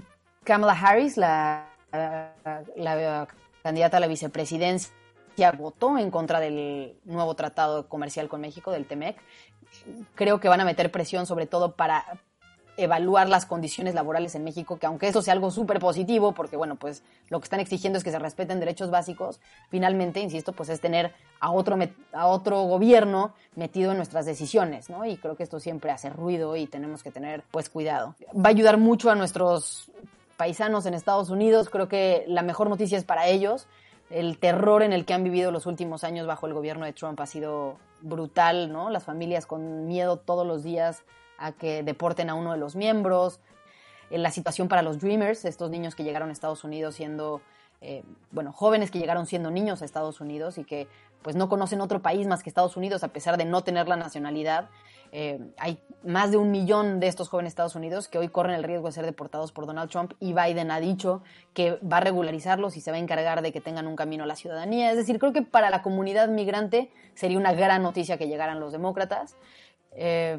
Kamala 0.44 0.74
Harris, 0.74 1.16
la, 1.16 1.70
la, 1.90 3.26
candidata 3.64 3.96
a 3.96 4.00
la 4.00 4.06
vicepresidencia, 4.06 4.92
votó 5.58 5.98
en 5.98 6.12
contra 6.12 6.38
del 6.38 7.00
nuevo 7.04 7.34
tratado 7.34 7.88
comercial 7.88 8.28
con 8.28 8.42
México, 8.42 8.70
del 8.70 8.86
TEMEC. 8.86 9.16
Creo 10.14 10.38
que 10.38 10.48
van 10.48 10.60
a 10.60 10.64
meter 10.64 10.92
presión 10.92 11.26
sobre 11.26 11.48
todo 11.48 11.74
para, 11.74 12.20
evaluar 12.76 13.28
las 13.28 13.46
condiciones 13.46 13.94
laborales 13.94 14.34
en 14.34 14.44
México, 14.44 14.78
que 14.78 14.86
aunque 14.86 15.08
eso 15.08 15.22
sea 15.22 15.32
algo 15.32 15.50
súper 15.50 15.78
positivo, 15.78 16.32
porque 16.32 16.56
bueno, 16.56 16.76
pues 16.76 17.02
lo 17.28 17.40
que 17.40 17.44
están 17.44 17.60
exigiendo 17.60 17.98
es 17.98 18.04
que 18.04 18.10
se 18.10 18.18
respeten 18.18 18.60
derechos 18.60 18.90
básicos, 18.90 19.40
finalmente, 19.70 20.20
insisto, 20.20 20.52
pues 20.52 20.68
es 20.68 20.80
tener 20.80 21.12
a 21.40 21.50
otro, 21.50 21.78
a 22.12 22.26
otro 22.26 22.62
gobierno 22.62 23.32
metido 23.54 23.92
en 23.92 23.96
nuestras 23.96 24.26
decisiones, 24.26 24.90
¿no? 24.90 25.04
Y 25.04 25.16
creo 25.16 25.36
que 25.36 25.42
esto 25.42 25.60
siempre 25.60 25.90
hace 25.90 26.10
ruido 26.10 26.56
y 26.56 26.66
tenemos 26.66 27.02
que 27.02 27.10
tener 27.10 27.42
pues 27.50 27.68
cuidado. 27.68 28.14
Va 28.34 28.46
a 28.46 28.48
ayudar 28.48 28.78
mucho 28.78 29.10
a 29.10 29.14
nuestros 29.14 29.90
paisanos 30.36 30.86
en 30.86 30.94
Estados 30.94 31.30
Unidos, 31.30 31.70
creo 31.70 31.88
que 31.88 32.24
la 32.28 32.42
mejor 32.42 32.68
noticia 32.68 32.98
es 32.98 33.04
para 33.04 33.26
ellos. 33.26 33.66
El 34.10 34.38
terror 34.38 34.82
en 34.82 34.92
el 34.92 35.04
que 35.04 35.14
han 35.14 35.24
vivido 35.24 35.50
los 35.50 35.66
últimos 35.66 36.04
años 36.04 36.26
bajo 36.26 36.46
el 36.46 36.54
gobierno 36.54 36.84
de 36.84 36.92
Trump 36.92 37.18
ha 37.20 37.26
sido 37.26 37.76
brutal, 38.02 38.72
¿no? 38.72 38.90
Las 38.90 39.04
familias 39.04 39.46
con 39.46 39.86
miedo 39.88 40.16
todos 40.18 40.46
los 40.46 40.62
días 40.62 41.02
a 41.38 41.52
que 41.52 41.82
deporten 41.82 42.30
a 42.30 42.34
uno 42.34 42.52
de 42.52 42.58
los 42.58 42.76
miembros, 42.76 43.40
en 44.10 44.22
la 44.22 44.30
situación 44.30 44.68
para 44.68 44.82
los 44.82 45.00
Dreamers, 45.00 45.44
estos 45.44 45.70
niños 45.70 45.94
que 45.94 46.04
llegaron 46.04 46.28
a 46.28 46.32
Estados 46.32 46.64
Unidos 46.64 46.94
siendo, 46.94 47.40
eh, 47.80 48.04
bueno, 48.30 48.52
jóvenes 48.52 48.90
que 48.90 48.98
llegaron 48.98 49.26
siendo 49.26 49.50
niños 49.50 49.82
a 49.82 49.84
Estados 49.84 50.20
Unidos 50.20 50.58
y 50.58 50.64
que 50.64 50.88
pues 51.22 51.34
no 51.34 51.48
conocen 51.48 51.80
otro 51.80 52.02
país 52.02 52.26
más 52.28 52.42
que 52.44 52.50
Estados 52.50 52.76
Unidos 52.76 53.02
a 53.02 53.08
pesar 53.08 53.36
de 53.36 53.44
no 53.44 53.64
tener 53.64 53.88
la 53.88 53.96
nacionalidad. 53.96 54.68
Eh, 55.10 55.40
hay 55.58 55.80
más 56.04 56.30
de 56.30 56.36
un 56.36 56.52
millón 56.52 57.00
de 57.00 57.08
estos 57.08 57.28
jóvenes 57.28 57.50
Estados 57.50 57.74
Unidos 57.74 58.06
que 58.06 58.18
hoy 58.18 58.28
corren 58.28 58.54
el 58.54 58.62
riesgo 58.62 58.86
de 58.86 58.92
ser 58.92 59.06
deportados 59.06 59.50
por 59.50 59.66
Donald 59.66 59.90
Trump 59.90 60.12
y 60.20 60.34
Biden 60.34 60.70
ha 60.70 60.78
dicho 60.78 61.22
que 61.52 61.78
va 61.78 61.96
a 61.96 62.00
regularizarlos 62.00 62.76
y 62.76 62.80
se 62.80 62.90
va 62.92 62.96
a 62.96 63.00
encargar 63.00 63.42
de 63.42 63.52
que 63.52 63.60
tengan 63.60 63.88
un 63.88 63.96
camino 63.96 64.22
a 64.22 64.26
la 64.26 64.36
ciudadanía. 64.36 64.90
Es 64.90 64.96
decir, 64.96 65.18
creo 65.18 65.32
que 65.32 65.42
para 65.42 65.70
la 65.70 65.82
comunidad 65.82 66.28
migrante 66.28 66.90
sería 67.14 67.38
una 67.38 67.52
gran 67.54 67.82
noticia 67.82 68.18
que 68.18 68.28
llegaran 68.28 68.60
los 68.60 68.70
demócratas. 68.70 69.36
Eh, 69.92 70.38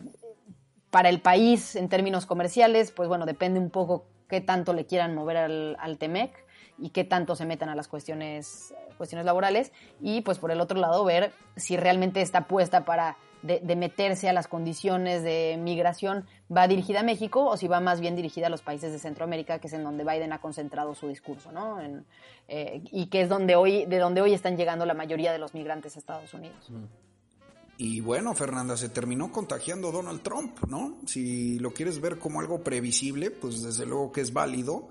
para 0.97 1.09
el 1.09 1.21
país 1.21 1.75
en 1.75 1.89
términos 1.89 2.25
comerciales, 2.25 2.91
pues 2.91 3.07
bueno, 3.07 3.27
depende 3.27 3.59
un 3.59 3.69
poco 3.69 4.07
qué 4.27 4.41
tanto 4.41 4.73
le 4.73 4.87
quieran 4.87 5.13
mover 5.13 5.37
al, 5.37 5.77
al 5.79 5.99
TEMEC 5.99 6.31
y 6.79 6.89
qué 6.89 7.03
tanto 7.03 7.35
se 7.35 7.45
metan 7.45 7.69
a 7.69 7.75
las 7.75 7.87
cuestiones, 7.87 8.73
cuestiones 8.97 9.23
laborales. 9.23 9.71
Y 10.01 10.21
pues 10.21 10.39
por 10.39 10.49
el 10.49 10.59
otro 10.59 10.79
lado, 10.79 11.05
ver 11.05 11.33
si 11.55 11.77
realmente 11.77 12.23
está 12.23 12.47
puesta 12.47 12.83
para 12.83 13.15
de, 13.43 13.75
meterse 13.75 14.27
a 14.27 14.33
las 14.33 14.47
condiciones 14.47 15.21
de 15.21 15.59
migración 15.61 16.25
va 16.49 16.67
dirigida 16.67 17.01
a 17.01 17.03
México 17.03 17.45
o 17.45 17.57
si 17.57 17.67
va 17.67 17.79
más 17.79 18.01
bien 18.01 18.15
dirigida 18.15 18.47
a 18.47 18.49
los 18.49 18.63
países 18.63 18.91
de 18.91 18.97
Centroamérica, 18.97 19.59
que 19.59 19.67
es 19.67 19.73
en 19.73 19.83
donde 19.83 20.03
Biden 20.03 20.33
ha 20.33 20.41
concentrado 20.41 20.95
su 20.95 21.09
discurso, 21.09 21.51
¿no? 21.51 21.77
Eh, 22.47 22.81
y 22.91 23.05
que 23.05 23.21
es 23.21 23.29
donde 23.29 23.55
hoy, 23.55 23.85
de 23.85 23.99
donde 23.99 24.21
hoy 24.21 24.33
están 24.33 24.57
llegando 24.57 24.83
la 24.87 24.95
mayoría 24.95 25.31
de 25.31 25.37
los 25.37 25.53
migrantes 25.53 25.95
a 25.95 25.99
Estados 25.99 26.33
Unidos. 26.33 26.71
Mm. 26.71 27.06
Y 27.77 28.01
bueno, 28.01 28.33
Fernanda, 28.33 28.75
se 28.75 28.89
terminó 28.89 29.31
contagiando 29.31 29.91
Donald 29.91 30.21
Trump, 30.21 30.59
¿no? 30.67 30.97
Si 31.05 31.59
lo 31.59 31.73
quieres 31.73 32.01
ver 32.01 32.17
como 32.17 32.39
algo 32.39 32.63
previsible, 32.63 33.29
pues 33.29 33.61
desde 33.61 33.85
luego 33.85 34.11
que 34.11 34.21
es 34.21 34.33
válido. 34.33 34.89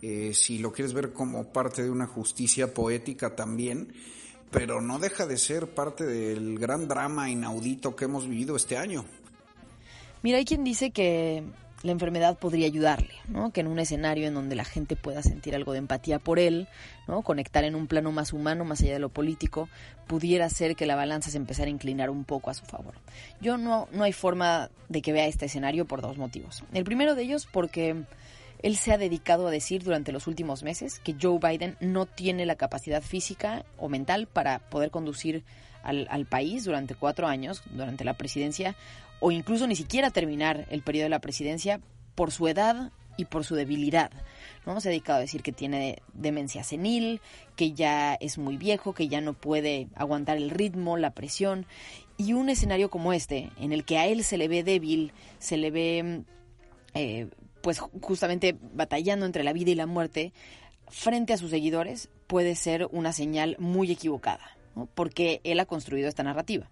Eh, 0.00 0.32
si 0.32 0.58
lo 0.58 0.72
quieres 0.72 0.94
ver 0.94 1.12
como 1.12 1.52
parte 1.52 1.82
de 1.82 1.90
una 1.90 2.06
justicia 2.06 2.72
poética 2.72 3.34
también, 3.34 3.92
pero 4.50 4.80
no 4.80 4.98
deja 4.98 5.26
de 5.26 5.36
ser 5.36 5.74
parte 5.74 6.06
del 6.06 6.58
gran 6.58 6.88
drama 6.88 7.30
inaudito 7.30 7.96
que 7.96 8.06
hemos 8.06 8.28
vivido 8.28 8.56
este 8.56 8.76
año. 8.76 9.04
Mira, 10.22 10.38
hay 10.38 10.44
quien 10.44 10.64
dice 10.64 10.90
que 10.92 11.42
la 11.82 11.92
enfermedad 11.92 12.38
podría 12.38 12.66
ayudarle, 12.66 13.14
¿no? 13.28 13.52
Que 13.52 13.60
en 13.60 13.66
un 13.66 13.78
escenario 13.78 14.26
en 14.26 14.34
donde 14.34 14.54
la 14.54 14.64
gente 14.64 14.96
pueda 14.96 15.22
sentir 15.22 15.54
algo 15.54 15.72
de 15.72 15.78
empatía 15.78 16.18
por 16.18 16.38
él, 16.38 16.68
¿no? 17.08 17.22
Conectar 17.22 17.64
en 17.64 17.74
un 17.74 17.86
plano 17.86 18.12
más 18.12 18.32
humano, 18.32 18.64
más 18.64 18.82
allá 18.82 18.94
de 18.94 18.98
lo 18.98 19.08
político, 19.08 19.68
pudiera 20.06 20.48
ser 20.50 20.76
que 20.76 20.86
la 20.86 20.96
balanza 20.96 21.30
se 21.30 21.38
empezara 21.38 21.68
a 21.68 21.70
inclinar 21.70 22.10
un 22.10 22.24
poco 22.24 22.50
a 22.50 22.54
su 22.54 22.66
favor. 22.66 22.94
Yo 23.40 23.56
no, 23.56 23.88
no 23.92 24.04
hay 24.04 24.12
forma 24.12 24.70
de 24.88 25.00
que 25.00 25.12
vea 25.12 25.26
este 25.26 25.46
escenario 25.46 25.86
por 25.86 26.02
dos 26.02 26.18
motivos. 26.18 26.64
El 26.72 26.84
primero 26.84 27.14
de 27.14 27.22
ellos 27.22 27.48
porque 27.50 28.04
él 28.62 28.76
se 28.76 28.92
ha 28.92 28.98
dedicado 28.98 29.46
a 29.46 29.50
decir 29.50 29.82
durante 29.82 30.12
los 30.12 30.26
últimos 30.26 30.62
meses 30.62 31.00
que 31.00 31.16
Joe 31.20 31.38
Biden 31.38 31.76
no 31.80 32.04
tiene 32.04 32.44
la 32.44 32.56
capacidad 32.56 33.02
física 33.02 33.64
o 33.78 33.88
mental 33.88 34.26
para 34.26 34.58
poder 34.58 34.90
conducir 34.90 35.44
al, 35.82 36.06
al 36.10 36.26
país 36.26 36.64
durante 36.64 36.94
cuatro 36.94 37.26
años, 37.26 37.62
durante 37.70 38.04
la 38.04 38.14
presidencia, 38.14 38.76
o 39.20 39.30
incluso 39.30 39.66
ni 39.66 39.76
siquiera 39.76 40.10
terminar 40.10 40.66
el 40.70 40.82
periodo 40.82 41.04
de 41.04 41.10
la 41.10 41.20
presidencia 41.20 41.80
por 42.14 42.32
su 42.32 42.48
edad 42.48 42.92
y 43.16 43.26
por 43.26 43.44
su 43.44 43.54
debilidad. 43.54 44.10
¿no? 44.66 44.80
Se 44.80 44.88
ha 44.88 44.90
dedicado 44.90 45.18
a 45.18 45.22
decir 45.22 45.42
que 45.42 45.52
tiene 45.52 46.02
demencia 46.14 46.64
senil, 46.64 47.20
que 47.56 47.72
ya 47.72 48.14
es 48.14 48.38
muy 48.38 48.56
viejo, 48.56 48.94
que 48.94 49.08
ya 49.08 49.20
no 49.20 49.34
puede 49.34 49.88
aguantar 49.94 50.36
el 50.36 50.50
ritmo, 50.50 50.96
la 50.96 51.10
presión. 51.10 51.66
Y 52.16 52.32
un 52.32 52.48
escenario 52.48 52.90
como 52.90 53.12
este, 53.12 53.50
en 53.58 53.72
el 53.72 53.84
que 53.84 53.98
a 53.98 54.06
él 54.06 54.24
se 54.24 54.38
le 54.38 54.48
ve 54.48 54.62
débil, 54.62 55.12
se 55.38 55.56
le 55.56 55.70
ve 55.70 56.22
eh, 56.94 57.28
pues 57.62 57.78
justamente 57.78 58.56
batallando 58.74 59.26
entre 59.26 59.44
la 59.44 59.52
vida 59.52 59.70
y 59.70 59.74
la 59.74 59.86
muerte, 59.86 60.32
frente 60.88 61.32
a 61.32 61.36
sus 61.36 61.50
seguidores, 61.50 62.08
puede 62.26 62.54
ser 62.56 62.88
una 62.90 63.12
señal 63.12 63.56
muy 63.58 63.90
equivocada, 63.90 64.56
porque 64.94 65.40
él 65.44 65.60
ha 65.60 65.66
construido 65.66 66.08
esta 66.08 66.22
narrativa. 66.22 66.68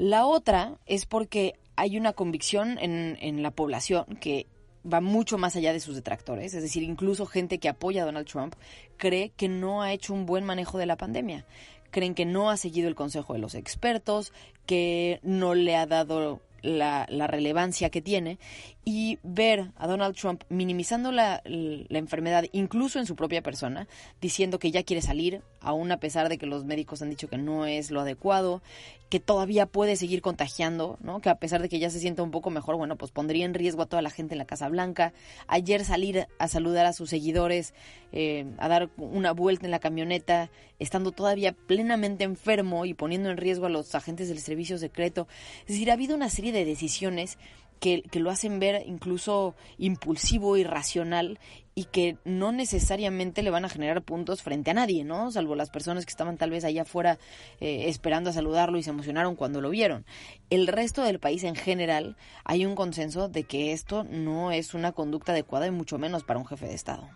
La 0.00 0.24
otra 0.24 0.78
es 0.86 1.04
porque 1.04 1.56
hay 1.76 1.98
una 1.98 2.14
convicción 2.14 2.78
en, 2.78 3.18
en 3.20 3.42
la 3.42 3.50
población 3.50 4.06
que 4.18 4.46
va 4.90 5.02
mucho 5.02 5.36
más 5.36 5.56
allá 5.56 5.74
de 5.74 5.80
sus 5.80 5.94
detractores, 5.94 6.54
es 6.54 6.62
decir, 6.62 6.82
incluso 6.82 7.26
gente 7.26 7.58
que 7.58 7.68
apoya 7.68 8.02
a 8.02 8.06
Donald 8.06 8.26
Trump 8.26 8.54
cree 8.96 9.28
que 9.36 9.50
no 9.50 9.82
ha 9.82 9.92
hecho 9.92 10.14
un 10.14 10.24
buen 10.24 10.46
manejo 10.46 10.78
de 10.78 10.86
la 10.86 10.96
pandemia, 10.96 11.44
creen 11.90 12.14
que 12.14 12.24
no 12.24 12.48
ha 12.48 12.56
seguido 12.56 12.88
el 12.88 12.94
consejo 12.94 13.34
de 13.34 13.40
los 13.40 13.54
expertos, 13.54 14.32
que 14.64 15.20
no 15.22 15.54
le 15.54 15.76
ha 15.76 15.84
dado 15.84 16.40
la, 16.62 17.06
relevancia 17.26 17.90
que 17.90 18.00
tiene 18.00 18.38
y 18.84 19.18
ver 19.22 19.72
a 19.76 19.86
Donald 19.86 20.16
Trump 20.16 20.42
minimizando 20.48 21.12
la, 21.12 21.42
la, 21.44 21.98
enfermedad 21.98 22.44
incluso 22.52 22.98
en 22.98 23.06
su 23.06 23.14
propia 23.14 23.42
persona, 23.42 23.86
diciendo 24.20 24.58
que 24.58 24.70
ya 24.70 24.82
quiere 24.82 25.02
salir, 25.02 25.42
aún 25.60 25.92
a 25.92 26.00
pesar 26.00 26.28
de 26.28 26.38
que 26.38 26.46
los 26.46 26.64
médicos 26.64 27.02
han 27.02 27.10
dicho 27.10 27.28
que 27.28 27.36
no 27.36 27.66
es 27.66 27.90
lo 27.90 28.00
adecuado, 28.00 28.62
que 29.10 29.20
todavía 29.20 29.66
puede 29.66 29.96
seguir 29.96 30.22
contagiando, 30.22 30.96
¿no? 31.02 31.20
que 31.20 31.28
a 31.28 31.34
pesar 31.34 31.60
de 31.60 31.68
que 31.68 31.80
ya 31.80 31.90
se 31.90 31.98
sienta 31.98 32.22
un 32.22 32.30
poco 32.30 32.48
mejor, 32.50 32.76
bueno, 32.76 32.96
pues 32.96 33.10
pondría 33.10 33.44
en 33.44 33.54
riesgo 33.54 33.82
a 33.82 33.86
toda 33.86 34.02
la 34.02 34.10
gente 34.10 34.34
en 34.34 34.38
la 34.38 34.44
Casa 34.44 34.68
Blanca. 34.68 35.12
Ayer 35.48 35.84
salir 35.84 36.28
a 36.38 36.46
saludar 36.48 36.86
a 36.86 36.92
sus 36.92 37.10
seguidores, 37.10 37.74
eh, 38.12 38.46
a 38.58 38.68
dar 38.68 38.88
una 38.96 39.32
vuelta 39.32 39.66
en 39.66 39.72
la 39.72 39.80
camioneta, 39.80 40.48
estando 40.78 41.10
todavía 41.10 41.52
plenamente 41.52 42.22
enfermo 42.22 42.86
y 42.86 42.94
poniendo 42.94 43.30
en 43.30 43.36
riesgo 43.36 43.66
a 43.66 43.70
los 43.70 43.94
agentes 43.96 44.28
del 44.28 44.38
servicio 44.38 44.78
secreto. 44.78 45.26
Es 45.62 45.74
decir, 45.74 45.90
ha 45.90 45.94
habido 45.94 46.14
una 46.14 46.30
serie 46.30 46.52
de 46.52 46.64
decisiones 46.64 47.36
que, 47.80 48.02
lo 48.12 48.30
hacen 48.30 48.60
ver 48.60 48.82
incluso 48.86 49.54
impulsivo, 49.78 50.56
irracional 50.56 51.38
y 51.74 51.86
que 51.86 52.18
no 52.24 52.52
necesariamente 52.52 53.42
le 53.42 53.50
van 53.50 53.64
a 53.64 53.70
generar 53.70 54.02
puntos 54.02 54.42
frente 54.42 54.70
a 54.70 54.74
nadie, 54.74 55.02
¿no? 55.02 55.30
Salvo 55.30 55.54
las 55.54 55.70
personas 55.70 56.04
que 56.04 56.10
estaban 56.10 56.36
tal 56.36 56.50
vez 56.50 56.64
allá 56.64 56.82
afuera 56.82 57.18
eh, 57.58 57.88
esperando 57.88 58.30
a 58.30 58.32
saludarlo 58.34 58.76
y 58.76 58.82
se 58.82 58.90
emocionaron 58.90 59.34
cuando 59.34 59.62
lo 59.62 59.70
vieron. 59.70 60.04
El 60.50 60.66
resto 60.66 61.02
del 61.02 61.18
país 61.18 61.42
en 61.42 61.54
general 61.54 62.16
hay 62.44 62.66
un 62.66 62.74
consenso 62.74 63.28
de 63.28 63.44
que 63.44 63.72
esto 63.72 64.04
no 64.04 64.52
es 64.52 64.74
una 64.74 64.92
conducta 64.92 65.32
adecuada 65.32 65.66
y 65.66 65.70
mucho 65.70 65.98
menos 65.98 66.22
para 66.22 66.38
un 66.38 66.46
jefe 66.46 66.66
de 66.66 66.74
Estado. 66.74 67.08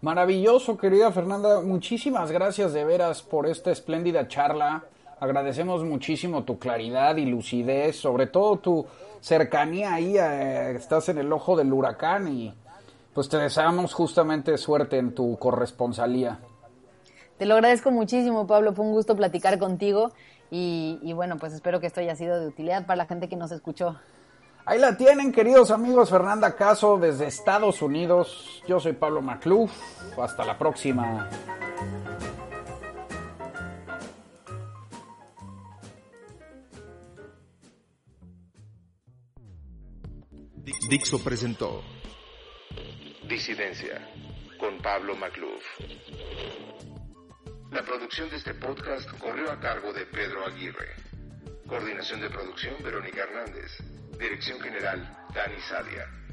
Maravilloso, 0.00 0.76
querida 0.76 1.12
Fernanda. 1.12 1.60
Muchísimas 1.60 2.32
gracias 2.32 2.72
de 2.72 2.84
veras 2.84 3.22
por 3.22 3.46
esta 3.46 3.70
espléndida 3.70 4.26
charla. 4.26 4.84
Agradecemos 5.18 5.82
muchísimo 5.82 6.44
tu 6.44 6.58
claridad 6.58 7.16
y 7.16 7.24
lucidez, 7.24 7.96
sobre 7.96 8.26
todo 8.26 8.58
tu 8.58 8.86
cercanía 9.20 9.94
ahí, 9.94 10.16
eh, 10.18 10.72
estás 10.76 11.08
en 11.08 11.18
el 11.18 11.32
ojo 11.32 11.56
del 11.56 11.72
huracán 11.72 12.28
y 12.28 12.54
pues 13.14 13.28
te 13.30 13.38
deseamos 13.38 13.94
justamente 13.94 14.58
suerte 14.58 14.98
en 14.98 15.14
tu 15.14 15.38
corresponsalía. 15.38 16.38
Te 17.38 17.46
lo 17.46 17.54
agradezco 17.54 17.90
muchísimo, 17.90 18.46
Pablo. 18.46 18.74
Fue 18.74 18.84
un 18.84 18.92
gusto 18.92 19.16
platicar 19.16 19.58
contigo 19.58 20.12
y, 20.50 20.98
y, 21.02 21.12
bueno, 21.12 21.38
pues 21.38 21.52
espero 21.54 21.80
que 21.80 21.86
esto 21.86 22.00
haya 22.00 22.14
sido 22.14 22.38
de 22.38 22.46
utilidad 22.46 22.86
para 22.86 22.96
la 22.96 23.06
gente 23.06 23.28
que 23.28 23.36
nos 23.36 23.52
escuchó. 23.52 23.96
Ahí 24.64 24.78
la 24.78 24.96
tienen, 24.96 25.32
queridos 25.32 25.70
amigos. 25.70 26.10
Fernanda 26.10 26.56
Caso 26.56 26.98
desde 26.98 27.26
Estados 27.26 27.82
Unidos. 27.82 28.62
Yo 28.66 28.80
soy 28.80 28.92
Pablo 28.92 29.22
Macluf. 29.22 29.72
Hasta 30.18 30.44
la 30.44 30.58
próxima. 30.58 31.28
Dixo 40.66 41.22
presentó 41.22 41.84
Disidencia 43.28 44.02
con 44.58 44.78
Pablo 44.78 45.14
Macluf. 45.14 45.62
La 47.70 47.84
producción 47.84 48.28
de 48.30 48.36
este 48.36 48.52
podcast 48.54 49.08
corrió 49.18 49.52
a 49.52 49.60
cargo 49.60 49.92
de 49.92 50.04
Pedro 50.06 50.44
Aguirre. 50.44 50.88
Coordinación 51.68 52.20
de 52.20 52.30
producción 52.30 52.74
Verónica 52.82 53.22
Hernández. 53.22 53.78
Dirección 54.18 54.60
General 54.60 55.26
Dani 55.32 55.60
Sadia. 55.68 56.25